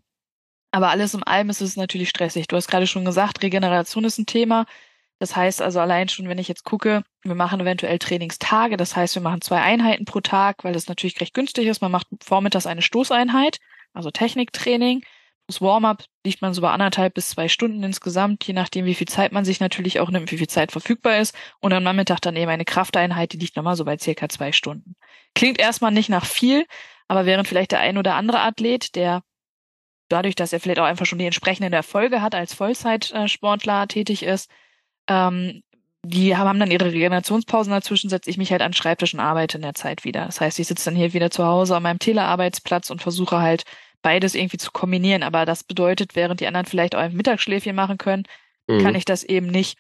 Aber 0.72 0.90
alles 0.90 1.14
im 1.14 1.24
allem 1.24 1.50
ist 1.50 1.62
es 1.62 1.78
natürlich 1.78 2.10
stressig. 2.10 2.48
Du 2.48 2.56
hast 2.58 2.68
gerade 2.68 2.88
schon 2.88 3.06
gesagt, 3.06 3.42
Regeneration 3.44 4.04
ist 4.04 4.18
ein 4.20 4.26
Thema. 4.26 4.66
Das 5.20 5.36
heißt 5.36 5.62
also 5.62 5.80
allein 5.80 6.10
schon, 6.10 6.28
wenn 6.28 6.38
ich 6.38 6.50
jetzt 6.50 6.66
gucke, 6.66 7.04
wir 7.26 7.36
machen 7.36 7.60
eventuell 7.60 8.00
Trainingstage, 8.00 8.78
das 8.78 8.96
heißt, 8.96 9.16
wir 9.16 9.22
machen 9.22 9.42
zwei 9.42 9.62
Einheiten 9.62 10.06
pro 10.06 10.22
Tag, 10.22 10.64
weil 10.64 10.74
das 10.74 10.88
natürlich 10.88 11.20
recht 11.20 11.34
günstig 11.34 11.68
ist. 11.68 11.82
Man 11.82 11.92
macht 11.92 12.08
vormittags 12.24 12.68
eine 12.68 12.82
Stoßeinheit, 12.82 13.60
also 13.94 14.12
Techniktraining. 14.12 15.02
Das 15.48 15.62
Warm-up 15.62 16.04
liegt 16.26 16.42
man 16.42 16.54
so 16.54 16.62
bei 16.62 16.72
anderthalb 16.72 17.14
bis 17.14 17.30
zwei 17.30 17.48
Stunden 17.48 17.84
insgesamt, 17.84 18.46
je 18.46 18.54
nachdem, 18.54 18.86
wie 18.86 18.96
viel 18.96 19.08
Zeit 19.08 19.32
man 19.32 19.46
sich 19.46 19.60
natürlich 19.60 20.00
auch 20.00 20.10
nimmt, 20.10 20.32
wie 20.32 20.38
viel 20.38 20.48
Zeit 20.48 20.72
verfügbar 20.72 21.20
ist. 21.20 21.36
Und 21.60 21.72
am 21.74 21.84
Nachmittag 21.84 22.20
dann 22.22 22.36
eben 22.36 22.50
eine 22.50 22.66
Krafteinheit, 22.66 23.34
die 23.34 23.38
liegt 23.38 23.56
nochmal 23.56 23.76
so 23.76 23.86
bei 23.86 23.98
circa 23.98 24.28
zwei 24.28 24.52
Stunden. 24.52 24.96
Klingt 25.36 25.60
erstmal 25.60 25.92
nicht 25.92 26.10
nach 26.10 26.26
viel, 26.26 26.66
aber 27.08 27.26
während 27.28 27.48
vielleicht 27.48 27.72
der 27.72 27.80
ein 27.80 27.98
oder 27.98 28.16
andere 28.16 28.40
Athlet, 28.40 28.96
der 28.96 29.22
dadurch, 30.10 30.36
dass 30.36 30.54
er 30.54 30.60
vielleicht 30.60 30.80
auch 30.80 30.86
einfach 30.86 31.06
schon 31.06 31.20
die 31.20 31.26
entsprechenden 31.26 31.74
Erfolge 31.74 32.22
hat, 32.22 32.36
als 32.36 32.54
Vollzeitsportler 32.54 33.88
tätig 33.88 34.24
ist, 34.24 34.50
ähm, 35.08 35.62
die 36.06 36.38
haben 36.38 36.60
dann 36.60 36.72
ihre 36.72 36.92
Regenerationspausen 36.92 37.72
dazwischen, 37.72 38.10
setze 38.10 38.30
ich 38.30 38.38
mich 38.38 38.52
halt 38.52 38.62
an 38.62 38.72
den 38.72 38.78
Schreibtisch 38.78 39.14
und 39.14 39.20
arbeite 39.20 39.58
in 39.58 39.64
der 39.64 39.74
Zeit 39.74 40.04
wieder. 40.04 40.26
Das 40.26 40.42
heißt, 40.42 40.60
ich 40.60 40.68
sitze 40.68 40.86
dann 40.86 40.96
hier 40.96 41.14
wieder 41.14 41.32
zu 41.32 41.46
Hause 41.46 41.76
an 41.76 41.84
meinem 41.84 42.00
Telearbeitsplatz 42.00 42.90
und 42.90 43.02
versuche 43.02 43.40
halt 43.40 43.64
beides 44.02 44.36
irgendwie 44.36 44.58
zu 44.58 44.72
kombinieren. 44.72 45.24
Aber 45.24 45.46
das 45.46 45.64
bedeutet, 45.64 46.16
während 46.16 46.40
die 46.40 46.48
anderen 46.48 46.66
vielleicht 46.66 46.96
auch 46.96 47.00
ein 47.00 47.16
Mittagsschläfchen 47.16 47.76
machen 47.76 47.98
können, 47.98 48.24
mhm. 48.68 48.84
kann 48.84 48.96
ich 48.96 49.06
das 49.06 49.24
eben 49.24 49.48
nicht. 49.48 49.78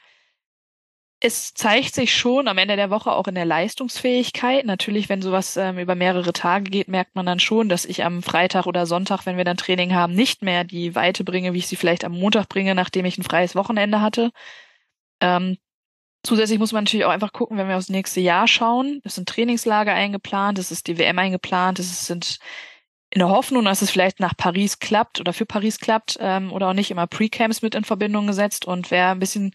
Es 1.22 1.54
zeigt 1.54 1.96
sich 1.96 2.14
schon 2.14 2.48
am 2.48 2.58
Ende 2.58 2.76
der 2.76 2.90
Woche 2.90 3.12
auch 3.12 3.28
in 3.28 3.36
der 3.36 3.46
Leistungsfähigkeit. 3.46 4.66
Natürlich, 4.66 5.10
wenn 5.10 5.22
sowas 5.22 5.56
ähm, 5.58 5.80
über 5.80 5.96
mehrere 5.96 6.34
Tage 6.34 6.70
geht, 6.70 6.88
merkt 6.88 7.16
man 7.16 7.26
dann 7.26 7.40
schon, 7.40 7.70
dass 7.70 7.86
ich 7.86 8.04
am 8.04 8.22
Freitag 8.22 8.66
oder 8.66 8.86
Sonntag, 8.86 9.26
wenn 9.26 9.38
wir 9.38 9.46
dann 9.46 9.58
Training 9.58 9.94
haben, 9.94 10.14
nicht 10.14 10.42
mehr 10.42 10.64
die 10.64 10.94
Weite 10.94 11.24
bringe, 11.24 11.54
wie 11.54 11.60
ich 11.60 11.68
sie 11.68 11.78
vielleicht 11.78 12.04
am 12.04 12.12
Montag 12.12 12.50
bringe, 12.50 12.76
nachdem 12.76 13.06
ich 13.06 13.18
ein 13.18 13.24
freies 13.24 13.56
Wochenende 13.56 14.02
hatte. 14.02 14.32
Ähm, 15.22 15.58
zusätzlich 16.26 16.60
muss 16.60 16.72
man 16.72 16.84
natürlich 16.84 17.06
auch 17.06 17.12
einfach 17.12 17.34
gucken, 17.34 17.58
wenn 17.58 17.68
wir 17.68 17.78
aufs 17.78 17.90
nächste 17.90 18.20
Jahr 18.20 18.48
schauen. 18.48 19.02
Es 19.04 19.16
sind 19.16 19.30
Trainingslager 19.30 19.94
eingeplant, 19.94 20.60
es 20.60 20.72
ist 20.72 20.88
die 20.88 20.98
WM 20.98 21.18
eingeplant, 21.20 21.80
es 21.80 22.06
sind 22.06 22.40
in 23.12 23.20
der 23.20 23.30
Hoffnung, 23.30 23.64
dass 23.66 23.82
es 23.82 23.92
vielleicht 23.92 24.20
nach 24.20 24.36
Paris 24.36 24.80
klappt 24.80 25.20
oder 25.20 25.32
für 25.32 25.46
Paris 25.46 25.80
klappt 25.80 26.18
ähm, 26.20 26.52
oder 26.52 26.70
auch 26.70 26.74
nicht 26.74 26.92
immer 26.92 27.08
Pre-Camps 27.08 27.62
mit 27.62 27.76
in 27.76 27.86
Verbindung 27.86 28.28
gesetzt. 28.28 28.66
Und 28.66 28.92
wer 28.92 29.12
ein 29.12 29.20
bisschen 29.20 29.52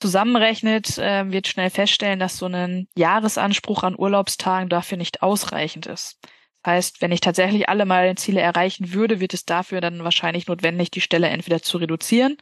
zusammenrechnet, 0.00 0.98
äh, 0.98 1.30
wird 1.30 1.48
schnell 1.48 1.70
feststellen, 1.70 2.18
dass 2.18 2.38
so 2.38 2.46
ein 2.46 2.88
Jahresanspruch 2.96 3.84
an 3.84 3.98
Urlaubstagen 3.98 4.68
dafür 4.68 4.98
nicht 4.98 5.22
ausreichend 5.22 5.86
ist. 5.86 6.18
Das 6.62 6.72
heißt, 6.72 7.02
wenn 7.02 7.12
ich 7.12 7.20
tatsächlich 7.20 7.68
alle 7.68 7.86
meine 7.86 8.16
Ziele 8.16 8.40
erreichen 8.40 8.92
würde, 8.92 9.20
wird 9.20 9.32
es 9.34 9.44
dafür 9.44 9.80
dann 9.80 10.02
wahrscheinlich 10.02 10.48
notwendig, 10.48 10.90
die 10.90 11.00
Stelle 11.00 11.28
entweder 11.28 11.62
zu 11.62 11.78
reduzieren 11.78 12.36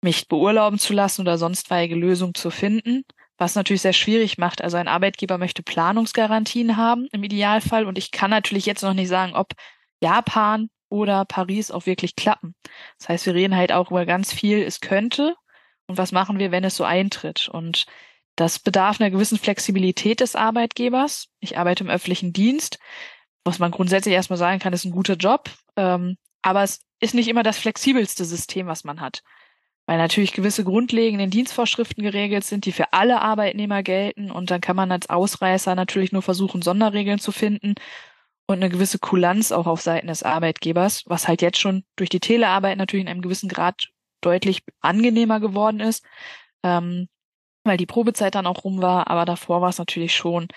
mich 0.00 0.28
beurlauben 0.28 0.78
zu 0.78 0.92
lassen 0.92 1.22
oder 1.22 1.38
sonstweilige 1.38 1.96
Lösungen 1.96 2.34
zu 2.34 2.50
finden, 2.50 3.04
was 3.36 3.54
natürlich 3.54 3.82
sehr 3.82 3.92
schwierig 3.92 4.38
macht. 4.38 4.62
Also 4.62 4.76
ein 4.76 4.88
Arbeitgeber 4.88 5.38
möchte 5.38 5.62
Planungsgarantien 5.62 6.76
haben 6.76 7.08
im 7.12 7.22
Idealfall 7.24 7.86
und 7.86 7.98
ich 7.98 8.10
kann 8.10 8.30
natürlich 8.30 8.66
jetzt 8.66 8.82
noch 8.82 8.94
nicht 8.94 9.08
sagen, 9.08 9.34
ob 9.34 9.52
Japan 10.00 10.70
oder 10.88 11.24
Paris 11.24 11.70
auch 11.70 11.86
wirklich 11.86 12.16
klappen. 12.16 12.54
Das 12.98 13.08
heißt, 13.08 13.26
wir 13.26 13.34
reden 13.34 13.56
halt 13.56 13.72
auch 13.72 13.90
über 13.90 14.06
ganz 14.06 14.32
viel, 14.32 14.62
es 14.62 14.80
könnte 14.80 15.34
und 15.86 15.98
was 15.98 16.12
machen 16.12 16.38
wir, 16.38 16.50
wenn 16.52 16.64
es 16.64 16.76
so 16.76 16.84
eintritt. 16.84 17.48
Und 17.48 17.86
das 18.36 18.58
bedarf 18.58 19.00
einer 19.00 19.10
gewissen 19.10 19.38
Flexibilität 19.38 20.20
des 20.20 20.36
Arbeitgebers. 20.36 21.28
Ich 21.40 21.58
arbeite 21.58 21.82
im 21.82 21.90
öffentlichen 21.90 22.32
Dienst, 22.32 22.78
was 23.44 23.58
man 23.58 23.70
grundsätzlich 23.70 24.14
erstmal 24.14 24.38
sagen 24.38 24.60
kann, 24.60 24.72
ist 24.72 24.84
ein 24.84 24.92
guter 24.92 25.14
Job. 25.14 25.50
Ähm, 25.76 26.16
aber 26.42 26.62
es 26.62 26.80
ist 27.00 27.14
nicht 27.14 27.28
immer 27.28 27.42
das 27.42 27.58
flexibelste 27.58 28.24
System, 28.24 28.66
was 28.66 28.84
man 28.84 29.00
hat. 29.00 29.22
Weil 29.88 29.96
natürlich 29.96 30.32
gewisse 30.32 30.64
grundlegende 30.64 31.28
Dienstvorschriften 31.28 32.04
geregelt 32.04 32.44
sind, 32.44 32.66
die 32.66 32.72
für 32.72 32.92
alle 32.92 33.22
Arbeitnehmer 33.22 33.82
gelten. 33.82 34.30
Und 34.30 34.50
dann 34.50 34.60
kann 34.60 34.76
man 34.76 34.92
als 34.92 35.08
Ausreißer 35.08 35.74
natürlich 35.74 36.12
nur 36.12 36.20
versuchen, 36.20 36.60
Sonderregeln 36.60 37.18
zu 37.18 37.32
finden 37.32 37.74
und 38.46 38.56
eine 38.56 38.68
gewisse 38.68 38.98
Kulanz 38.98 39.50
auch 39.50 39.66
auf 39.66 39.80
Seiten 39.80 40.08
des 40.08 40.22
Arbeitgebers, 40.22 41.04
was 41.06 41.26
halt 41.26 41.40
jetzt 41.40 41.58
schon 41.58 41.84
durch 41.96 42.10
die 42.10 42.20
Telearbeit 42.20 42.76
natürlich 42.76 43.04
in 43.04 43.08
einem 43.08 43.22
gewissen 43.22 43.48
Grad 43.48 43.88
deutlich 44.20 44.62
angenehmer 44.82 45.40
geworden 45.40 45.80
ist, 45.80 46.04
ähm, 46.62 47.08
weil 47.64 47.78
die 47.78 47.86
Probezeit 47.86 48.34
dann 48.34 48.46
auch 48.46 48.64
rum 48.64 48.82
war. 48.82 49.08
Aber 49.08 49.24
davor 49.24 49.62
war 49.62 49.70
es 49.70 49.78
natürlich 49.78 50.14
schon 50.14 50.48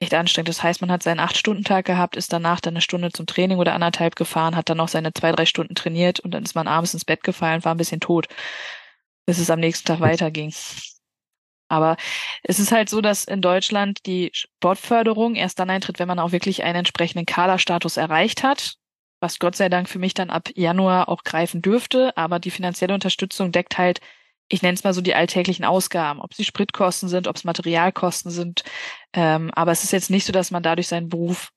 echt 0.00 0.14
anstrengend. 0.14 0.48
Das 0.48 0.62
heißt, 0.62 0.80
man 0.80 0.90
hat 0.90 1.02
seinen 1.02 1.20
Acht-Stunden-Tag 1.20 1.84
gehabt, 1.84 2.16
ist 2.16 2.32
danach 2.32 2.60
dann 2.60 2.74
eine 2.74 2.80
Stunde 2.80 3.10
zum 3.12 3.26
Training 3.26 3.58
oder 3.58 3.74
anderthalb 3.74 4.16
gefahren, 4.16 4.56
hat 4.56 4.68
dann 4.70 4.78
noch 4.78 4.88
seine 4.88 5.12
zwei, 5.12 5.30
drei 5.32 5.46
Stunden 5.46 5.74
trainiert 5.74 6.20
und 6.20 6.32
dann 6.32 6.42
ist 6.42 6.54
man 6.54 6.66
abends 6.66 6.94
ins 6.94 7.04
Bett 7.04 7.22
gefallen, 7.22 7.64
war 7.64 7.74
ein 7.74 7.78
bisschen 7.78 8.00
tot, 8.00 8.26
bis 9.26 9.38
es 9.38 9.50
am 9.50 9.60
nächsten 9.60 9.86
Tag 9.86 10.00
weiterging. 10.00 10.52
Aber 11.68 11.96
es 12.42 12.58
ist 12.58 12.72
halt 12.72 12.88
so, 12.88 13.00
dass 13.00 13.24
in 13.24 13.42
Deutschland 13.42 14.04
die 14.06 14.30
Sportförderung 14.32 15.36
erst 15.36 15.60
dann 15.60 15.70
eintritt, 15.70 16.00
wenn 16.00 16.08
man 16.08 16.18
auch 16.18 16.32
wirklich 16.32 16.64
einen 16.64 16.80
entsprechenden 16.80 17.26
Kaderstatus 17.26 17.96
erreicht 17.96 18.42
hat, 18.42 18.74
was 19.20 19.38
Gott 19.38 19.54
sei 19.54 19.68
Dank 19.68 19.88
für 19.88 20.00
mich 20.00 20.14
dann 20.14 20.30
ab 20.30 20.48
Januar 20.56 21.08
auch 21.08 21.22
greifen 21.22 21.62
dürfte. 21.62 22.16
Aber 22.16 22.40
die 22.40 22.50
finanzielle 22.50 22.94
Unterstützung 22.94 23.52
deckt 23.52 23.78
halt 23.78 24.00
ich 24.50 24.62
nenne 24.62 24.74
es 24.74 24.84
mal 24.84 24.92
so 24.92 25.00
die 25.00 25.14
alltäglichen 25.14 25.64
Ausgaben, 25.64 26.20
ob 26.20 26.34
sie 26.34 26.44
Spritkosten 26.44 27.08
sind, 27.08 27.28
ob 27.28 27.36
es 27.36 27.44
Materialkosten 27.44 28.30
sind. 28.30 28.62
Ähm, 29.14 29.50
aber 29.54 29.72
es 29.72 29.84
ist 29.84 29.92
jetzt 29.92 30.10
nicht 30.10 30.26
so, 30.26 30.32
dass 30.32 30.50
man 30.50 30.62
dadurch 30.62 30.88
seinen 30.88 31.08
Beruf 31.08 31.50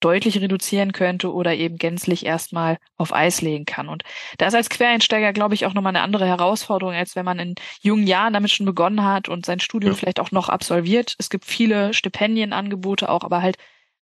deutlich 0.00 0.40
reduzieren 0.40 0.92
könnte 0.92 1.32
oder 1.32 1.54
eben 1.54 1.76
gänzlich 1.76 2.26
erstmal 2.26 2.78
auf 2.96 3.12
Eis 3.12 3.42
legen 3.42 3.66
kann. 3.66 3.88
Und 3.88 4.02
da 4.38 4.46
ist 4.46 4.54
als 4.54 4.70
Quereinsteiger, 4.70 5.32
glaube 5.32 5.54
ich, 5.54 5.66
auch 5.66 5.74
nochmal 5.74 5.94
eine 5.94 6.02
andere 6.02 6.26
Herausforderung, 6.26 6.94
als 6.94 7.16
wenn 7.16 7.24
man 7.24 7.38
in 7.38 7.54
jungen 7.82 8.06
Jahren 8.06 8.32
damit 8.32 8.50
schon 8.50 8.66
begonnen 8.66 9.04
hat 9.04 9.28
und 9.28 9.46
sein 9.46 9.60
Studium 9.60 9.92
ja. 9.92 9.98
vielleicht 9.98 10.20
auch 10.20 10.32
noch 10.32 10.48
absolviert. 10.48 11.14
Es 11.18 11.30
gibt 11.30 11.44
viele 11.44 11.94
Stipendienangebote 11.94 13.08
auch, 13.10 13.24
aber 13.24 13.42
halt 13.42 13.56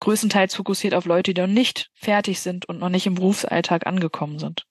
größtenteils 0.01 0.55
fokussiert 0.55 0.95
auf 0.95 1.05
Leute, 1.05 1.35
die 1.35 1.41
noch 1.41 1.47
nicht 1.47 1.91
fertig 1.95 2.41
sind 2.41 2.65
und 2.69 2.79
noch 2.79 2.89
nicht 2.89 3.07
im 3.07 3.15
Berufsalltag 3.15 3.87
angekommen 3.87 4.39
sind. 4.39 4.67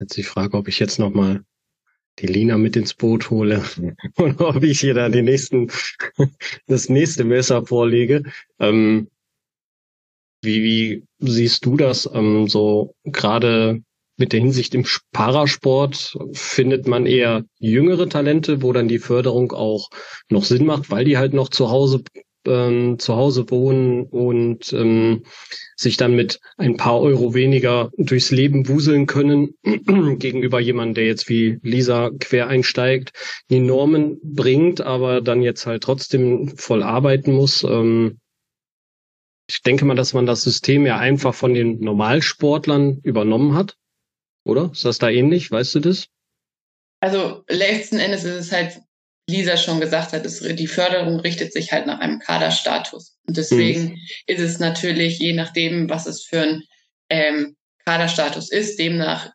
Jetzt 0.00 0.16
die 0.16 0.24
Frage, 0.24 0.56
ob 0.56 0.68
ich 0.68 0.78
jetzt 0.78 0.98
nochmal 0.98 1.44
die 2.18 2.26
Lina 2.26 2.56
mit 2.56 2.76
ins 2.76 2.94
Boot 2.94 3.30
hole 3.30 3.62
und 4.16 4.40
ob 4.40 4.62
ich 4.62 4.80
hier 4.80 4.94
da 4.94 5.08
die 5.08 5.22
nächsten, 5.22 5.70
das 6.66 6.88
nächste 6.88 7.24
Messer 7.24 7.64
vorlege. 7.66 8.22
Ähm, 8.58 9.08
wie, 10.42 10.62
wie 10.62 11.04
siehst 11.18 11.64
du 11.64 11.76
das 11.76 12.08
ähm, 12.12 12.46
so 12.48 12.94
gerade 13.04 13.82
mit 14.18 14.32
der 14.32 14.40
Hinsicht 14.40 14.74
im 14.74 14.86
Parasport 15.12 16.16
findet 16.32 16.86
man 16.86 17.04
eher 17.04 17.44
jüngere 17.58 18.08
Talente, 18.08 18.62
wo 18.62 18.72
dann 18.72 18.88
die 18.88 18.98
Förderung 18.98 19.52
auch 19.52 19.90
noch 20.30 20.44
Sinn 20.44 20.64
macht, 20.64 20.90
weil 20.90 21.04
die 21.04 21.18
halt 21.18 21.34
noch 21.34 21.50
zu 21.50 21.70
Hause 21.70 22.02
ähm, 22.46 22.98
zu 22.98 23.16
Hause 23.16 23.50
wohnen 23.50 24.04
und 24.04 24.72
ähm, 24.72 25.24
sich 25.76 25.96
dann 25.96 26.14
mit 26.14 26.40
ein 26.56 26.76
paar 26.76 27.00
Euro 27.00 27.34
weniger 27.34 27.90
durchs 27.96 28.30
Leben 28.30 28.68
wuseln 28.68 29.06
können 29.06 29.54
gegenüber 30.18 30.60
jemandem, 30.60 30.94
der 30.94 31.06
jetzt 31.06 31.28
wie 31.28 31.58
Lisa 31.62 32.10
quer 32.18 32.48
einsteigt, 32.48 33.12
die 33.50 33.60
Normen 33.60 34.18
bringt, 34.22 34.80
aber 34.80 35.20
dann 35.20 35.42
jetzt 35.42 35.66
halt 35.66 35.82
trotzdem 35.82 36.56
voll 36.56 36.82
arbeiten 36.82 37.32
muss. 37.32 37.62
Ähm, 37.62 38.18
ich 39.48 39.62
denke 39.62 39.84
mal, 39.84 39.94
dass 39.94 40.12
man 40.12 40.26
das 40.26 40.42
System 40.42 40.86
ja 40.86 40.98
einfach 40.98 41.34
von 41.34 41.54
den 41.54 41.78
Normalsportlern 41.78 43.00
übernommen 43.02 43.54
hat. 43.54 43.76
Oder? 44.44 44.70
Ist 44.72 44.84
das 44.84 44.98
da 44.98 45.08
ähnlich? 45.08 45.50
Weißt 45.50 45.74
du 45.74 45.80
das? 45.80 46.08
Also 47.00 47.44
letzten 47.48 47.98
Endes 47.98 48.24
ist 48.24 48.34
es 48.34 48.52
halt 48.52 48.80
Lisa 49.28 49.56
schon 49.56 49.80
gesagt 49.80 50.12
hat, 50.12 50.24
ist, 50.24 50.42
die 50.58 50.66
Förderung 50.66 51.18
richtet 51.20 51.52
sich 51.52 51.72
halt 51.72 51.86
nach 51.86 51.98
einem 51.98 52.20
Kaderstatus. 52.20 53.18
Und 53.26 53.36
deswegen 53.36 53.84
mhm. 53.84 53.98
ist 54.26 54.40
es 54.40 54.58
natürlich, 54.58 55.18
je 55.18 55.32
nachdem, 55.32 55.90
was 55.90 56.06
es 56.06 56.22
für 56.22 56.42
ein 56.42 56.62
ähm, 57.10 57.56
Kaderstatus 57.84 58.50
ist, 58.50 58.78
demnach, 58.78 59.32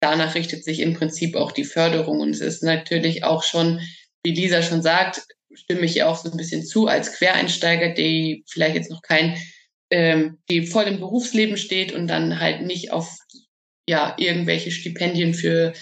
danach 0.00 0.34
richtet 0.34 0.64
sich 0.64 0.80
im 0.80 0.94
Prinzip 0.94 1.36
auch 1.36 1.52
die 1.52 1.64
Förderung. 1.64 2.20
Und 2.20 2.30
es 2.30 2.40
ist 2.40 2.62
natürlich 2.62 3.24
auch 3.24 3.42
schon, 3.42 3.80
wie 4.22 4.32
Lisa 4.32 4.62
schon 4.62 4.82
sagt, 4.82 5.22
stimme 5.54 5.86
ich 5.86 5.96
ihr 5.96 6.08
auch 6.08 6.16
so 6.16 6.30
ein 6.30 6.36
bisschen 6.36 6.64
zu, 6.64 6.86
als 6.86 7.12
Quereinsteiger, 7.14 7.90
die 7.94 8.44
vielleicht 8.46 8.74
jetzt 8.74 8.90
noch 8.90 9.00
kein, 9.00 9.38
ähm, 9.90 10.38
die 10.50 10.66
voll 10.66 10.84
im 10.84 10.98
Berufsleben 10.98 11.56
steht 11.56 11.92
und 11.92 12.08
dann 12.08 12.40
halt 12.40 12.62
nicht 12.62 12.92
auf 12.92 13.16
ja, 13.88 14.14
irgendwelche 14.18 14.70
Stipendien 14.70 15.34
für 15.34 15.72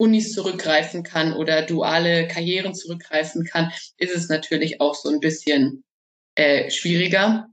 Unis 0.00 0.32
zurückgreifen 0.32 1.02
kann 1.02 1.34
oder 1.34 1.62
duale 1.62 2.26
Karrieren 2.26 2.74
zurückgreifen 2.74 3.44
kann, 3.44 3.70
ist 3.98 4.16
es 4.16 4.28
natürlich 4.28 4.80
auch 4.80 4.94
so 4.94 5.10
ein 5.10 5.20
bisschen 5.20 5.84
äh, 6.36 6.70
schwieriger. 6.70 7.48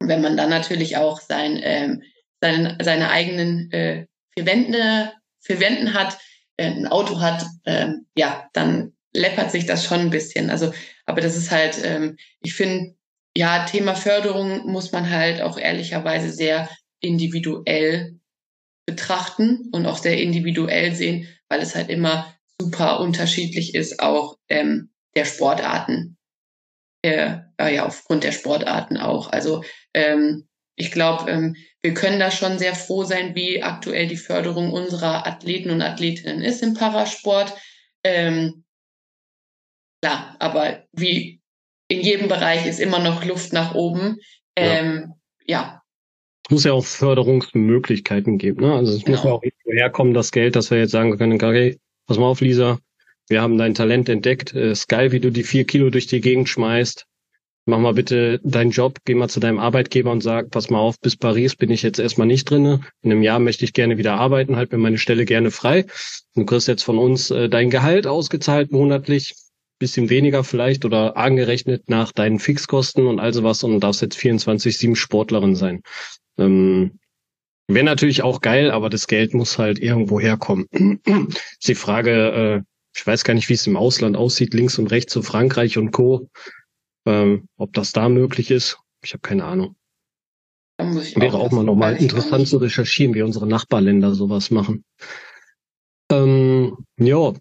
Wenn 0.00 0.22
man 0.22 0.36
dann 0.36 0.48
natürlich 0.48 0.96
auch 0.96 1.20
sein, 1.20 1.60
ähm, 1.62 2.02
seine, 2.40 2.78
seine 2.82 3.10
eigenen 3.10 3.70
äh, 3.72 4.06
vier, 4.34 4.46
Wände, 4.46 5.12
vier 5.40 5.60
Wänden 5.60 5.92
hat, 5.92 6.18
äh, 6.56 6.66
ein 6.66 6.86
Auto 6.86 7.20
hat, 7.20 7.44
äh, 7.64 7.88
ja, 8.16 8.48
dann 8.54 8.94
läppert 9.14 9.52
sich 9.52 9.66
das 9.66 9.84
schon 9.84 10.00
ein 10.00 10.10
bisschen. 10.10 10.48
Also, 10.48 10.72
aber 11.04 11.20
das 11.20 11.36
ist 11.36 11.50
halt, 11.50 11.78
ähm, 11.84 12.16
ich 12.40 12.54
finde, 12.54 12.96
ja, 13.36 13.66
Thema 13.66 13.94
Förderung 13.94 14.66
muss 14.70 14.92
man 14.92 15.10
halt 15.10 15.42
auch 15.42 15.58
ehrlicherweise 15.58 16.32
sehr 16.32 16.68
individuell 17.00 18.18
betrachten 18.86 19.68
und 19.72 19.86
auch 19.86 19.98
sehr 19.98 20.18
individuell 20.18 20.94
sehen, 20.94 21.28
weil 21.48 21.60
es 21.60 21.74
halt 21.74 21.88
immer 21.88 22.34
super 22.60 23.00
unterschiedlich 23.00 23.74
ist, 23.74 24.00
auch 24.00 24.38
ähm, 24.48 24.92
der 25.14 25.24
Sportarten. 25.24 26.16
Äh, 27.04 27.38
ja, 27.58 27.86
aufgrund 27.86 28.22
der 28.24 28.32
Sportarten 28.32 28.96
auch. 28.96 29.30
Also 29.30 29.64
ähm, 29.92 30.48
ich 30.76 30.92
glaube, 30.92 31.30
ähm, 31.30 31.56
wir 31.82 31.94
können 31.94 32.20
da 32.20 32.30
schon 32.30 32.58
sehr 32.58 32.74
froh 32.74 33.04
sein, 33.04 33.34
wie 33.34 33.62
aktuell 33.62 34.06
die 34.06 34.16
Förderung 34.16 34.72
unserer 34.72 35.26
Athleten 35.26 35.70
und 35.70 35.82
Athletinnen 35.82 36.42
ist 36.42 36.62
im 36.62 36.74
Parasport. 36.74 37.54
Ähm, 38.04 38.64
klar, 40.00 40.36
aber 40.38 40.84
wie 40.92 41.40
in 41.88 42.00
jedem 42.00 42.28
Bereich 42.28 42.66
ist 42.66 42.80
immer 42.80 43.00
noch 43.00 43.24
Luft 43.24 43.52
nach 43.52 43.74
oben. 43.74 44.18
Ähm, 44.56 45.14
ja. 45.44 45.62
ja 45.62 45.81
es 46.44 46.50
muss 46.50 46.64
ja 46.64 46.72
auch 46.72 46.84
Förderungsmöglichkeiten 46.84 48.38
geben. 48.38 48.62
Ne? 48.62 48.74
Also 48.74 48.94
es 48.94 49.04
genau. 49.04 49.16
muss 49.16 49.24
ja 49.24 49.30
auch 49.32 49.42
herkommen, 49.64 50.14
das 50.14 50.32
Geld, 50.32 50.56
dass 50.56 50.70
wir 50.70 50.78
jetzt 50.78 50.90
sagen 50.90 51.16
können, 51.16 51.34
okay, 51.34 51.78
pass 52.06 52.18
mal 52.18 52.26
auf, 52.26 52.40
Lisa, 52.40 52.78
wir 53.28 53.40
haben 53.40 53.58
dein 53.58 53.74
Talent 53.74 54.08
entdeckt. 54.08 54.54
Äh, 54.54 54.72
ist 54.72 54.88
geil, 54.88 55.12
wie 55.12 55.20
du 55.20 55.30
die 55.30 55.44
vier 55.44 55.64
Kilo 55.64 55.90
durch 55.90 56.06
die 56.06 56.20
Gegend 56.20 56.48
schmeißt. 56.48 57.06
Mach 57.64 57.78
mal 57.78 57.94
bitte 57.94 58.40
deinen 58.42 58.72
Job, 58.72 58.98
geh 59.04 59.14
mal 59.14 59.28
zu 59.28 59.38
deinem 59.38 59.60
Arbeitgeber 59.60 60.10
und 60.10 60.20
sag, 60.20 60.50
pass 60.50 60.68
mal 60.68 60.80
auf, 60.80 60.98
bis 60.98 61.16
Paris 61.16 61.54
bin 61.54 61.70
ich 61.70 61.82
jetzt 61.82 62.00
erstmal 62.00 62.26
nicht 62.26 62.50
drinne. 62.50 62.80
In 63.02 63.12
einem 63.12 63.22
Jahr 63.22 63.38
möchte 63.38 63.64
ich 63.64 63.72
gerne 63.72 63.98
wieder 63.98 64.14
arbeiten, 64.14 64.56
halt 64.56 64.72
mir 64.72 64.78
meine 64.78 64.98
Stelle 64.98 65.24
gerne 65.24 65.52
frei. 65.52 65.86
Du 66.34 66.44
kriegst 66.44 66.66
jetzt 66.66 66.82
von 66.82 66.98
uns 66.98 67.30
äh, 67.30 67.48
dein 67.48 67.70
Gehalt 67.70 68.08
ausgezahlt 68.08 68.72
monatlich, 68.72 69.36
bisschen 69.78 70.10
weniger 70.10 70.42
vielleicht 70.42 70.84
oder 70.84 71.16
angerechnet 71.16 71.88
nach 71.88 72.10
deinen 72.10 72.40
Fixkosten 72.40 73.06
und 73.06 73.20
all 73.20 73.32
sowas 73.32 73.62
und 73.62 73.78
darfst 73.78 74.02
jetzt 74.02 74.18
24-7 74.18 74.96
Sportlerin 74.96 75.54
sein. 75.54 75.82
Ähm, 76.38 76.98
Wäre 77.68 77.84
natürlich 77.84 78.22
auch 78.22 78.40
geil, 78.40 78.70
aber 78.70 78.90
das 78.90 79.06
Geld 79.06 79.34
muss 79.34 79.58
halt 79.58 79.78
irgendwo 79.78 80.20
herkommen. 80.20 80.66
ist 80.72 81.06
die 81.68 81.74
Frage, 81.74 82.10
äh, 82.32 82.62
ich 82.94 83.06
weiß 83.06 83.24
gar 83.24 83.34
nicht, 83.34 83.48
wie 83.48 83.54
es 83.54 83.66
im 83.66 83.76
Ausland 83.76 84.16
aussieht, 84.16 84.52
links 84.52 84.78
und 84.78 84.90
rechts, 84.90 85.12
so 85.12 85.22
Frankreich 85.22 85.78
und 85.78 85.92
Co. 85.92 86.28
Ähm, 87.06 87.48
ob 87.56 87.72
das 87.72 87.92
da 87.92 88.08
möglich 88.08 88.50
ist, 88.50 88.78
ich 89.02 89.12
habe 89.12 89.22
keine 89.22 89.44
Ahnung. 89.44 89.76
Wäre 90.78 91.36
auch, 91.36 91.46
auch 91.46 91.50
mal 91.52 91.64
nochmal 91.64 91.96
interessant 91.96 92.48
zu 92.48 92.58
recherchieren, 92.58 93.14
wie 93.14 93.22
unsere 93.22 93.46
Nachbarländer 93.46 94.14
sowas 94.14 94.50
machen. 94.50 94.84
Ähm, 96.10 96.76
ja, 96.98 97.32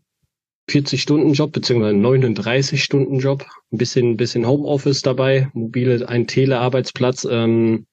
40-Stunden-Job 0.70 1.52
beziehungsweise 1.52 1.98
39-Stunden-Job, 1.98 3.46
ein 3.72 3.78
bisschen, 3.78 4.18
bisschen 4.18 4.48
Homeoffice 4.48 5.02
dabei, 5.02 5.50
mobile, 5.54 6.08
ein 6.08 6.28
Telearbeitsplatz. 6.28 7.28
Ähm, 7.30 7.88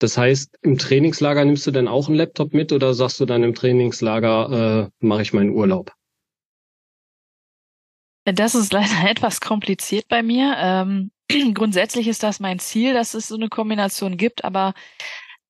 das 0.00 0.16
heißt, 0.16 0.58
im 0.62 0.78
Trainingslager 0.78 1.44
nimmst 1.44 1.66
du 1.66 1.70
denn 1.70 1.86
auch 1.86 2.08
einen 2.08 2.16
Laptop 2.16 2.54
mit 2.54 2.72
oder 2.72 2.94
sagst 2.94 3.20
du 3.20 3.26
dann 3.26 3.42
im 3.42 3.54
Trainingslager, 3.54 4.88
äh, 5.00 5.06
mache 5.06 5.22
ich 5.22 5.32
meinen 5.32 5.50
Urlaub? 5.50 5.92
Das 8.24 8.54
ist 8.54 8.72
leider 8.72 9.04
etwas 9.08 9.40
kompliziert 9.40 10.08
bei 10.08 10.22
mir. 10.22 10.56
Ähm, 10.58 11.10
grundsätzlich 11.54 12.08
ist 12.08 12.22
das 12.22 12.40
mein 12.40 12.58
Ziel, 12.58 12.94
dass 12.94 13.14
es 13.14 13.28
so 13.28 13.36
eine 13.36 13.48
Kombination 13.48 14.16
gibt, 14.16 14.44
aber 14.44 14.74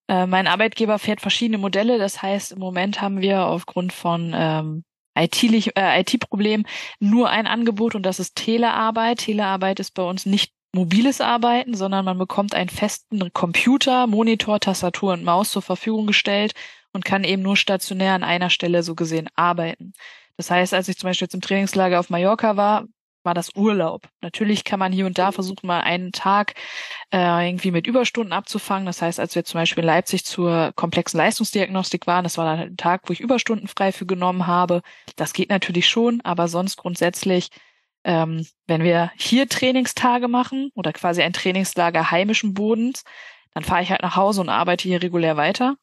äh, 0.09 0.27
mein 0.27 0.49
Arbeitgeber 0.49 0.99
fährt 0.99 1.21
verschiedene 1.21 1.59
Modelle. 1.59 1.99
Das 1.99 2.21
heißt, 2.21 2.53
im 2.53 2.59
Moment 2.59 3.01
haben 3.01 3.21
wir 3.21 3.47
aufgrund 3.47 3.93
von 3.93 4.33
ähm, 4.35 4.85
IT-Problem 5.17 6.67
nur 6.99 7.31
ein 7.31 7.47
Angebot 7.47 7.95
und 7.95 8.05
das 8.05 8.19
ist 8.19 8.35
Telearbeit. 8.35 9.19
Telearbeit 9.19 9.79
ist 9.79 9.95
bei 9.95 10.03
uns 10.03 10.27
nicht 10.27 10.53
mobiles 10.73 11.21
Arbeiten, 11.21 11.75
sondern 11.75 12.05
man 12.05 12.19
bekommt 12.19 12.55
einen 12.55 12.69
festen 12.69 13.33
Computer, 13.33 14.07
Monitor, 14.07 14.61
Tastatur 14.61 15.13
und 15.13 15.25
Maus 15.25 15.51
zur 15.51 15.63
Verfügung 15.63 16.07
gestellt 16.07 16.55
und 16.93 17.05
kann 17.05 17.25
eben 17.25 17.43
nur 17.43 17.57
stationär 17.57 18.15
an 18.15 18.25
einer 18.25 18.51
Stelle 18.51 18.83
so 18.83 18.95
gesehen 18.95 19.29
arbeiten. 19.35 19.93
Das 20.37 20.51
heißt, 20.51 20.75
als 20.75 20.89
ich 20.89 20.97
zum 20.99 21.09
Beispiel 21.09 21.27
jetzt 21.27 21.35
im 21.35 21.41
Trainingslager 21.41 22.01
auf 22.01 22.11
Mallorca 22.11 22.57
war, 22.57 22.87
war 23.23 23.35
das 23.35 23.55
Urlaub. 23.55 24.09
Natürlich 24.23 24.65
kann 24.65 24.79
man 24.79 24.93
hier 24.93 25.07
und 25.07 25.19
da 25.19 25.33
versuchen, 25.33 25.67
mal 25.67 25.81
einen 25.81 26.13
Tag 26.13 26.55
äh, 27.13 27.49
irgendwie 27.49 27.71
mit 27.71 27.87
Überstunden 27.87 28.33
abzufangen. 28.33 28.87
Das 28.87 29.03
heißt, 29.03 29.21
als 29.21 29.35
wir 29.35 29.45
zum 29.45 29.61
Beispiel 29.61 29.83
in 29.83 29.89
Leipzig 29.89 30.25
zur 30.25 30.73
komplexen 30.75 31.19
Leistungsdiagnostik 31.19 32.07
waren, 32.07 32.25
das 32.25 32.39
war 32.39 32.45
dann 32.47 32.69
ein 32.69 32.77
Tag, 32.77 33.03
wo 33.07 33.13
ich 33.13 33.21
Überstunden 33.21 33.69
frei 33.69 33.93
für 33.93 34.07
genommen 34.07 34.47
habe. 34.47 34.83
Das 35.17 35.33
geht 35.33 35.51
natürlich 35.51 35.89
schon, 35.89 36.21
aber 36.23 36.49
sonst 36.49 36.77
grundsätzlich, 36.79 37.51
ähm, 38.05 38.47
wenn 38.67 38.83
wir 38.83 39.13
hier 39.17 39.49
Trainingstage 39.49 40.29
machen 40.29 40.71
oder 40.75 40.93
quasi 40.93 41.23
ein 41.23 41.33
Trainingslager 41.33 42.11
heimischen 42.11 42.55
Bodens, 42.55 43.05
dann 43.53 43.65
fahre 43.65 43.83
ich 43.83 43.91
halt 43.91 44.03
nach 44.03 44.17
Hause 44.17 44.41
und 44.41 44.49
arbeite 44.49 44.89
hier 44.89 45.03
regulär 45.03 45.37
weiter, 45.37 45.77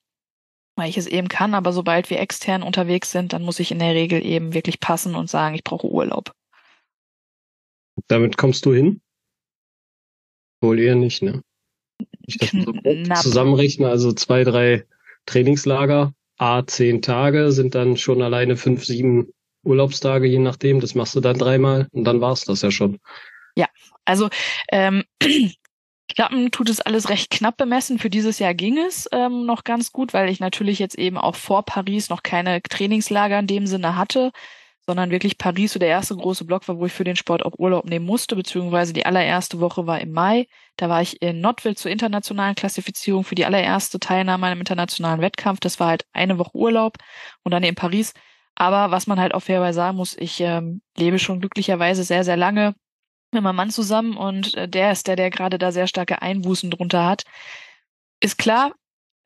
weil 0.76 0.89
ich 0.89 0.97
es 0.97 1.07
eben 1.07 1.28
kann. 1.28 1.53
Aber 1.53 1.74
sobald 1.74 2.09
wir 2.09 2.20
extern 2.20 2.63
unterwegs 2.63 3.11
sind, 3.11 3.34
dann 3.34 3.43
muss 3.43 3.59
ich 3.59 3.72
in 3.72 3.80
der 3.80 3.93
Regel 3.93 4.26
eben 4.26 4.53
wirklich 4.53 4.80
passen 4.80 5.15
und 5.15 5.30
sagen, 5.30 5.55
ich 5.55 5.63
brauche 5.63 5.88
Urlaub. 5.88 6.32
Damit 8.07 8.38
kommst 8.38 8.65
du 8.65 8.74
hin? 8.74 9.01
Wohl 10.61 10.80
eher 10.80 10.95
nicht, 10.95 11.22
ne? 11.22 11.41
Ich 12.22 12.38
das 12.38 12.51
so 12.51 12.74
zusammenrechne, 13.22 13.88
also 13.88 14.11
zwei, 14.11 14.43
drei 14.43 14.86
Trainingslager, 15.26 16.13
A, 16.38 16.65
zehn 16.65 17.01
Tage 17.01 17.51
sind 17.51 17.74
dann 17.74 17.97
schon 17.97 18.22
alleine 18.22 18.57
fünf, 18.57 18.86
sieben 18.86 19.34
Urlaubstage, 19.68 20.28
je 20.28 20.39
nachdem. 20.39 20.80
Das 20.80 20.95
machst 20.95 21.15
du 21.15 21.20
dann 21.20 21.38
dreimal 21.38 21.88
und 21.91 22.03
dann 22.03 22.22
war's 22.22 22.45
das 22.45 22.61
ja 22.61 22.72
schon. 22.72 22.99
Ja, 23.55 23.68
also 24.05 24.30
ähm, 24.72 25.03
Klappen 26.15 26.51
tut 26.51 26.70
es 26.70 26.80
alles 26.80 27.09
recht 27.09 27.30
knapp 27.30 27.57
bemessen. 27.57 27.99
Für 27.99 28.09
dieses 28.09 28.39
Jahr 28.39 28.53
ging 28.53 28.78
es 28.78 29.07
ähm, 29.11 29.45
noch 29.45 29.63
ganz 29.63 29.91
gut, 29.91 30.13
weil 30.13 30.30
ich 30.30 30.39
natürlich 30.39 30.80
jetzt 30.80 30.97
eben 30.97 31.18
auch 31.18 31.36
vor 31.36 31.63
Paris 31.63 32.09
noch 32.09 32.24
keine 32.24 32.61
Trainingslager 32.63 33.38
in 33.39 33.47
dem 33.47 33.68
Sinne 33.68 33.97
hatte 33.97 34.32
sondern 34.88 35.11
wirklich 35.11 35.38
Paris 35.38 35.74
so 35.74 35.80
der 35.80 35.89
erste 35.89 36.15
große 36.15 36.45
Block 36.45 36.68
war, 36.68 36.80
wo 36.80 36.86
ich 36.86 36.93
für 36.93 37.03
den 37.03 37.18
Sport 37.18 37.45
auch 37.45 37.59
Urlaub 37.59 37.86
nehmen 37.86 38.05
musste, 38.05 38.38
beziehungsweise 38.38 38.93
die 38.93 39.05
allererste 39.05 39.59
Woche 39.59 39.86
war 39.86 39.99
im 39.99 40.13
Mai. 40.13 40.47
Da 40.78 40.88
war 40.88 41.01
ich 41.01 41.22
in 41.22 41.41
Notville 41.41 41.76
zur 41.76 41.91
internationalen 41.91 42.55
Klassifizierung 42.55 43.26
für 43.26 43.36
die 43.36 43.45
allererste 43.45 43.99
Teilnahme 43.99 44.45
an 44.45 44.53
einem 44.53 44.61
internationalen 44.61 45.20
Wettkampf. 45.20 45.59
Das 45.59 45.82
war 45.82 45.89
halt 45.89 46.05
eine 46.13 46.39
Woche 46.39 46.55
Urlaub 46.55 46.97
und 47.43 47.51
dann 47.51 47.63
in 47.63 47.76
Paris. 47.76 48.13
Aber 48.60 48.89
was 48.89 49.05
man 49.05 49.20
halt 49.20 49.36
auch 49.36 49.41
fairerweise 49.41 49.76
sagen 49.76 49.97
muss, 49.97 50.18
ich 50.18 50.41
ähm, 50.41 50.82
lebe 50.97 51.20
schon 51.20 51.39
glücklicherweise 51.39 52.03
sehr, 52.03 52.24
sehr 52.24 52.38
lange 52.38 52.74
mit 53.32 53.43
meinem 53.43 53.55
Mann 53.55 53.70
zusammen 53.70 54.18
und 54.18 54.55
äh, 54.55 54.68
der 54.68 54.91
ist 54.91 55.08
der, 55.08 55.16
der 55.16 55.30
gerade 55.30 55.60
da 55.60 55.72
sehr 55.72 55.86
starke 55.86 56.22
Einbußen 56.24 56.72
drunter 56.72 57.05
hat. 57.05 57.24
Ist 58.20 58.39
klar, 58.39 58.74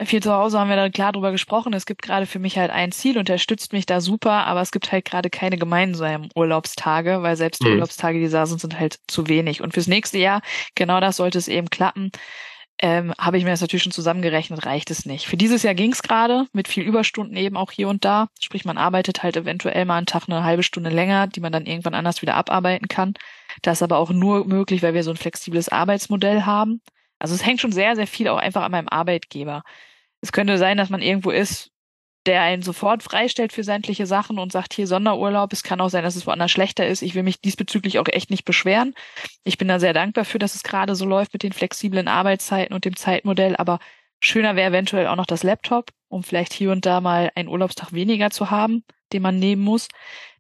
viel 0.03 0.21
zu 0.21 0.34
Hause 0.34 0.59
haben 0.59 0.69
wir 0.69 0.75
da 0.75 0.89
klar 0.89 1.13
drüber 1.13 1.32
gesprochen. 1.32 1.71
Es 1.73 1.86
gibt 1.86 2.01
gerade 2.01 2.25
für 2.25 2.39
mich 2.39 2.57
halt 2.57 2.71
ein 2.71 2.91
Ziel, 2.91 3.17
unterstützt 3.17 3.71
mich 3.71 3.86
da 3.86 4.01
super, 4.01 4.47
aber 4.47 4.59
es 4.59 4.71
gibt 4.71 4.91
halt 4.91 5.05
gerade 5.05 5.29
keine 5.29 5.57
gemeinsamen 5.57 6.29
Urlaubstage, 6.36 7.21
weil 7.21 7.38
selbst 7.38 7.63
die 7.63 7.67
mhm. 7.67 7.75
Urlaubstage, 7.75 8.19
die 8.19 8.27
da 8.27 8.45
sind, 8.45 8.59
sind 8.59 8.77
halt 8.77 8.99
zu 9.07 9.27
wenig. 9.27 9.61
Und 9.61 9.73
fürs 9.73 9.88
nächste 9.88 10.17
Jahr, 10.17 10.41
genau 10.75 10.99
das 10.99 11.17
sollte 11.17 11.38
es 11.38 11.47
eben 11.47 11.69
klappen, 11.69 12.11
ähm, 12.82 13.13
habe 13.19 13.38
ich 13.38 13.43
mir 13.43 13.51
das 13.51 13.61
natürlich 13.61 13.84
schon 13.84 13.91
zusammengerechnet, 13.91 14.65
reicht 14.65 14.89
es 14.89 15.05
nicht. 15.05 15.27
Für 15.27 15.38
dieses 15.38 15.61
Jahr 15.61 15.75
ging 15.75 15.91
es 15.91 16.01
gerade, 16.01 16.47
mit 16.51 16.67
viel 16.67 16.84
Überstunden 16.84 17.38
eben 17.38 17.55
auch 17.55 17.71
hier 17.71 17.88
und 17.88 18.03
da. 18.03 18.29
Sprich, 18.39 18.65
man 18.65 18.79
arbeitet 18.79 19.21
halt 19.21 19.38
eventuell 19.38 19.86
mal 19.86 19.97
einen 19.97 20.07
Tag 20.07 20.23
eine 20.27 20.43
halbe 20.43 20.63
Stunde 20.63 20.89
länger, 20.89 21.27
die 21.27 21.41
man 21.41 21.51
dann 21.51 21.67
irgendwann 21.67 21.93
anders 21.93 22.23
wieder 22.23 22.36
abarbeiten 22.36 22.88
kann. 22.88 23.13
Das 23.61 23.77
ist 23.77 23.84
aber 23.84 23.97
auch 23.97 24.09
nur 24.09 24.45
möglich, 24.47 24.82
weil 24.82 24.95
wir 24.95 25.03
so 25.03 25.11
ein 25.11 25.17
flexibles 25.17 25.69
Arbeitsmodell 25.69 26.43
haben. 26.43 26.82
Also 27.19 27.36
es 27.36 27.45
hängt 27.45 27.61
schon 27.61 27.71
sehr, 27.71 27.95
sehr 27.95 28.07
viel 28.07 28.27
auch 28.27 28.38
einfach 28.38 28.63
an 28.63 28.71
meinem 28.71 28.89
Arbeitgeber. 28.89 29.63
Es 30.21 30.32
könnte 30.32 30.57
sein, 30.57 30.77
dass 30.77 30.89
man 30.89 31.01
irgendwo 31.01 31.29
ist, 31.29 31.70
der 32.26 32.41
einen 32.41 32.61
sofort 32.61 33.01
freistellt 33.01 33.51
für 33.51 33.63
sämtliche 33.63 34.05
Sachen 34.05 34.38
und 34.38 34.51
sagt, 34.51 34.74
hier 34.74 34.86
Sonderurlaub. 34.86 35.51
Es 35.53 35.63
kann 35.63 35.82
auch 35.82 35.89
sein, 35.89 36.03
dass 36.03 36.15
es 36.15 36.28
woanders 36.28 36.51
schlechter 36.51 36.88
ist. 36.88 37.01
Ich 37.01 37.15
will 37.15 37.24
mich 37.24 37.41
diesbezüglich 37.41 37.97
auch 37.97 38.07
echt 38.07 38.30
nicht 38.30 38.45
beschweren. 38.45 38.93
Ich 39.43 39.57
bin 39.57 39.67
da 39.67 39.80
sehr 39.80 39.93
dankbar 39.93 40.26
für, 40.26 40.38
dass 40.38 40.55
es 40.55 40.63
gerade 40.63 40.95
so 40.95 41.05
läuft 41.05 41.34
mit 41.34 41.43
den 41.43 41.53
flexiblen 41.53 42.07
Arbeitszeiten 42.07 42.76
und 42.76 42.86
dem 42.86 42.95
Zeitmodell. 42.95 43.55
Aber 43.55 43.80
schöner 44.19 44.55
wäre 44.55 44.69
eventuell 44.69 45.07
auch 45.07 45.15
noch 45.15 45.26
das 45.26 45.41
Laptop, 45.41 45.91
um 46.09 46.24
vielleicht 46.24 46.53
hier 46.53 46.72
und 46.72 46.86
da 46.86 47.01
mal 47.01 47.32
einen 47.36 47.49
Urlaubstag 47.49 47.91
weniger 47.91 48.30
zu 48.30 48.51
haben, 48.51 48.84
den 49.13 49.24
man 49.24 49.39
nehmen 49.39 49.63
muss. 49.63 49.88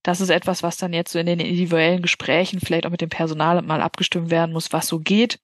Das 0.03 0.21
ist 0.21 0.29
etwas, 0.29 0.61
was 0.61 0.77
dann 0.77 0.93
jetzt 0.93 1.11
so 1.11 1.19
in 1.19 1.25
den 1.25 1.39
individuellen 1.39 2.01
Gesprächen 2.03 2.59
vielleicht 2.59 2.85
auch 2.85 2.91
mit 2.91 3.01
dem 3.01 3.09
Personal 3.09 3.61
mal 3.63 3.81
abgestimmt 3.81 4.29
werden 4.29 4.53
muss, 4.53 4.71
was 4.71 4.87
so 4.87 4.99
geht. 4.99 5.39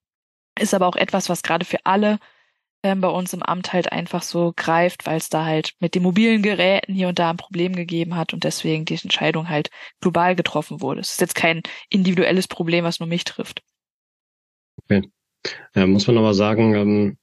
Ist 0.59 0.73
aber 0.73 0.87
auch 0.87 0.95
etwas, 0.95 1.29
was 1.29 1.43
gerade 1.43 1.65
für 1.65 1.85
alle 1.85 2.19
ähm, 2.87 3.01
bei 3.01 3.09
uns 3.09 3.33
im 3.33 3.43
Amt 3.43 3.73
halt 3.73 3.91
einfach 3.91 4.23
so 4.23 4.53
greift, 4.55 5.05
weil 5.05 5.17
es 5.17 5.29
da 5.29 5.45
halt 5.45 5.73
mit 5.79 5.93
den 5.93 6.03
mobilen 6.03 6.41
Geräten 6.41 6.93
hier 6.93 7.09
und 7.09 7.19
da 7.19 7.29
ein 7.29 7.37
Problem 7.37 7.75
gegeben 7.75 8.15
hat 8.15 8.33
und 8.33 8.43
deswegen 8.43 8.85
die 8.85 8.97
Entscheidung 9.01 9.49
halt 9.49 9.69
global 9.99 10.35
getroffen 10.35 10.81
wurde. 10.81 11.01
Es 11.01 11.11
ist 11.11 11.21
jetzt 11.21 11.35
kein 11.35 11.61
individuelles 11.89 12.47
Problem, 12.47 12.85
was 12.85 12.99
nur 12.99 13.07
mich 13.07 13.25
trifft. 13.25 13.61
Okay. 14.83 15.03
Ja, 15.75 15.85
muss 15.85 16.07
man 16.07 16.17
aber 16.17 16.33
sagen, 16.33 16.75
ähm, 16.75 17.17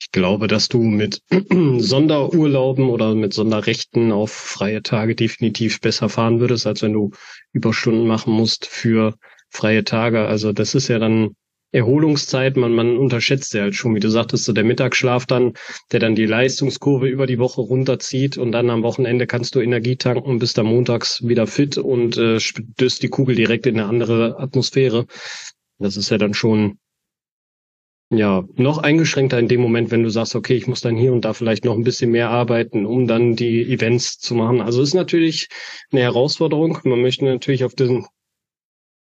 ich 0.00 0.10
glaube, 0.12 0.46
dass 0.46 0.68
du 0.68 0.82
mit 0.82 1.22
Sonderurlauben 1.78 2.88
oder 2.88 3.14
mit 3.14 3.34
Sonderrechten 3.34 4.12
auf 4.12 4.30
freie 4.30 4.82
Tage 4.82 5.14
definitiv 5.14 5.80
besser 5.80 6.08
fahren 6.08 6.40
würdest, 6.40 6.66
als 6.66 6.82
wenn 6.82 6.92
du 6.92 7.10
Überstunden 7.52 8.06
machen 8.06 8.32
musst 8.32 8.66
für 8.66 9.16
freie 9.48 9.84
Tage. 9.84 10.26
Also 10.26 10.52
das 10.52 10.74
ist 10.74 10.88
ja 10.88 10.98
dann 10.98 11.34
Erholungszeit, 11.72 12.56
man, 12.56 12.74
man 12.74 12.98
unterschätzt 12.98 13.54
ja 13.54 13.62
halt 13.62 13.74
schon, 13.74 13.94
wie 13.94 14.00
du 14.00 14.10
sagtest, 14.10 14.44
so 14.44 14.52
der 14.52 14.64
Mittagsschlaf 14.64 15.26
dann, 15.26 15.54
der 15.90 16.00
dann 16.00 16.14
die 16.14 16.26
Leistungskurve 16.26 17.08
über 17.08 17.26
die 17.26 17.38
Woche 17.38 17.62
runterzieht 17.62 18.36
und 18.36 18.52
dann 18.52 18.70
am 18.70 18.82
Wochenende 18.82 19.26
kannst 19.26 19.54
du 19.54 19.60
Energie 19.60 19.96
tanken, 19.96 20.38
bist 20.38 20.58
dann 20.58 20.66
montags 20.66 21.26
wieder 21.26 21.46
fit 21.46 21.78
und 21.78 22.16
äh, 22.18 22.38
stößt 22.40 23.02
die 23.02 23.08
Kugel 23.08 23.34
direkt 23.34 23.66
in 23.66 23.80
eine 23.80 23.88
andere 23.88 24.38
Atmosphäre. 24.38 25.06
Das 25.78 25.96
ist 25.96 26.10
ja 26.10 26.18
dann 26.18 26.34
schon 26.34 26.78
ja, 28.10 28.44
noch 28.56 28.76
eingeschränkter 28.76 29.38
in 29.38 29.48
dem 29.48 29.62
Moment, 29.62 29.90
wenn 29.90 30.02
du 30.02 30.10
sagst, 30.10 30.34
okay, 30.34 30.54
ich 30.54 30.66
muss 30.66 30.82
dann 30.82 30.96
hier 30.96 31.14
und 31.14 31.24
da 31.24 31.32
vielleicht 31.32 31.64
noch 31.64 31.74
ein 31.74 31.84
bisschen 31.84 32.10
mehr 32.10 32.28
arbeiten, 32.28 32.84
um 32.84 33.06
dann 33.06 33.36
die 33.36 33.62
Events 33.72 34.18
zu 34.18 34.34
machen. 34.34 34.60
Also 34.60 34.82
ist 34.82 34.92
natürlich 34.92 35.48
eine 35.90 36.02
Herausforderung. 36.02 36.78
Man 36.84 37.00
möchte 37.00 37.24
natürlich 37.24 37.64
auf 37.64 37.74
den 37.74 38.04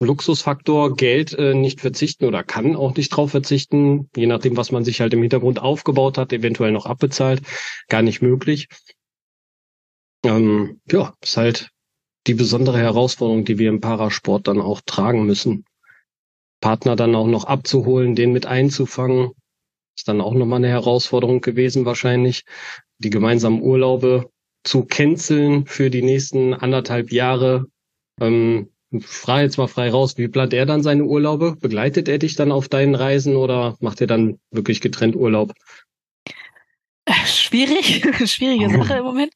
Luxusfaktor 0.00 0.94
Geld 0.94 1.32
äh, 1.32 1.54
nicht 1.54 1.80
verzichten 1.80 2.26
oder 2.26 2.44
kann 2.44 2.76
auch 2.76 2.94
nicht 2.94 3.08
drauf 3.10 3.30
verzichten, 3.30 4.10
je 4.14 4.26
nachdem, 4.26 4.56
was 4.56 4.70
man 4.70 4.84
sich 4.84 5.00
halt 5.00 5.14
im 5.14 5.22
Hintergrund 5.22 5.58
aufgebaut 5.58 6.18
hat, 6.18 6.32
eventuell 6.32 6.72
noch 6.72 6.86
abbezahlt, 6.86 7.42
gar 7.88 8.02
nicht 8.02 8.20
möglich. 8.20 8.68
Ähm, 10.24 10.80
ja, 10.90 11.14
ist 11.22 11.36
halt 11.36 11.70
die 12.26 12.34
besondere 12.34 12.78
Herausforderung, 12.78 13.44
die 13.44 13.58
wir 13.58 13.70
im 13.70 13.80
Parasport 13.80 14.48
dann 14.48 14.60
auch 14.60 14.80
tragen 14.84 15.24
müssen. 15.24 15.64
Partner 16.60 16.96
dann 16.96 17.14
auch 17.14 17.26
noch 17.28 17.44
abzuholen, 17.44 18.14
den 18.14 18.32
mit 18.32 18.46
einzufangen, 18.46 19.30
ist 19.96 20.08
dann 20.08 20.20
auch 20.20 20.34
nochmal 20.34 20.58
eine 20.58 20.68
Herausforderung 20.68 21.40
gewesen 21.40 21.84
wahrscheinlich. 21.84 22.44
Die 22.98 23.10
gemeinsamen 23.10 23.62
Urlaube 23.62 24.30
zu 24.64 24.84
canceln 24.84 25.66
für 25.66 25.90
die 25.90 26.02
nächsten 26.02 26.54
anderthalb 26.54 27.12
Jahre. 27.12 27.66
Ähm, 28.20 28.70
frage 29.00 29.44
jetzt 29.44 29.58
mal 29.58 29.66
frei 29.66 29.90
raus, 29.90 30.16
wie 30.18 30.28
plant 30.28 30.52
er 30.52 30.66
dann 30.66 30.82
seine 30.82 31.04
Urlaube? 31.04 31.56
Begleitet 31.56 32.08
er 32.08 32.18
dich 32.18 32.36
dann 32.36 32.52
auf 32.52 32.68
deinen 32.68 32.94
Reisen 32.94 33.36
oder 33.36 33.76
macht 33.80 34.00
er 34.00 34.06
dann 34.06 34.38
wirklich 34.50 34.80
getrennt 34.80 35.16
Urlaub? 35.16 35.52
Schwierig, 37.24 38.02
schwierige 38.30 38.70
Sache 38.70 38.98
im 38.98 39.04
Moment. 39.04 39.32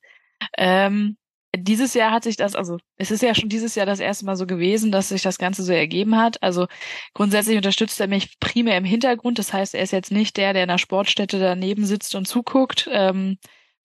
Ähm, 0.57 1.17
dieses 1.57 1.95
Jahr 1.95 2.13
hat 2.13 2.25
sich 2.25 2.37
das, 2.37 2.55
also 2.55 2.79
es 2.97 3.11
ist 3.11 3.23
ja 3.23 3.35
schon 3.35 3.49
dieses 3.49 3.75
Jahr 3.75 3.87
das 3.87 3.99
erste 3.99 4.25
Mal 4.25 4.37
so 4.37 4.47
gewesen, 4.47 4.93
dass 4.93 5.09
sich 5.09 5.23
das 5.23 5.39
Ganze 5.39 5.63
so 5.63 5.73
ergeben 5.73 6.17
hat. 6.17 6.43
Also 6.43 6.67
grundsätzlich 7.13 7.57
unterstützt 7.57 8.01
er 8.01 8.07
mich 8.07 8.39
primär 8.39 8.77
im 8.77 8.85
Hintergrund. 8.85 9.39
Das 9.39 9.53
heißt, 9.53 9.75
er 9.75 9.83
ist 9.83 9.91
jetzt 9.91 10.13
nicht 10.13 10.37
der, 10.37 10.53
der 10.53 10.63
in 10.63 10.69
der 10.69 10.79
Sportstätte 10.79 11.41
daneben 11.41 11.87
sitzt 11.87 12.15
und 12.15 12.27
zuguckt. 12.27 12.89
Ähm, 12.93 13.39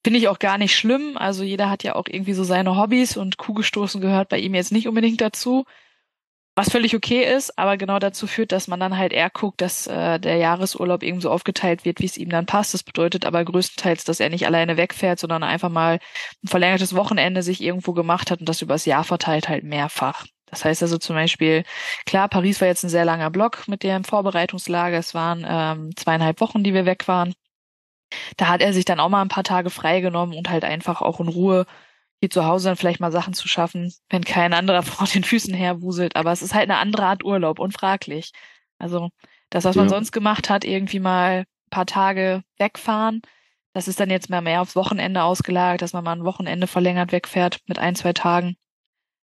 Finde 0.06 0.20
ich 0.20 0.28
auch 0.28 0.38
gar 0.38 0.60
nicht 0.60 0.76
schlimm. 0.76 1.18
Also 1.18 1.44
jeder 1.44 1.68
hat 1.68 1.82
ja 1.82 1.96
auch 1.96 2.06
irgendwie 2.08 2.34
so 2.34 2.44
seine 2.44 2.78
Hobbys 2.78 3.18
und 3.18 3.40
Kugelstoßen 3.40 4.00
gehört 4.00 4.30
bei 4.30 4.38
ihm 4.38 4.54
jetzt 4.54 4.72
nicht 4.72 4.88
unbedingt 4.88 5.20
dazu. 5.20 5.66
Was 6.56 6.70
völlig 6.70 6.96
okay 6.96 7.24
ist, 7.24 7.58
aber 7.58 7.76
genau 7.76 7.98
dazu 7.98 8.28
führt, 8.28 8.52
dass 8.52 8.68
man 8.68 8.80
dann 8.80 9.00
halt 9.00 9.14
eher 9.14 9.32
guckt, 9.32 9.62
dass 9.62 9.88
äh, 9.88 10.20
der 10.20 10.36
Jahresurlaub 10.36 11.02
eben 11.02 11.22
so 11.22 11.32
aufgeteilt 11.32 11.86
wird, 11.86 12.02
wie 12.02 12.06
es 12.06 12.18
ihm 12.18 12.30
dann 12.30 12.46
passt. 12.46 12.76
Das 12.76 12.84
bedeutet 12.84 13.26
aber 13.26 13.44
größtenteils, 13.44 14.04
dass 14.04 14.20
er 14.20 14.30
nicht 14.30 14.46
alleine 14.46 14.78
wegfährt, 14.78 15.18
sondern 15.18 15.42
einfach 15.42 15.70
mal 15.70 15.98
ein 16.44 16.48
verlängertes 16.48 16.94
Wochenende 16.94 17.42
sich 17.42 17.60
irgendwo 17.60 17.94
gemacht 17.94 18.30
hat 18.30 18.42
und 18.42 18.48
das 18.48 18.62
übers 18.62 18.86
Jahr 18.86 19.06
verteilt 19.06 19.50
halt 19.50 19.64
mehrfach. 19.64 20.28
Das 20.46 20.66
heißt 20.66 20.84
also 20.84 21.00
zum 21.00 21.16
Beispiel, 21.16 21.64
klar, 22.06 22.30
Paris 22.30 22.62
war 22.62 22.68
jetzt 22.68 22.84
ein 22.84 22.90
sehr 22.90 23.06
langer 23.06 23.32
Block 23.32 23.68
mit 23.68 23.82
dem 23.82 24.04
Vorbereitungslager. 24.04 25.00
Es 25.00 25.16
waren 25.16 25.44
ähm, 25.50 25.96
zweieinhalb 25.96 26.42
Wochen, 26.42 26.64
die 26.64 26.76
wir 26.76 26.86
weg 26.86 27.08
waren. 27.08 27.34
Da 28.38 28.48
hat 28.48 28.62
er 28.62 28.74
sich 28.74 28.86
dann 28.86 29.00
auch 29.00 29.10
mal 29.10 29.22
ein 29.22 29.30
paar 29.30 29.44
Tage 29.44 29.70
freigenommen 29.70 30.38
und 30.38 30.50
halt 30.50 30.64
einfach 30.64 31.02
auch 31.02 31.20
in 31.20 31.28
Ruhe 31.28 31.66
hier 32.22 32.30
zu 32.30 32.46
Hause 32.46 32.70
dann 32.70 32.78
vielleicht 32.78 33.00
mal 33.00 33.12
Sachen 33.12 33.34
zu 33.34 33.48
schaffen, 33.48 33.94
wenn 34.10 34.24
kein 34.24 34.54
anderer 34.54 34.84
vor 34.84 35.08
den 35.08 35.24
Füßen 35.24 35.54
herwuselt. 35.54 36.16
Aber 36.16 36.32
es 36.32 36.42
ist 36.42 36.54
halt 36.54 36.70
eine 36.70 36.80
andere 36.80 37.06
Art 37.06 37.24
Urlaub, 37.24 37.60
unfraglich. 37.60 38.32
Also 38.80 39.10
das, 39.50 39.64
was 39.64 39.76
man 39.76 39.86
ja. 39.86 39.90
sonst 39.90 40.12
gemacht 40.12 40.50
hat, 40.50 40.66
irgendwie 40.66 41.00
mal 41.00 41.42
ein 41.42 41.70
paar 41.70 41.86
Tage 41.86 42.44
wegfahren, 42.58 43.22
das 43.74 43.90
ist 43.90 44.00
dann 44.00 44.10
jetzt 44.10 44.30
mehr, 44.30 44.42
mehr 44.42 44.62
aufs 44.62 44.78
Wochenende 44.78 45.24
ausgelagert, 45.24 45.82
dass 45.82 45.94
man 45.94 46.04
mal 46.04 46.14
ein 46.14 46.24
Wochenende 46.24 46.66
verlängert 46.66 47.12
wegfährt 47.12 47.60
mit 47.68 47.78
ein, 47.78 47.96
zwei 47.96 48.14
Tagen. 48.14 48.56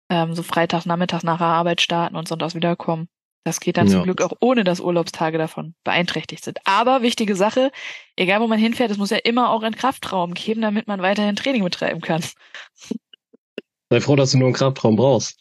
Ähm, 0.09 0.33
so 0.33 0.41
Freitag, 0.41 0.87
Nachmittag 0.87 1.23
nach 1.23 1.37
der 1.37 1.47
Arbeit 1.47 1.81
starten 1.81 2.15
und 2.15 2.27
sonntags 2.27 2.55
wiederkommen. 2.55 3.09
Das 3.43 3.59
geht 3.59 3.77
dann 3.77 3.87
ja. 3.87 3.93
zum 3.93 4.03
Glück 4.03 4.21
auch 4.21 4.33
ohne, 4.41 4.63
dass 4.63 4.79
Urlaubstage 4.79 5.37
davon 5.37 5.73
beeinträchtigt 5.83 6.43
sind. 6.43 6.59
Aber 6.65 7.01
wichtige 7.01 7.35
Sache, 7.35 7.71
egal 8.15 8.41
wo 8.41 8.47
man 8.47 8.59
hinfährt, 8.59 8.91
es 8.91 8.97
muss 8.97 9.09
ja 9.09 9.17
immer 9.17 9.49
auch 9.49 9.63
einen 9.63 9.75
Kraftraum 9.75 10.33
geben, 10.33 10.61
damit 10.61 10.87
man 10.87 11.01
weiterhin 11.01 11.35
Training 11.35 11.63
betreiben 11.63 12.01
kann. 12.01 12.23
Sei 13.89 14.01
froh, 14.01 14.15
dass 14.15 14.31
du 14.31 14.37
nur 14.37 14.47
einen 14.47 14.55
Kraftraum 14.55 14.95
brauchst. 14.97 15.39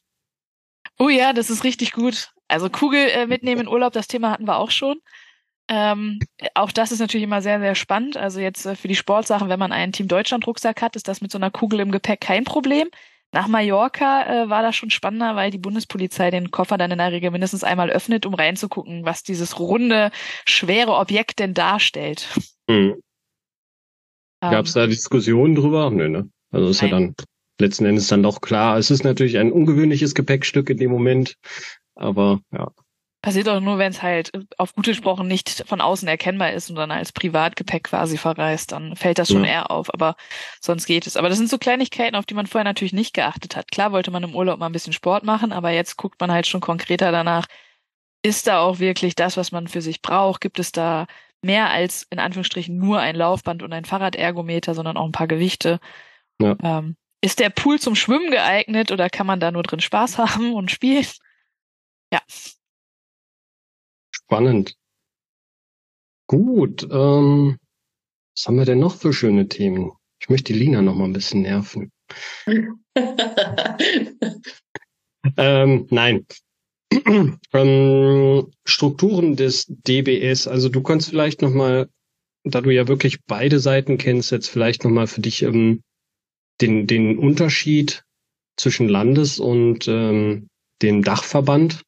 Oh 0.98 1.08
ja, 1.08 1.32
das 1.32 1.50
ist 1.50 1.64
richtig 1.64 1.92
gut. 1.92 2.32
Also 2.48 2.70
Kugel 2.70 3.08
äh, 3.10 3.26
mitnehmen 3.26 3.62
in 3.62 3.68
Urlaub, 3.68 3.92
das 3.92 4.08
Thema 4.08 4.30
hatten 4.30 4.46
wir 4.46 4.56
auch 4.56 4.70
schon. 4.70 5.00
Ähm, 5.68 6.18
auch 6.54 6.72
das 6.72 6.92
ist 6.92 6.98
natürlich 6.98 7.24
immer 7.24 7.42
sehr, 7.42 7.60
sehr 7.60 7.74
spannend. 7.74 8.16
Also 8.16 8.40
jetzt 8.40 8.64
äh, 8.64 8.74
für 8.74 8.88
die 8.88 8.96
Sportsachen, 8.96 9.50
wenn 9.50 9.58
man 9.58 9.70
einen 9.70 9.92
Team 9.92 10.08
Deutschland 10.08 10.46
Rucksack 10.46 10.80
hat, 10.80 10.96
ist 10.96 11.08
das 11.08 11.20
mit 11.20 11.30
so 11.30 11.36
einer 11.36 11.50
Kugel 11.50 11.80
im 11.80 11.90
Gepäck 11.90 12.22
kein 12.22 12.44
Problem. 12.44 12.88
Nach 13.32 13.46
Mallorca 13.46 14.44
äh, 14.44 14.48
war 14.48 14.62
das 14.62 14.74
schon 14.74 14.90
spannender, 14.90 15.36
weil 15.36 15.50
die 15.50 15.58
Bundespolizei 15.58 16.30
den 16.30 16.50
Koffer 16.50 16.78
dann 16.78 16.90
in 16.90 16.98
der 16.98 17.12
Regel 17.12 17.30
mindestens 17.30 17.62
einmal 17.62 17.90
öffnet, 17.90 18.24
um 18.24 18.34
reinzugucken, 18.34 19.04
was 19.04 19.22
dieses 19.22 19.58
runde, 19.58 20.10
schwere 20.46 20.96
Objekt 20.96 21.38
denn 21.38 21.52
darstellt. 21.52 22.28
Hm. 22.70 23.00
Ähm, 24.42 24.50
Gab 24.50 24.64
es 24.64 24.72
da 24.72 24.86
Diskussionen 24.86 25.54
drüber? 25.54 25.90
Nö, 25.90 26.08
ne? 26.08 26.30
Also 26.50 26.68
ist 26.68 26.80
Nein. 26.82 26.90
ja 26.90 26.96
dann 26.98 27.14
letzten 27.60 27.84
Endes 27.84 28.08
dann 28.08 28.22
doch 28.22 28.40
klar. 28.40 28.78
Es 28.78 28.90
ist 28.90 29.04
natürlich 29.04 29.38
ein 29.38 29.52
ungewöhnliches 29.52 30.14
Gepäckstück 30.14 30.70
in 30.70 30.78
dem 30.78 30.90
Moment, 30.90 31.34
aber 31.94 32.40
ja. 32.52 32.70
Passiert 33.20 33.48
auch 33.48 33.60
nur, 33.60 33.78
wenn 33.78 33.90
es 33.90 34.02
halt 34.02 34.32
äh, 34.34 34.44
auf 34.58 34.74
gut 34.74 34.86
gesprochen 34.86 35.26
nicht 35.26 35.64
von 35.66 35.80
außen 35.80 36.06
erkennbar 36.06 36.52
ist 36.52 36.70
und 36.70 36.76
dann 36.76 36.92
als 36.92 37.12
Privatgepäck 37.12 37.84
quasi 37.84 38.16
verreist, 38.16 38.72
dann 38.72 38.94
fällt 38.94 39.18
das 39.18 39.28
schon 39.28 39.44
ja. 39.44 39.50
eher 39.50 39.70
auf, 39.70 39.92
aber 39.92 40.14
sonst 40.60 40.86
geht 40.86 41.06
es. 41.06 41.16
Aber 41.16 41.28
das 41.28 41.38
sind 41.38 41.50
so 41.50 41.58
Kleinigkeiten, 41.58 42.14
auf 42.14 42.26
die 42.26 42.34
man 42.34 42.46
vorher 42.46 42.64
natürlich 42.64 42.92
nicht 42.92 43.14
geachtet 43.14 43.56
hat. 43.56 43.72
Klar 43.72 43.90
wollte 43.92 44.12
man 44.12 44.22
im 44.22 44.36
Urlaub 44.36 44.60
mal 44.60 44.66
ein 44.66 44.72
bisschen 44.72 44.92
Sport 44.92 45.24
machen, 45.24 45.52
aber 45.52 45.70
jetzt 45.70 45.96
guckt 45.96 46.20
man 46.20 46.30
halt 46.30 46.46
schon 46.46 46.60
konkreter 46.60 47.10
danach, 47.10 47.46
ist 48.22 48.46
da 48.46 48.60
auch 48.60 48.78
wirklich 48.78 49.14
das, 49.14 49.36
was 49.36 49.52
man 49.52 49.68
für 49.68 49.82
sich 49.82 50.02
braucht? 50.02 50.40
Gibt 50.40 50.58
es 50.58 50.72
da 50.72 51.06
mehr 51.42 51.70
als 51.70 52.06
in 52.10 52.18
Anführungsstrichen 52.18 52.76
nur 52.76 53.00
ein 53.00 53.16
Laufband 53.16 53.62
und 53.62 53.72
ein 53.72 53.84
Fahrradergometer, 53.84 54.74
sondern 54.74 54.96
auch 54.96 55.06
ein 55.06 55.12
paar 55.12 55.28
Gewichte? 55.28 55.80
Ja. 56.40 56.56
Ähm, 56.62 56.96
ist 57.20 57.40
der 57.40 57.50
Pool 57.50 57.80
zum 57.80 57.94
Schwimmen 57.94 58.30
geeignet 58.30 58.92
oder 58.92 59.10
kann 59.10 59.26
man 59.26 59.40
da 59.40 59.50
nur 59.50 59.62
drin 59.62 59.80
Spaß 59.80 60.18
haben 60.18 60.52
und 60.54 60.70
spielen? 60.70 61.06
Ja, 62.12 62.20
Spannend. 64.28 64.76
Gut, 66.26 66.86
ähm, 66.90 67.56
was 68.36 68.46
haben 68.46 68.58
wir 68.58 68.66
denn 68.66 68.78
noch 68.78 68.94
für 68.94 69.14
schöne 69.14 69.48
Themen? 69.48 69.92
Ich 70.20 70.28
möchte 70.28 70.52
die 70.52 70.58
Lina 70.58 70.82
noch 70.82 70.94
mal 70.94 71.04
ein 71.04 71.14
bisschen 71.14 71.40
nerven. 71.40 71.90
ähm, 75.38 75.86
nein. 75.88 76.26
ähm, 77.54 78.50
Strukturen 78.66 79.36
des 79.36 79.64
DBS. 79.66 80.46
Also 80.46 80.68
du 80.68 80.82
kannst 80.82 81.08
vielleicht 81.08 81.40
noch 81.40 81.54
mal, 81.54 81.88
da 82.44 82.60
du 82.60 82.68
ja 82.68 82.86
wirklich 82.86 83.24
beide 83.24 83.60
Seiten 83.60 83.96
kennst, 83.96 84.30
jetzt 84.30 84.50
vielleicht 84.50 84.84
noch 84.84 84.90
mal 84.90 85.06
für 85.06 85.22
dich 85.22 85.42
ähm, 85.42 85.82
den 86.60 86.86
den 86.86 87.16
Unterschied 87.18 88.04
zwischen 88.58 88.90
Landes- 88.90 89.40
und 89.40 89.88
ähm, 89.88 90.48
dem 90.82 91.02
Dachverband 91.02 91.82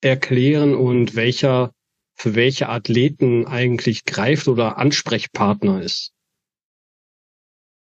erklären 0.00 0.74
und 0.74 1.16
welcher 1.16 1.74
für 2.14 2.34
welche 2.34 2.68
Athleten 2.68 3.46
eigentlich 3.46 4.04
greift 4.04 4.48
oder 4.48 4.78
Ansprechpartner 4.78 5.82
ist. 5.82 6.12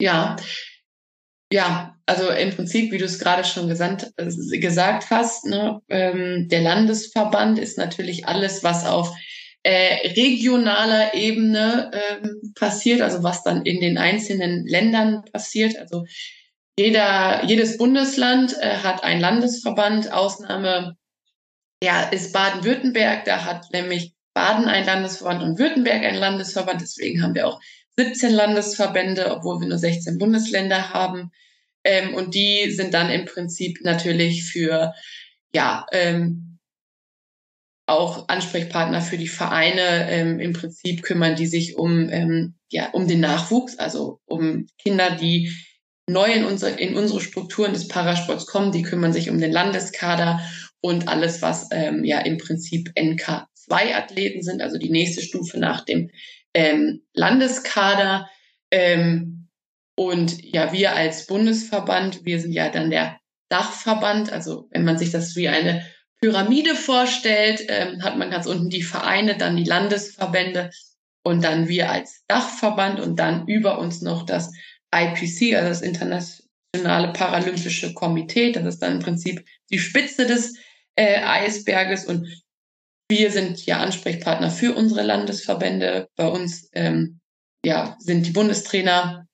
Ja, 0.02 0.36
ja, 1.52 1.96
also 2.08 2.30
im 2.30 2.50
Prinzip, 2.50 2.92
wie 2.92 2.98
du 2.98 3.06
es 3.06 3.20
gerade 3.20 3.44
schon 3.44 3.68
gesandt, 3.68 4.12
äh, 4.18 4.58
gesagt 4.58 5.12
hast, 5.12 5.46
ne, 5.46 5.82
ähm, 5.88 6.48
der 6.50 6.62
Landesverband 6.62 7.60
ist 7.60 7.78
natürlich 7.78 8.28
alles, 8.28 8.64
was 8.64 8.86
auf 8.86 9.16
äh, 9.62 10.08
regionaler 10.10 11.14
Ebene 11.14 11.92
ähm, 11.94 12.54
passiert, 12.56 13.02
also 13.02 13.24
was 13.24 13.44
dann 13.44 13.66
in 13.66 13.82
den 13.82 13.98
einzelnen 13.98 14.66
Ländern 14.66 15.24
passiert. 15.32 15.78
Also 15.78 16.06
jeder, 16.78 17.46
jedes 17.46 17.78
Bundesland 17.78 18.58
äh, 18.60 18.78
hat 18.78 19.04
einen 19.04 19.22
Landesverband. 19.22 20.12
Ausnahme 20.12 20.98
ja, 21.84 22.02
ist 22.10 22.34
Baden-Württemberg. 22.34 23.26
Da 23.26 23.46
hat 23.46 23.72
nämlich 23.72 24.12
Baden 24.34 24.66
ein 24.66 24.86
Landesverband 24.86 25.44
und 25.44 25.60
Württemberg 25.60 26.04
ein 26.04 26.16
Landesverband. 26.16 26.82
Deswegen 26.82 27.22
haben 27.22 27.36
wir 27.36 27.48
auch 27.48 27.62
17 27.98 28.32
Landesverbände, 28.32 29.32
obwohl 29.32 29.60
wir 29.60 29.68
nur 29.68 29.78
16 29.78 30.18
Bundesländer 30.18 30.94
haben. 30.94 31.32
Ähm, 31.84 32.14
und 32.14 32.34
die 32.34 32.72
sind 32.72 32.94
dann 32.94 33.10
im 33.10 33.26
Prinzip 33.26 33.80
natürlich 33.84 34.46
für, 34.46 34.94
ja, 35.54 35.86
ähm, 35.92 36.60
auch 37.86 38.30
Ansprechpartner 38.30 39.02
für 39.02 39.18
die 39.18 39.28
Vereine. 39.28 40.10
Ähm, 40.10 40.40
Im 40.40 40.54
Prinzip 40.54 41.04
kümmern 41.04 41.36
die 41.36 41.48
sich 41.48 41.76
um, 41.76 42.10
ähm, 42.10 42.56
ja, 42.70 42.90
um 42.92 43.08
den 43.08 43.20
Nachwuchs, 43.20 43.78
also 43.78 44.20
um 44.26 44.68
Kinder, 44.78 45.12
die 45.12 45.54
neu 46.10 46.32
in 46.32 46.46
unsere, 46.46 46.72
in 46.72 46.96
unsere 46.96 47.22
Strukturen 47.22 47.74
des 47.74 47.88
Parasports 47.88 48.46
kommen. 48.46 48.72
Die 48.72 48.84
kümmern 48.84 49.14
sich 49.14 49.30
um 49.30 49.40
den 49.40 49.52
Landeskader 49.52 50.42
und 50.84 51.08
alles, 51.08 51.42
was 51.42 51.70
ähm, 51.72 52.04
ja 52.04 52.20
im 52.20 52.38
Prinzip 52.38 52.92
NK 53.00 53.48
zwei 53.54 53.96
Athleten 53.96 54.44
sind, 54.44 54.62
also 54.62 54.78
die 54.78 54.90
nächste 54.90 55.22
Stufe 55.22 55.58
nach 55.58 55.86
dem 55.86 56.12
ähm, 56.54 57.02
Landeskader. 57.14 58.30
Ähm, 58.70 59.48
und 59.96 60.44
ja, 60.44 60.74
wir 60.74 60.94
als 60.94 61.26
Bundesverband, 61.26 62.26
wir 62.26 62.40
sind 62.42 62.52
ja 62.52 62.70
dann 62.70 62.90
der 62.90 63.18
Dachverband. 63.48 64.34
Also 64.34 64.68
wenn 64.72 64.84
man 64.84 64.98
sich 64.98 65.12
das 65.12 65.38
wie 65.38 65.48
eine 65.48 65.86
Pyramide 66.20 66.76
vorstellt, 66.76 67.64
ähm, 67.70 68.04
hat 68.04 68.18
man 68.18 68.30
ganz 68.30 68.46
unten 68.46 68.70
die 68.70 68.84
Vereine, 68.84 69.38
dann 69.38 69.56
die 69.56 69.64
Landesverbände 69.64 70.70
und 71.24 71.46
dann 71.46 71.70
wir 71.70 71.92
als 71.92 72.26
Dachverband 72.28 73.00
und 73.00 73.20
dann 73.20 73.48
über 73.48 73.80
uns 73.80 74.02
noch 74.02 74.26
das 74.26 74.52
IPC, 74.94 75.56
also 75.56 75.70
das 75.70 75.82
Internationale 75.82 77.14
Paralympische 77.14 77.94
Komitee. 77.94 78.52
Das 78.52 78.66
ist 78.66 78.80
dann 78.80 78.94
im 78.94 79.00
Prinzip 79.00 79.46
die 79.72 79.80
Spitze 79.80 80.26
des 80.26 80.58
äh, 80.96 81.22
Eisberges 81.22 82.06
und 82.06 82.28
wir 83.10 83.32
sind 83.32 83.66
ja 83.66 83.80
Ansprechpartner 83.80 84.50
für 84.50 84.74
unsere 84.74 85.04
Landesverbände. 85.04 86.10
Bei 86.16 86.28
uns 86.28 86.70
ähm, 86.74 87.20
ja, 87.66 87.96
sind 88.00 88.26
die 88.26 88.32
Bundestrainer 88.32 89.28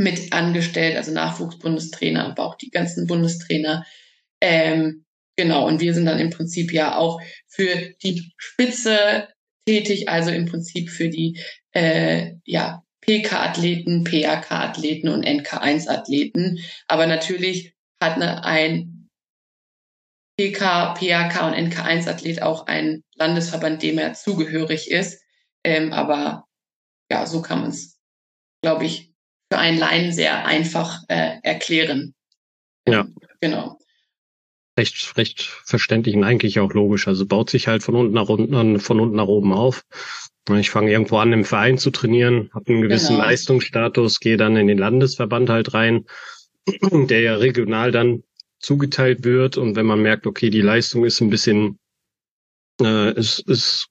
mit 0.00 0.32
angestellt, 0.32 0.96
also 0.96 1.12
Nachwuchsbundestrainer, 1.12 2.26
aber 2.26 2.44
auch 2.46 2.54
die 2.54 2.70
ganzen 2.70 3.06
Bundestrainer. 3.06 3.84
Ähm, 4.40 5.04
genau, 5.36 5.66
und 5.66 5.80
wir 5.80 5.94
sind 5.94 6.06
dann 6.06 6.20
im 6.20 6.30
Prinzip 6.30 6.72
ja 6.72 6.96
auch 6.96 7.20
für 7.48 7.94
die 8.02 8.32
Spitze 8.36 9.28
tätig, 9.66 10.08
also 10.08 10.30
im 10.30 10.46
Prinzip 10.46 10.88
für 10.88 11.08
die 11.08 11.38
äh, 11.72 12.34
ja, 12.44 12.82
PK-Athleten, 13.02 14.04
PAK-Athleten 14.04 15.08
und 15.08 15.26
NK1-Athleten. 15.26 16.60
Aber 16.86 17.06
natürlich 17.06 17.74
hat 18.02 18.16
eine, 18.16 18.44
ein 18.44 18.97
PK, 20.38 20.94
PAK 20.94 21.42
und 21.42 21.54
NK1-Athlet 21.54 22.42
auch 22.42 22.66
ein 22.66 23.02
Landesverband, 23.16 23.82
dem 23.82 23.98
er 23.98 24.14
zugehörig 24.14 24.90
ist. 24.90 25.20
Ähm, 25.64 25.92
aber 25.92 26.44
ja, 27.10 27.26
so 27.26 27.42
kann 27.42 27.60
man 27.60 27.70
es, 27.70 27.98
glaube 28.62 28.84
ich, 28.84 29.12
für 29.52 29.58
einen 29.58 29.78
Laien 29.78 30.12
sehr 30.12 30.46
einfach 30.46 31.02
äh, 31.08 31.38
erklären. 31.42 32.14
Ja. 32.86 33.06
Genau. 33.40 33.78
Recht, 34.78 35.16
recht 35.16 35.42
verständlich 35.42 36.14
und 36.14 36.22
eigentlich 36.22 36.60
auch 36.60 36.72
logisch. 36.72 37.08
Also 37.08 37.26
baut 37.26 37.50
sich 37.50 37.66
halt 37.66 37.82
von 37.82 37.96
unten 37.96 38.14
nach 38.14 38.28
unten, 38.28 38.78
von 38.78 39.00
unten 39.00 39.16
nach 39.16 39.26
oben 39.26 39.52
auf. 39.52 39.84
Ich 40.56 40.70
fange 40.70 40.92
irgendwo 40.92 41.18
an, 41.18 41.32
im 41.32 41.44
Verein 41.44 41.78
zu 41.78 41.90
trainieren, 41.90 42.48
habe 42.54 42.72
einen 42.72 42.82
gewissen 42.82 43.16
genau. 43.16 43.26
Leistungsstatus, 43.26 44.20
gehe 44.20 44.36
dann 44.36 44.56
in 44.56 44.66
den 44.66 44.78
Landesverband 44.78 45.50
halt 45.50 45.74
rein, 45.74 46.06
der 46.66 47.20
ja 47.20 47.34
regional 47.34 47.90
dann 47.90 48.22
zugeteilt 48.60 49.24
wird 49.24 49.56
und 49.56 49.76
wenn 49.76 49.86
man 49.86 50.00
merkt, 50.00 50.26
okay, 50.26 50.50
die 50.50 50.60
Leistung 50.60 51.04
ist 51.04 51.20
ein 51.20 51.30
bisschen, 51.30 51.78
äh, 52.80 53.12
ist, 53.14 53.40
ist 53.48 53.88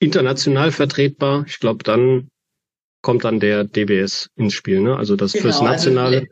international 0.00 0.72
vertretbar, 0.72 1.44
ich 1.46 1.58
glaube, 1.60 1.84
dann 1.84 2.28
kommt 3.02 3.24
dann 3.24 3.40
der 3.40 3.64
DBS 3.64 4.28
ins 4.36 4.54
Spiel, 4.54 4.80
ne? 4.80 4.96
Also 4.96 5.16
das 5.16 5.32
genau, 5.32 5.44
fürs 5.44 5.56
also 5.56 5.70
Nationale. 5.70 6.16
Also 6.16 6.28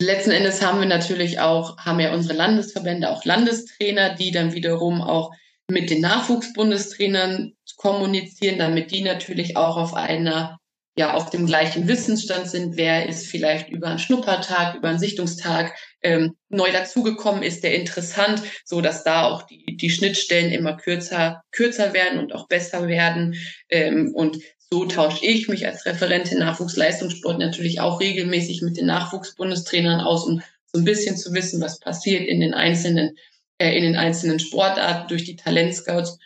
letzten 0.00 0.30
Endes 0.32 0.62
haben 0.62 0.80
wir 0.80 0.86
natürlich 0.86 1.40
auch, 1.40 1.78
haben 1.78 2.00
ja 2.00 2.14
unsere 2.14 2.36
Landesverbände 2.36 3.08
auch 3.08 3.24
Landestrainer, 3.24 4.14
die 4.14 4.30
dann 4.30 4.52
wiederum 4.52 5.00
auch 5.00 5.30
mit 5.70 5.90
den 5.90 6.00
Nachwuchsbundestrainern 6.00 7.52
kommunizieren, 7.76 8.58
damit 8.58 8.90
die 8.90 9.02
natürlich 9.02 9.56
auch 9.56 9.76
auf 9.76 9.94
einer 9.94 10.58
ja 10.96 11.14
auf 11.14 11.30
dem 11.30 11.46
gleichen 11.46 11.88
Wissensstand 11.88 12.48
sind, 12.48 12.76
wer 12.76 13.08
ist 13.08 13.26
vielleicht 13.26 13.70
über 13.70 13.88
einen 13.88 13.98
Schnuppertag, 13.98 14.74
über 14.76 14.88
einen 14.88 14.98
Sichtungstag 14.98 15.74
ähm, 16.02 16.34
neu 16.50 16.70
dazugekommen 16.70 17.42
ist, 17.42 17.64
der 17.64 17.74
interessant, 17.74 18.42
so 18.64 18.80
dass 18.80 19.02
da 19.02 19.24
auch 19.24 19.42
die, 19.42 19.76
die 19.76 19.90
Schnittstellen 19.90 20.52
immer 20.52 20.76
kürzer, 20.76 21.42
kürzer 21.50 21.94
werden 21.94 22.18
und 22.18 22.34
auch 22.34 22.46
besser 22.46 22.88
werden. 22.88 23.36
Ähm, 23.70 24.12
und 24.14 24.38
so 24.70 24.84
tausche 24.84 25.24
ich 25.24 25.48
mich 25.48 25.66
als 25.66 25.86
Referentin 25.86 26.38
Nachwuchsleistungssport 26.38 27.38
natürlich 27.38 27.80
auch 27.80 28.00
regelmäßig 28.00 28.62
mit 28.62 28.76
den 28.76 28.86
Nachwuchsbundestrainern 28.86 30.00
aus, 30.00 30.24
um 30.24 30.42
so 30.66 30.80
ein 30.80 30.84
bisschen 30.84 31.16
zu 31.16 31.32
wissen, 31.32 31.60
was 31.60 31.78
passiert 31.78 32.26
in 32.26 32.40
den 32.40 32.54
einzelnen, 32.54 33.16
äh, 33.58 33.76
in 33.76 33.82
den 33.82 33.96
einzelnen 33.96 34.40
Sportarten 34.40 35.08
durch 35.08 35.24
die 35.24 35.36
Talentscouts 35.36 36.18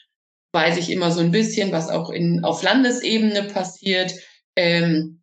weiß 0.52 0.78
ich 0.78 0.90
immer 0.90 1.10
so 1.10 1.20
ein 1.20 1.32
bisschen, 1.32 1.70
was 1.70 1.90
auch 1.90 2.08
in, 2.08 2.42
auf 2.42 2.62
Landesebene 2.62 3.42
passiert. 3.44 4.14
Ähm, 4.56 5.22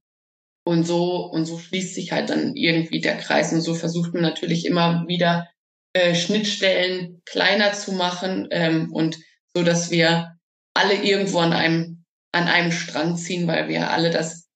und 0.65 0.85
so, 0.85 1.25
und 1.25 1.45
so 1.45 1.57
schließt 1.57 1.93
sich 1.93 2.11
halt 2.11 2.29
dann 2.29 2.55
irgendwie 2.55 3.01
der 3.01 3.17
Kreis. 3.17 3.51
Und 3.51 3.61
so 3.61 3.75
versucht 3.75 4.13
man 4.13 4.23
natürlich 4.23 4.65
immer 4.65 5.05
wieder 5.07 5.47
äh, 5.93 6.15
Schnittstellen 6.15 7.21
kleiner 7.25 7.73
zu 7.73 7.91
machen 7.91 8.47
ähm, 8.51 8.91
und 8.93 9.17
so, 9.53 9.63
dass 9.63 9.91
wir 9.91 10.37
alle 10.73 11.03
irgendwo 11.03 11.39
an 11.39 11.53
einem, 11.53 12.05
an 12.31 12.47
einem 12.47 12.71
Strang 12.71 13.15
ziehen, 13.17 13.47
weil 13.47 13.67
wir 13.67 13.91
alle 13.91 14.09
das, 14.09 14.47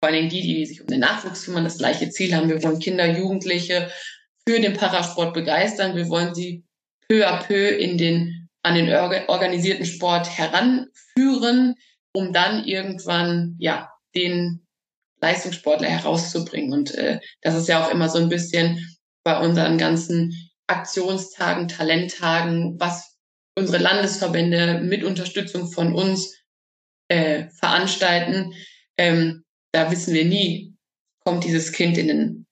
vor 0.00 0.08
allen 0.10 0.14
Dingen 0.14 0.28
die, 0.28 0.42
die 0.42 0.66
sich 0.66 0.80
um 0.80 0.88
den 0.88 1.00
Nachwuchs 1.00 1.44
kümmern, 1.44 1.64
das 1.64 1.78
gleiche 1.78 2.10
Ziel 2.10 2.34
haben. 2.34 2.48
Wir 2.48 2.62
wollen 2.62 2.80
Kinder, 2.80 3.06
Jugendliche 3.16 3.90
für 4.46 4.60
den 4.60 4.74
Parasport 4.74 5.32
begeistern. 5.32 5.96
Wir 5.96 6.08
wollen 6.08 6.34
sie 6.34 6.64
peu 7.08 7.26
à 7.26 7.42
peu 7.42 7.68
in 7.68 7.96
den, 7.96 8.48
an 8.62 8.74
den 8.74 8.92
organisierten 9.28 9.86
Sport 9.86 10.36
heranführen, 10.36 11.76
um 12.12 12.32
dann 12.32 12.64
irgendwann, 12.64 13.56
ja, 13.58 13.90
den 14.14 14.66
Leistungssportler 15.20 15.88
herauszubringen. 15.88 16.72
Und 16.72 16.94
äh, 16.94 17.20
das 17.40 17.54
ist 17.54 17.68
ja 17.68 17.84
auch 17.84 17.90
immer 17.90 18.08
so 18.08 18.18
ein 18.18 18.28
bisschen 18.28 18.96
bei 19.24 19.38
unseren 19.38 19.78
ganzen 19.78 20.32
Aktionstagen, 20.66 21.68
Talenttagen, 21.68 22.78
was 22.78 23.16
unsere 23.56 23.78
Landesverbände 23.78 24.80
mit 24.80 25.04
Unterstützung 25.04 25.70
von 25.70 25.94
uns 25.94 26.34
äh, 27.08 27.48
veranstalten. 27.50 28.52
Ähm, 28.98 29.44
da 29.72 29.90
wissen 29.90 30.14
wir 30.14 30.24
nie, 30.24 30.74
kommt 31.24 31.44
dieses 31.44 31.72
Kind 31.72 31.96
in 31.98 32.08
den 32.08 32.46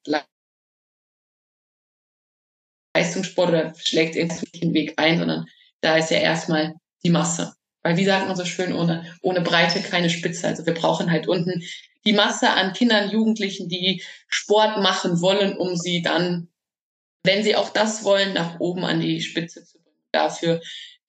Leistungssport 2.94 3.48
oder 3.48 3.74
schlägt 3.76 4.16
irgendwie 4.16 4.58
den 4.61 4.74
Weg 4.74 4.94
ein, 4.96 5.18
sondern 5.18 5.46
da 5.80 5.96
ist 5.96 6.11
ja 6.11 6.18
erstmal 6.18 6.74
die 7.02 7.11
Masse. 7.11 7.54
Weil 7.83 7.97
wie 7.97 8.05
sagt 8.05 8.26
man 8.26 8.37
so 8.37 8.45
schön, 8.45 8.72
ohne, 8.72 9.05
ohne 9.22 9.41
Breite 9.41 9.81
keine 9.81 10.11
Spitze. 10.11 10.47
Also 10.47 10.66
wir 10.66 10.74
brauchen 10.74 11.11
halt 11.11 11.28
unten 11.28 11.62
die 12.05 12.12
Masse 12.12 12.51
an 12.51 12.72
Kindern, 12.72 13.11
Jugendlichen, 13.11 13.68
die 13.68 14.03
Sport 14.28 14.83
machen 14.83 15.20
wollen, 15.20 15.57
um 15.57 15.76
sie 15.76 16.03
dann, 16.03 16.49
wenn 17.24 17.43
sie 17.43 17.57
auch 17.57 17.70
das 17.70 18.05
wollen, 18.05 18.33
nach 18.33 18.61
oben 18.61 18.85
an 18.85 19.01
die 19.01 19.20
Spitze 19.20 19.64
zu 19.64 19.78
bringen. 19.83 19.97
Dafür 20.12 20.61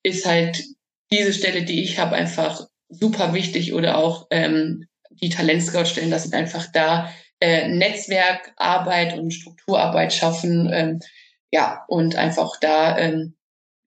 ist 0.03 0.25
halt 0.25 0.63
diese 1.11 1.33
Stelle, 1.33 1.63
die 1.63 1.83
ich 1.83 1.99
habe, 1.99 2.15
einfach 2.15 2.67
super 2.89 3.33
wichtig 3.33 3.73
oder 3.73 3.97
auch 3.97 4.27
ähm, 4.31 4.87
die 5.09 5.29
Talentscout-Stellen, 5.29 6.11
das 6.11 6.23
sind 6.23 6.33
einfach 6.33 6.67
da 6.71 7.13
äh, 7.39 7.67
Netzwerkarbeit 7.69 9.17
und 9.17 9.31
Strukturarbeit 9.31 10.13
schaffen, 10.13 10.69
ähm, 10.71 10.99
ja, 11.51 11.83
und 11.87 12.15
einfach 12.15 12.59
da 12.59 12.97
ähm, 12.97 13.35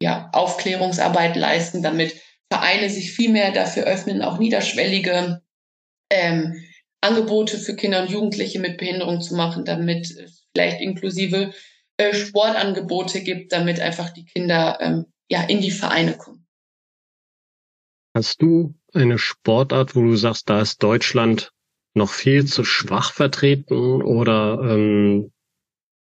ja, 0.01 0.29
Aufklärungsarbeit 0.33 1.37
leisten, 1.37 1.83
damit 1.83 2.15
Vereine 2.55 2.89
sich 2.89 3.11
viel 3.11 3.33
mehr 3.33 3.51
dafür 3.51 3.83
öffnen, 3.85 4.23
auch 4.23 4.39
niederschwellige 4.39 5.43
ähm, 6.11 6.55
Angebote 7.01 7.59
für 7.59 7.75
Kinder 7.75 8.03
und 8.03 8.11
Jugendliche 8.11 8.61
mit 8.61 8.79
Behinderung 8.79 9.21
zu 9.21 9.35
machen, 9.35 9.65
damit 9.65 10.07
es 10.07 10.47
vielleicht 10.55 10.81
inklusive 10.81 11.53
äh, 11.97 12.15
Sportangebote 12.15 13.23
gibt, 13.23 13.53
damit 13.53 13.81
einfach 13.81 14.11
die 14.11 14.25
Kinder 14.25 14.79
ähm, 14.81 15.07
ja 15.29 15.43
in 15.43 15.61
die 15.61 15.73
Vereine 15.73 16.17
kommen. 16.17 16.47
Hast 18.17 18.41
du 18.41 18.75
eine 18.93 19.19
Sportart, 19.19 19.97
wo 19.97 20.03
du 20.03 20.15
sagst, 20.15 20.49
da 20.49 20.61
ist 20.61 20.81
Deutschland 20.81 21.51
noch 21.95 22.11
viel 22.11 22.45
zu 22.45 22.65
schwach 22.65 23.13
vertreten 23.13 24.01
oder 24.01 24.61
ähm, 24.63 25.33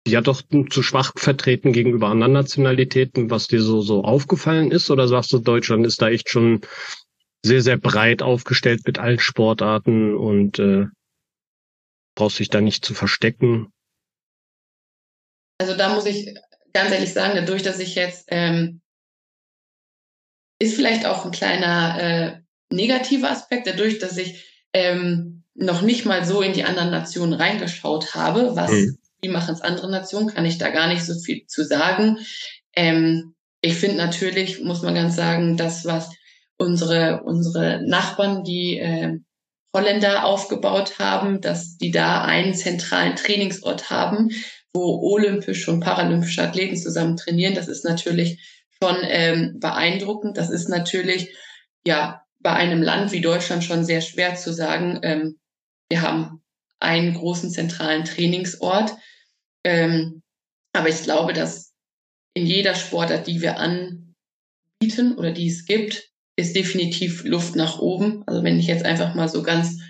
ja 0.07 0.21
doch 0.21 0.43
zu 0.71 0.83
schwach 0.83 1.13
vertreten 1.17 1.73
gegenüber 1.73 2.09
anderen 2.09 2.33
Nationalitäten, 2.33 3.31
was 3.31 3.47
dir 3.47 3.63
so 3.63 3.81
so 3.81 4.05
aufgefallen 4.05 4.71
ist? 4.71 4.91
Oder 4.91 5.09
sagst 5.09 5.33
du, 5.33 5.39
Deutschland 5.39 5.87
ist 5.87 6.01
da 6.01 6.09
echt 6.09 6.31
schon 6.31 6.61
sehr, 7.45 7.63
sehr 7.63 7.77
breit 7.77 8.23
aufgestellt 8.23 8.83
mit 8.87 8.99
allen 8.99 9.19
Sportarten 9.19 10.15
und 10.15 10.59
äh, 10.59 10.87
brauchst 12.15 12.39
dich 12.39 12.51
da 12.51 12.61
nicht 12.61 12.85
zu 12.85 12.95
verstecken. 12.95 13.73
Also 15.59 15.77
da 15.77 15.95
muss 15.95 16.07
ich 16.07 16.35
ganz 16.73 16.93
ehrlich 16.93 17.13
sagen, 17.13 17.35
dadurch, 17.35 17.63
dass 17.63 17.79
ich 17.79 17.95
jetzt 17.95 18.27
ähm, 18.29 18.81
ist 20.61 20.75
vielleicht 20.75 21.07
auch 21.07 21.25
ein 21.25 21.31
kleiner 21.31 22.01
äh, 22.01 22.41
negativer 22.75 23.31
Aspekt, 23.31 23.67
dadurch, 23.67 23.99
dass 23.99 24.17
ich 24.17 24.69
ähm, 24.73 25.45
noch 25.55 25.83
nicht 25.83 26.05
mal 26.05 26.25
so 26.25 26.43
in 26.43 26.53
die 26.53 26.65
anderen 26.65 26.91
Nationen 26.91 27.33
reingeschaut 27.33 28.15
habe, 28.15 28.55
was, 28.55 28.71
mhm. 28.71 28.99
Wie 29.21 29.29
machen 29.29 29.55
es 29.55 29.61
andere 29.61 29.91
Nationen, 29.91 30.29
kann 30.29 30.47
ich 30.47 30.59
da 30.59 30.71
gar 30.71 30.89
nicht 30.89 31.05
so 31.05 31.19
viel 31.19 31.47
zu 31.47 31.65
sagen. 31.65 32.19
Ähm, 32.75 33.35
ich 33.61 33.75
finde 33.75 33.97
natürlich, 33.97 34.63
muss 34.63 34.83
man 34.83 34.95
ganz 34.95 35.17
sagen, 35.17 35.57
das, 35.57 35.85
was 35.85 36.11
unsere, 36.59 37.23
unsere 37.25 37.83
Nachbarn, 37.87 38.45
die 38.45 38.79
äh, 38.79 39.19
Holländer 39.75 40.25
aufgebaut 40.25 40.99
haben, 40.99 41.41
dass 41.41 41.77
die 41.77 41.91
da 41.91 42.23
einen 42.23 42.55
zentralen 42.55 43.17
Trainingsort 43.17 43.91
haben, 43.91 44.31
wo 44.73 45.01
olympische 45.13 45.71
und 45.71 45.81
paralympische 45.81 46.43
Athleten 46.43 46.77
zusammen 46.77 47.17
trainieren. 47.17 47.55
Das 47.55 47.69
ist 47.69 47.85
natürlich 47.85 48.67
schon 48.83 48.97
ähm, 49.03 49.59
beeindruckend. 49.61 50.37
Das 50.37 50.51
ist 50.51 50.69
natürlich 50.69 51.37
ja 51.87 52.23
bei 52.41 52.53
einem 52.53 52.83
Land 52.83 53.13
wie 53.13 53.21
Deutschland 53.21 53.65
schon 53.65 53.85
sehr 53.85 54.01
schwer 54.01 54.37
zu 54.37 54.53
sagen. 54.53 55.01
Ähm, 55.03 55.39
wir 55.89 56.03
haben 56.03 56.43
einen 56.81 57.15
großen 57.15 57.51
zentralen 57.51 58.05
Trainingsort. 58.05 58.93
Ähm, 59.65 60.23
aber 60.73 60.89
ich 60.89 61.03
glaube, 61.03 61.33
dass 61.33 61.73
in 62.35 62.47
jeder 62.47 62.75
Sportart, 62.75 63.27
die 63.27 63.41
wir 63.41 63.59
anbieten 63.59 65.17
oder 65.17 65.33
die 65.33 65.49
es 65.49 65.65
gibt, 65.65 66.09
ist 66.37 66.55
definitiv 66.55 67.25
Luft 67.25 67.57
nach 67.57 67.81
oben. 67.81 68.23
Also 68.27 68.45
wenn 68.45 68.59
ich 68.59 68.69
jetzt 68.69 68.85
einfach 68.85 69.15
mal 69.15 69.29
so 69.29 69.43
ganz 69.43 69.81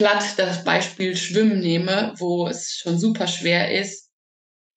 platt 0.00 0.24
das 0.36 0.64
Beispiel 0.64 1.16
Schwimmen 1.16 1.60
nehme, 1.60 2.14
wo 2.18 2.46
es 2.48 2.76
schon 2.76 2.98
super 2.98 3.26
schwer 3.26 3.72
ist, 3.80 4.10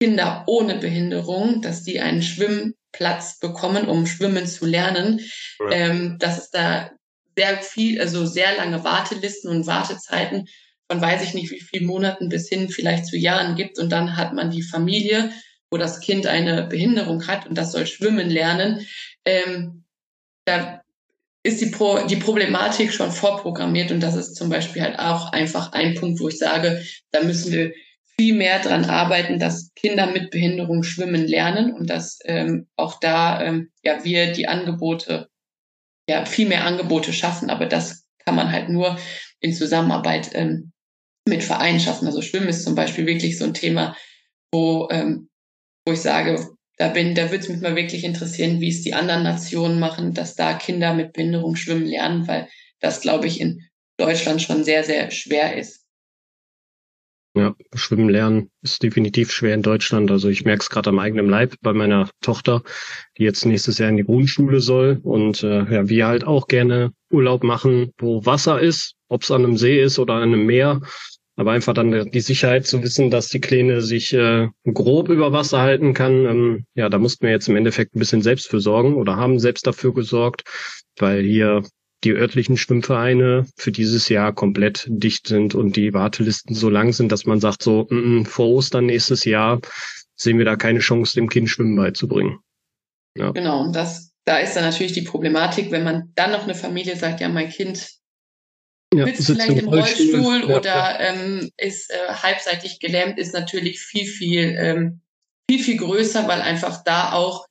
Kinder 0.01 0.45
ohne 0.47 0.79
Behinderung, 0.79 1.61
dass 1.61 1.83
die 1.83 2.01
einen 2.01 2.23
Schwimmplatz 2.23 3.39
bekommen, 3.39 3.87
um 3.87 4.07
schwimmen 4.07 4.47
zu 4.47 4.65
lernen, 4.65 5.21
ja. 5.59 5.71
ähm, 5.71 6.17
dass 6.19 6.39
es 6.39 6.51
da 6.51 6.91
sehr 7.41 7.63
viel, 7.63 8.01
also 8.01 8.27
sehr 8.27 8.57
lange 8.57 8.85
Wartelisten 8.85 9.51
und 9.51 9.67
Wartezeiten 9.67 10.47
von 10.91 11.01
weiß 11.01 11.23
ich 11.23 11.35
nicht 11.35 11.51
wie 11.51 11.61
vielen 11.61 11.87
Monaten 11.87 12.29
bis 12.29 12.49
hin 12.49 12.69
vielleicht 12.69 13.07
zu 13.07 13.17
Jahren 13.17 13.57
gibt. 13.57 13.79
Und 13.79 13.91
dann 13.91 14.17
hat 14.17 14.35
man 14.35 14.51
die 14.51 14.63
Familie, 14.63 15.31
wo 15.71 15.79
das 15.79 16.01
Kind 16.01 16.27
eine 16.27 16.65
Behinderung 16.65 17.27
hat 17.27 17.47
und 17.47 17.57
das 17.57 17.73
soll 17.73 17.87
schwimmen 17.87 18.29
lernen, 18.29 18.87
ähm, 19.25 19.85
da 20.45 20.83
ist 21.43 21.63
die, 21.63 21.71
Pro 21.71 22.07
die 22.07 22.17
Problematik 22.17 22.93
schon 22.93 23.11
vorprogrammiert 23.11 23.91
und 23.91 24.01
das 24.01 24.17
ist 24.17 24.35
zum 24.35 24.51
Beispiel 24.51 24.83
halt 24.83 24.99
auch 24.99 25.33
einfach 25.33 25.73
ein 25.73 25.95
Punkt, 25.95 26.21
wo 26.21 26.29
ich 26.29 26.37
sage, 26.37 26.85
da 27.13 27.23
müssen 27.23 27.53
wir 27.53 27.73
viel 28.19 28.35
mehr 28.35 28.59
dran 28.59 28.85
arbeiten, 28.85 29.39
dass 29.39 29.73
Kinder 29.75 30.09
mit 30.09 30.31
Behinderung 30.31 30.83
schwimmen 30.83 31.27
lernen 31.27 31.73
und 31.73 31.89
dass 31.89 32.19
ähm, 32.25 32.67
auch 32.77 33.01
da 33.01 33.41
ähm, 33.41 33.71
ja 33.83 34.05
wir 34.05 34.33
die 34.33 34.49
Angebote 34.49 35.30
ja 36.11 36.25
viel 36.27 36.49
mehr 36.49 36.65
Angebote 36.65 37.13
schaffen, 37.13 37.51
aber 37.51 37.67
das 37.67 38.07
kann 38.25 38.35
man 38.35 38.53
halt 38.53 38.69
nur 38.69 38.99
in 39.41 39.55
Zusammenarbeit 39.55 40.31
ähm, 40.35 40.73
mit 41.27 41.43
Vereinen 41.43 41.81
schaffen. 41.81 42.07
Also 42.07 42.21
Schwimmen 42.21 42.49
ist 42.49 42.65
zum 42.65 42.75
Beispiel 42.75 43.07
wirklich 43.07 43.39
so 43.39 43.45
ein 43.45 43.55
Thema, 43.55 43.97
wo 44.53 44.89
ähm, 44.91 45.29
wo 45.87 45.93
ich 45.93 46.01
sage, 46.01 46.47
da 46.77 46.89
bin, 46.89 47.15
da 47.15 47.31
würde 47.31 47.43
es 47.43 47.49
mich 47.49 47.61
mal 47.61 47.77
wirklich 47.77 48.05
interessieren, 48.05 48.61
wie 48.61 48.69
es 48.69 48.83
die 48.83 48.95
anderen 48.95 49.23
Nationen 49.23 49.79
machen, 49.79 50.15
dass 50.15 50.35
da 50.35 50.55
Kinder 50.55 50.95
mit 50.95 51.13
Behinderung 51.13 51.57
schwimmen 51.57 51.87
lernen, 51.87 52.27
weil 52.27 52.49
das, 52.81 53.01
glaube 53.01 53.27
ich, 53.27 53.41
in 53.41 53.61
Deutschland 53.99 54.41
schon 54.41 54.65
sehr, 54.65 54.85
sehr 54.85 55.11
schwer 55.11 55.57
ist. 55.57 55.87
Ja, 57.35 57.55
Schwimmen 57.75 58.09
lernen 58.09 58.51
ist 58.61 58.83
definitiv 58.83 59.31
schwer 59.31 59.55
in 59.55 59.63
Deutschland. 59.63 60.11
Also 60.11 60.29
ich 60.29 60.45
merke 60.45 60.63
es 60.63 60.71
gerade 60.71 60.91
am 60.91 60.99
eigenen 60.99 61.29
Leib 61.29 61.55
bei 61.63 61.73
meiner 61.73 62.11
Tochter, 62.21 62.63
die 63.17 63.23
jetzt 63.23 63.47
nächstes 63.47 63.79
Jahr 63.79 63.89
in 63.89 63.99
die 63.99 64.05
Grundschule 64.05 64.61
soll. 64.61 64.99
Und 65.05 65.45
äh, 65.45 65.73
ja, 65.73 65.89
wir 65.89 66.07
halt 66.09 66.25
auch 66.25 66.49
gerne 66.49 66.93
Urlaub 67.11 67.45
machen, 67.45 67.93
wo 67.99 68.27
Wasser 68.27 68.61
ist, 68.61 68.95
ob 69.09 69.23
es 69.23 69.31
an 69.31 69.45
einem 69.45 69.57
See 69.57 69.81
ist 69.81 70.01
oder 70.01 70.15
an 70.15 70.25
einem 70.25 70.45
Meer. 70.45 70.81
Aber 71.37 71.53
einfach 71.53 71.73
dann 71.73 72.11
die 72.11 72.21
Sicherheit 72.21 72.67
zu 72.67 72.83
wissen, 72.83 73.11
dass 73.11 73.29
die 73.29 73.41
Kleine 73.41 73.81
sich 73.81 74.13
äh, 74.13 74.49
grob 74.65 75.09
über 75.09 75.33
Wasser 75.33 75.61
halten 75.61 75.95
kann, 75.95 76.27
ähm, 76.27 76.65
ja, 76.75 76.89
da 76.89 76.99
mussten 76.99 77.25
wir 77.25 77.31
jetzt 77.31 77.49
im 77.49 77.57
Endeffekt 77.57 77.95
ein 77.95 78.01
bisschen 78.01 78.23
selbst 78.23 78.49
für 78.49 78.61
sorgen 78.61 78.95
oder 78.97 79.17
haben 79.17 79.39
selbst 79.39 79.67
dafür 79.67 79.95
gesorgt, 79.95 80.43
weil 80.99 81.23
hier 81.23 81.63
die 82.05 82.13
örtlichen 82.13 82.57
Schwimmvereine 82.57 83.47
für 83.57 83.73
dieses 83.73 84.09
Jahr 84.09 84.33
komplett 84.33 84.87
dicht 84.89 85.27
sind 85.27 85.55
und 85.55 85.77
die 85.77 85.93
Wartelisten 85.93 86.55
so 86.55 86.71
lang 86.71 86.93
sind, 86.93 87.13
dass 87.13 87.27
man 87.27 87.41
sagt, 87.41 87.63
so 87.63 87.87
mm, 87.91 88.21
mm, 88.21 88.25
vor 88.27 88.49
Ostern 88.49 88.87
nächstes 88.87 89.25
Jahr 89.25 89.61
sehen 90.17 90.39
wir 90.39 90.45
da 90.45 90.57
keine 90.57 90.81
Chance, 90.81 91.15
dem 91.15 91.29
Kind 91.29 91.51
Schwimmen 91.51 91.77
beizubringen. 91.77 92.39
Ja. 93.17 93.33
Genau, 93.33 93.63
und 93.63 93.75
das, 93.75 94.13
da 94.25 94.39
ist 94.39 94.55
dann 94.55 94.65
natürlich 94.65 94.93
die 94.93 95.03
Problematik, 95.03 95.71
wenn 95.71 95.85
man 95.85 96.13
dann 96.15 96.33
noch 96.33 96.45
eine 96.45 96.55
Familie 96.55 96.97
sagt, 96.97 97.21
ja, 97.21 97.29
mein 97.29 97.51
Kind 97.51 97.91
ja, 98.95 99.07
sitzt 99.07 99.27
vielleicht 99.27 99.63
im 99.63 99.69
Rollstuhl, 99.69 100.21
Rollstuhl 100.21 100.51
ja, 100.51 100.57
oder 100.57 101.01
Ähm, 101.01 101.51
ist 101.57 101.91
äh, 101.91 102.13
halbseitig 102.13 102.81
gelähmt, 102.81 103.19
ist 103.19 103.35
natürlich 103.35 103.81
viel, 103.81 104.07
viel, 104.07 104.57
ähm, 104.59 105.01
viel, 105.51 105.63
viel 105.63 105.77
größer, 105.77 106.27
weil 106.29 106.41
einfach 106.41 106.83
da 106.85 107.13
auch 107.13 107.47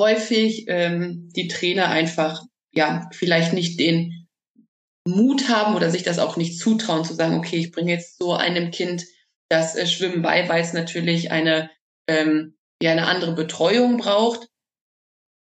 häufig 0.00 0.64
ähm, 0.68 1.30
die 1.36 1.48
Trainer 1.48 1.88
einfach 1.88 2.42
ja 2.74 3.08
vielleicht 3.12 3.52
nicht 3.52 3.78
den 3.78 4.28
Mut 5.06 5.48
haben 5.48 5.74
oder 5.74 5.90
sich 5.90 6.02
das 6.02 6.18
auch 6.18 6.36
nicht 6.36 6.58
zutrauen 6.58 7.04
zu 7.04 7.14
sagen, 7.14 7.36
okay, 7.36 7.56
ich 7.56 7.72
bringe 7.72 7.92
jetzt 7.92 8.18
so 8.18 8.34
einem 8.34 8.70
Kind 8.70 9.04
das 9.48 9.76
äh, 9.76 9.86
Schwimmen 9.86 10.22
bei, 10.22 10.48
weil 10.48 10.62
es 10.62 10.72
natürlich 10.72 11.30
eine 11.30 11.70
ähm, 12.08 12.56
ja 12.82 12.92
eine 12.92 13.06
andere 13.06 13.34
Betreuung 13.34 13.96
braucht. 13.96 14.48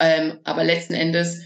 Ähm, 0.01 0.41
aber 0.45 0.65
letzten 0.65 0.95
Endes 0.95 1.43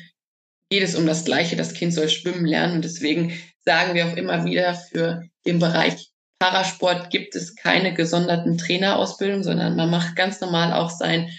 geht 0.70 0.82
es 0.82 0.94
um 0.94 1.06
das 1.06 1.24
Gleiche. 1.24 1.56
Das 1.56 1.74
Kind 1.74 1.92
soll 1.92 2.08
schwimmen 2.08 2.46
lernen 2.46 2.76
und 2.76 2.84
deswegen 2.84 3.38
sagen 3.64 3.94
wir 3.94 4.06
auch 4.06 4.16
immer 4.16 4.44
wieder, 4.44 4.74
für 4.74 5.24
den 5.44 5.58
Bereich 5.58 6.10
Parasport 6.38 7.10
gibt 7.10 7.34
es 7.34 7.56
keine 7.56 7.94
gesonderten 7.94 8.58
Trainerausbildungen, 8.58 9.44
sondern 9.44 9.76
man 9.76 9.90
macht 9.90 10.16
ganz 10.16 10.40
normal 10.40 10.72
auch 10.72 10.90
sein 10.90 11.30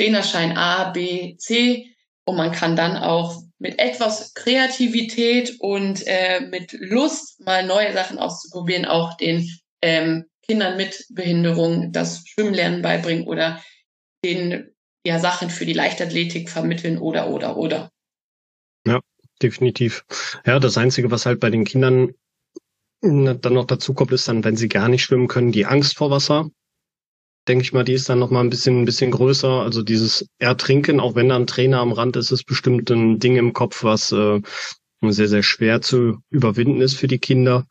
Trainerschein 0.00 0.56
A, 0.56 0.90
B, 0.90 1.36
C 1.36 1.94
und 2.26 2.36
man 2.36 2.52
kann 2.52 2.74
dann 2.74 2.96
auch 2.96 3.43
mit 3.64 3.78
etwas 3.78 4.34
Kreativität 4.34 5.56
und 5.58 6.06
äh, 6.06 6.40
mit 6.50 6.72
Lust 6.72 7.40
mal 7.40 7.66
neue 7.66 7.94
Sachen 7.94 8.18
auszuprobieren, 8.18 8.84
auch 8.84 9.16
den 9.16 9.50
ähm, 9.80 10.26
Kindern 10.42 10.76
mit 10.76 11.06
Behinderung 11.08 11.90
das 11.90 12.28
Schwimmlernen 12.28 12.82
beibringen 12.82 13.26
oder 13.26 13.64
den 14.22 14.70
ja 15.06 15.18
Sachen 15.18 15.48
für 15.48 15.64
die 15.64 15.72
Leichtathletik 15.72 16.50
vermitteln 16.50 16.98
oder 16.98 17.30
oder 17.30 17.56
oder. 17.56 17.90
Ja, 18.86 19.00
definitiv. 19.40 20.04
Ja, 20.44 20.58
das 20.60 20.76
Einzige, 20.76 21.10
was 21.10 21.24
halt 21.24 21.40
bei 21.40 21.48
den 21.48 21.64
Kindern 21.64 22.12
dann 23.00 23.54
noch 23.54 23.66
dazu 23.66 23.94
kommt, 23.94 24.12
ist 24.12 24.28
dann, 24.28 24.44
wenn 24.44 24.56
sie 24.56 24.68
gar 24.68 24.90
nicht 24.90 25.04
schwimmen 25.04 25.28
können, 25.28 25.52
die 25.52 25.64
Angst 25.64 25.96
vor 25.96 26.10
Wasser 26.10 26.50
denke 27.48 27.62
ich 27.62 27.72
mal, 27.72 27.84
die 27.84 27.92
ist 27.92 28.08
dann 28.08 28.18
noch 28.18 28.30
mal 28.30 28.40
ein 28.40 28.50
bisschen, 28.50 28.82
ein 28.82 28.84
bisschen 28.84 29.10
größer. 29.10 29.62
Also 29.62 29.82
dieses 29.82 30.26
Ertrinken, 30.38 31.00
auch 31.00 31.14
wenn 31.14 31.28
da 31.28 31.36
ein 31.36 31.46
Trainer 31.46 31.80
am 31.80 31.92
Rand 31.92 32.16
ist, 32.16 32.30
ist 32.30 32.44
bestimmt 32.44 32.90
ein 32.90 33.18
Ding 33.18 33.36
im 33.36 33.52
Kopf, 33.52 33.84
was 33.84 34.12
äh, 34.12 34.40
sehr, 35.02 35.28
sehr 35.28 35.42
schwer 35.42 35.80
zu 35.80 36.18
überwinden 36.30 36.80
ist 36.80 36.94
für 36.94 37.08
die 37.08 37.18
Kinder. 37.18 37.66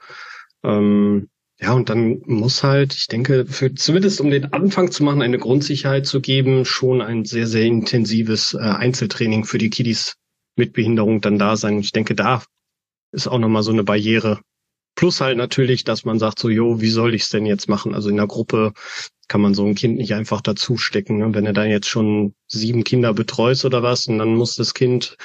Ähm, 0.63 1.29
ja, 1.59 1.73
und 1.73 1.89
dann 1.89 2.21
muss 2.25 2.63
halt, 2.63 2.93
ich 2.93 3.07
denke, 3.07 3.45
für 3.45 3.73
zumindest 3.73 4.19
um 4.21 4.29
den 4.29 4.51
Anfang 4.53 4.91
zu 4.91 5.03
machen, 5.03 5.21
eine 5.21 5.37
Grundsicherheit 5.37 6.05
zu 6.05 6.19
geben, 6.19 6.65
schon 6.65 7.01
ein 7.01 7.25
sehr, 7.25 7.47
sehr 7.47 7.65
intensives 7.65 8.53
äh, 8.53 8.59
Einzeltraining 8.59 9.45
für 9.45 9.57
die 9.57 9.69
Kiddies 9.69 10.15
mit 10.55 10.73
Behinderung 10.73 11.21
dann 11.21 11.39
da 11.39 11.55
sein. 11.55 11.79
Ich 11.79 11.91
denke, 11.91 12.15
da 12.15 12.43
ist 13.11 13.27
auch 13.27 13.39
nochmal 13.39 13.63
so 13.63 13.71
eine 13.71 13.83
Barriere. 13.83 14.41
Plus 14.95 15.21
halt 15.21 15.37
natürlich, 15.37 15.83
dass 15.83 16.05
man 16.05 16.19
sagt 16.19 16.39
so, 16.39 16.49
jo, 16.49 16.81
wie 16.81 16.89
soll 16.89 17.15
ich 17.15 17.23
es 17.23 17.29
denn 17.29 17.45
jetzt 17.45 17.67
machen? 17.67 17.95
Also 17.95 18.09
in 18.09 18.17
der 18.17 18.27
Gruppe 18.27 18.73
kann 19.27 19.41
man 19.41 19.53
so 19.53 19.65
ein 19.65 19.75
Kind 19.75 19.97
nicht 19.97 20.13
einfach 20.13 20.41
dazu 20.41 20.77
stecken. 20.77 21.17
Ne? 21.17 21.33
Wenn 21.33 21.45
er 21.45 21.53
dann 21.53 21.69
jetzt 21.69 21.89
schon 21.89 22.35
sieben 22.47 22.83
Kinder 22.83 23.13
betreust 23.13 23.65
oder 23.65 23.81
was, 23.81 24.07
und 24.07 24.19
dann 24.19 24.35
muss 24.35 24.55
das 24.55 24.73
Kind 24.73 25.17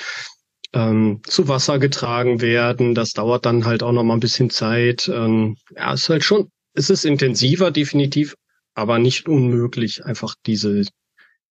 ähm, 0.73 1.21
zu 1.25 1.49
Wasser 1.49 1.79
getragen 1.79 2.41
werden. 2.41 2.95
Das 2.95 3.13
dauert 3.13 3.47
dann 3.47 3.65
halt 3.65 3.83
auch 3.83 3.93
noch 3.93 4.05
mal 4.05 4.15
ein 4.15 4.21
bisschen 4.21 4.51
Zeit. 4.51 5.09
Ähm, 5.13 5.57
ja, 5.75 5.93
ist 5.93 6.09
halt 6.09 6.25
schon, 6.25 6.51
es 6.75 6.91
ist 6.91 7.05
intensiver, 7.05 7.71
definitiv, 7.71 8.37
aber 8.75 8.99
nicht 8.99 9.29
unmöglich, 9.29 10.05
einfach 10.05 10.35
diese 10.47 10.85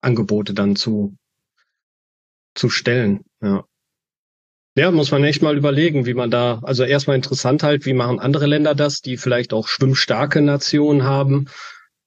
Angebote 0.01 0.53
dann 0.53 0.76
zu, 0.76 1.15
zu 2.55 2.70
stellen. 2.70 3.22
Ja. 3.41 3.65
Ja, 4.78 4.91
muss 4.91 5.11
man 5.11 5.23
echt 5.23 5.41
mal 5.41 5.57
überlegen, 5.57 6.05
wie 6.05 6.13
man 6.13 6.32
da, 6.32 6.59
also 6.61 6.84
erstmal 6.84 7.15
interessant 7.15 7.63
halt, 7.63 7.86
wie 7.86 7.93
machen 7.93 8.19
andere 8.19 8.45
Länder 8.45 8.75
das, 8.75 9.01
die 9.01 9.17
vielleicht 9.17 9.51
auch 9.51 9.67
schwimmstarke 9.67 10.41
Nationen 10.41 11.03
haben 11.03 11.47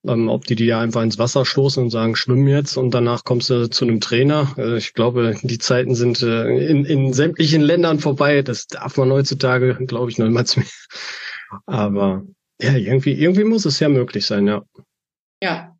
ähm, 0.06 0.28
ob 0.28 0.46
die 0.46 0.54
die 0.54 0.72
einfach 0.72 1.02
ins 1.02 1.18
Wasser 1.18 1.44
stoßen 1.44 1.82
und 1.82 1.90
sagen, 1.90 2.16
schwimm 2.16 2.48
jetzt 2.48 2.76
und 2.76 2.92
danach 2.92 3.24
kommst 3.24 3.50
du 3.50 3.68
zu 3.68 3.84
einem 3.84 4.00
Trainer. 4.00 4.54
Äh, 4.56 4.78
ich 4.78 4.94
glaube, 4.94 5.36
die 5.42 5.58
Zeiten 5.58 5.94
sind 5.94 6.22
äh, 6.22 6.48
in, 6.66 6.84
in 6.84 7.12
sämtlichen 7.12 7.60
Ländern 7.60 7.98
vorbei. 7.98 8.42
Das 8.42 8.66
darf 8.66 8.96
man 8.96 9.10
heutzutage, 9.10 9.74
glaube 9.86 10.10
ich, 10.10 10.18
noch 10.18 10.26
niemals 10.26 10.56
mehr. 10.56 10.66
Aber 11.66 12.24
ja, 12.60 12.76
irgendwie, 12.76 13.12
irgendwie 13.12 13.44
muss 13.44 13.64
es 13.64 13.80
ja 13.80 13.88
möglich 13.88 14.26
sein, 14.26 14.46
ja. 14.46 14.62
Ja. 15.42 15.76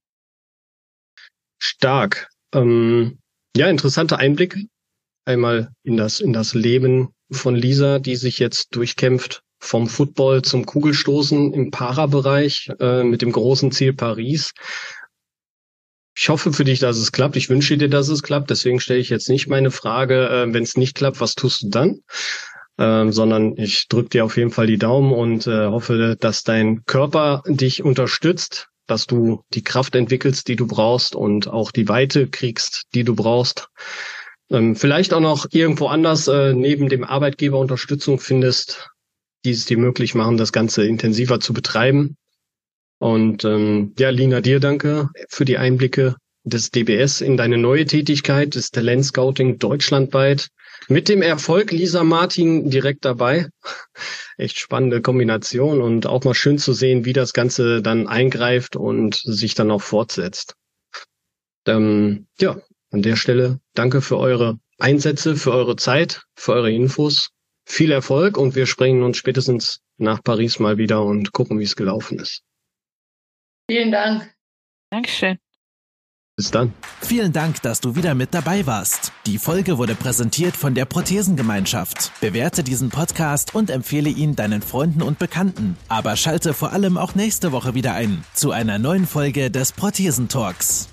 Stark. 1.59 2.29
Ähm, 2.55 3.19
ja, 3.57 3.69
interessanter 3.69 4.19
Einblick. 4.19 4.57
Einmal 5.31 5.71
in 5.85 5.97
das, 5.97 6.19
in 6.19 6.33
das 6.33 6.55
Leben 6.55 7.11
von 7.31 7.55
Lisa, 7.55 8.01
die 8.01 8.17
sich 8.17 8.41
jetzt 8.41 8.75
durchkämpft 8.75 9.45
vom 9.61 9.87
Football 9.87 10.43
zum 10.43 10.67
Kugelstoßen 10.67 11.55
im 11.55 11.71
Para-Bereich 11.71 12.69
äh, 12.81 13.05
mit 13.05 13.23
dem 13.23 13.31
großen 13.31 13.71
Ziel 13.71 13.93
Paris. 13.93 14.51
Ich 16.17 16.29
hoffe 16.31 16.53
für 16.53 16.65
dich, 16.65 16.81
dass 16.81 16.97
es 16.97 17.13
klappt. 17.13 17.37
Ich 17.37 17.49
wünsche 17.49 17.79
dir, 17.79 17.89
dass 17.89 18.09
es 18.09 18.25
klappt. 18.25 18.51
Deswegen 18.51 18.81
stelle 18.81 18.99
ich 18.99 19.09
jetzt 19.09 19.29
nicht 19.29 19.47
meine 19.47 19.71
Frage, 19.71 20.29
äh, 20.29 20.53
wenn 20.53 20.65
es 20.65 20.77
nicht 20.77 20.97
klappt, 20.97 21.21
was 21.21 21.37
tust 21.37 21.63
du 21.63 21.69
dann? 21.69 22.01
Ähm, 22.77 23.13
sondern 23.13 23.57
ich 23.57 23.87
drücke 23.87 24.09
dir 24.09 24.25
auf 24.25 24.37
jeden 24.37 24.51
Fall 24.51 24.67
die 24.67 24.79
Daumen 24.79 25.13
und 25.13 25.47
äh, 25.47 25.67
hoffe, 25.69 26.17
dass 26.19 26.43
dein 26.43 26.85
Körper 26.87 27.45
dich 27.47 27.85
unterstützt, 27.85 28.67
dass 28.89 29.07
du 29.07 29.45
die 29.55 29.63
Kraft 29.63 29.95
entwickelst, 29.95 30.49
die 30.49 30.57
du 30.57 30.67
brauchst 30.67 31.15
und 31.15 31.47
auch 31.47 31.71
die 31.71 31.89
Weite 31.89 32.27
kriegst, 32.27 32.87
die 32.95 33.05
du 33.05 33.15
brauchst. 33.15 33.69
Ähm, 34.51 34.75
vielleicht 34.75 35.15
auch 35.15 35.21
noch 35.21 35.47
irgendwo 35.51 35.87
anders 35.87 36.27
äh, 36.29 36.53
neben 36.53 36.89
dem 36.89 37.05
Arbeitgeber 37.05 37.59
Unterstützung 37.59 38.19
findest, 38.19 38.91
die 39.45 39.53
es 39.53 39.65
dir 39.65 39.79
möglich 39.79 40.15
machen, 40.15 40.37
das 40.37 40.53
Ganze 40.53 40.85
intensiver 40.85 41.41
zu 41.41 41.53
betreiben. 41.53 42.17
Und 42.99 43.45
ähm, 43.45 43.95
ja, 43.99 44.11
Lina, 44.11 44.41
dir 44.41 44.61
danke 44.61 45.09
für 45.29 45.45
die 45.45 45.57
Einblicke 45.57 46.17
des 46.45 46.71
DBS 46.71 47.21
in 47.21 47.37
deine 47.37 47.59
neue 47.59 47.85
Tätigkeit 47.85 48.55
des 48.55 48.71
Talentscouting 48.71 49.59
deutschlandweit. 49.59 50.49
Mit 50.89 51.09
dem 51.09 51.23
Erfolg 51.23 51.71
Lisa 51.71 52.05
Martin 52.05 52.71
direkt 52.71 53.05
dabei. 53.05 53.49
Echt 54.37 54.59
spannende 54.59 55.01
Kombination 55.01 55.81
und 55.81 56.07
auch 56.07 56.25
mal 56.25 56.35
schön 56.35 56.59
zu 56.59 56.73
sehen, 56.73 57.05
wie 57.05 57.13
das 57.13 57.33
Ganze 57.33 57.83
dann 57.83 58.09
eingreift 58.09 58.77
und 58.77 59.17
sich 59.17 59.55
dann 59.55 59.71
auch 59.71 59.83
fortsetzt. 59.83 60.55
Ähm, 61.67 62.27
ja, 62.39 62.61
an 62.91 63.03
der 63.03 63.17
Stelle 63.17 63.61
danke 63.75 64.03
für 64.03 64.19
eure 64.19 64.59
Einsätze, 64.79 65.37
für 65.37 65.53
eure 65.53 65.77
Zeit, 65.77 66.23
für 66.35 66.53
eure 66.53 66.73
Infos 66.73 67.31
viel 67.71 67.93
Erfolg 67.93 68.37
und 68.37 68.55
wir 68.55 68.67
sprechen 68.67 69.03
uns 69.03 69.17
spätestens 69.17 69.81
nach 69.97 70.23
Paris 70.23 70.59
mal 70.59 70.79
wieder 70.79 71.05
und 71.05 71.33
gucken, 71.33 71.59
wie 71.61 71.65
es 71.65 71.77
gelaufen 71.77 72.19
ist. 72.19 72.43
Vielen 73.71 73.93
Dank. 73.93 74.35
Dankeschön. 74.91 75.39
Bis 76.37 76.51
dann. 76.51 76.73
Vielen 77.03 77.33
Dank, 77.33 77.61
dass 77.63 77.81
du 77.81 77.97
wieder 77.97 78.15
mit 78.15 78.33
dabei 78.33 78.67
warst. 78.67 79.13
Die 79.27 79.37
Folge 79.37 79.77
wurde 79.77 79.95
präsentiert 79.95 80.57
von 80.57 80.75
der 80.75 80.87
Prothesengemeinschaft. 80.87 82.19
Bewerte 82.21 82.65
diesen 82.65 82.89
Podcast 82.89 83.55
und 83.55 83.69
empfehle 83.69 84.09
ihn 84.09 84.37
deinen 84.37 84.63
Freunden 84.63 85.03
und 85.03 85.19
Bekannten. 85.19 85.77
Aber 85.89 86.17
schalte 86.17 86.55
vor 86.55 86.73
allem 86.73 86.97
auch 86.97 87.15
nächste 87.15 87.53
Woche 87.53 87.75
wieder 87.75 87.95
ein 87.95 88.25
zu 88.33 88.53
einer 88.53 88.79
neuen 88.79 89.07
Folge 89.07 89.51
des 89.51 89.73
Prothesentalks. 89.73 90.89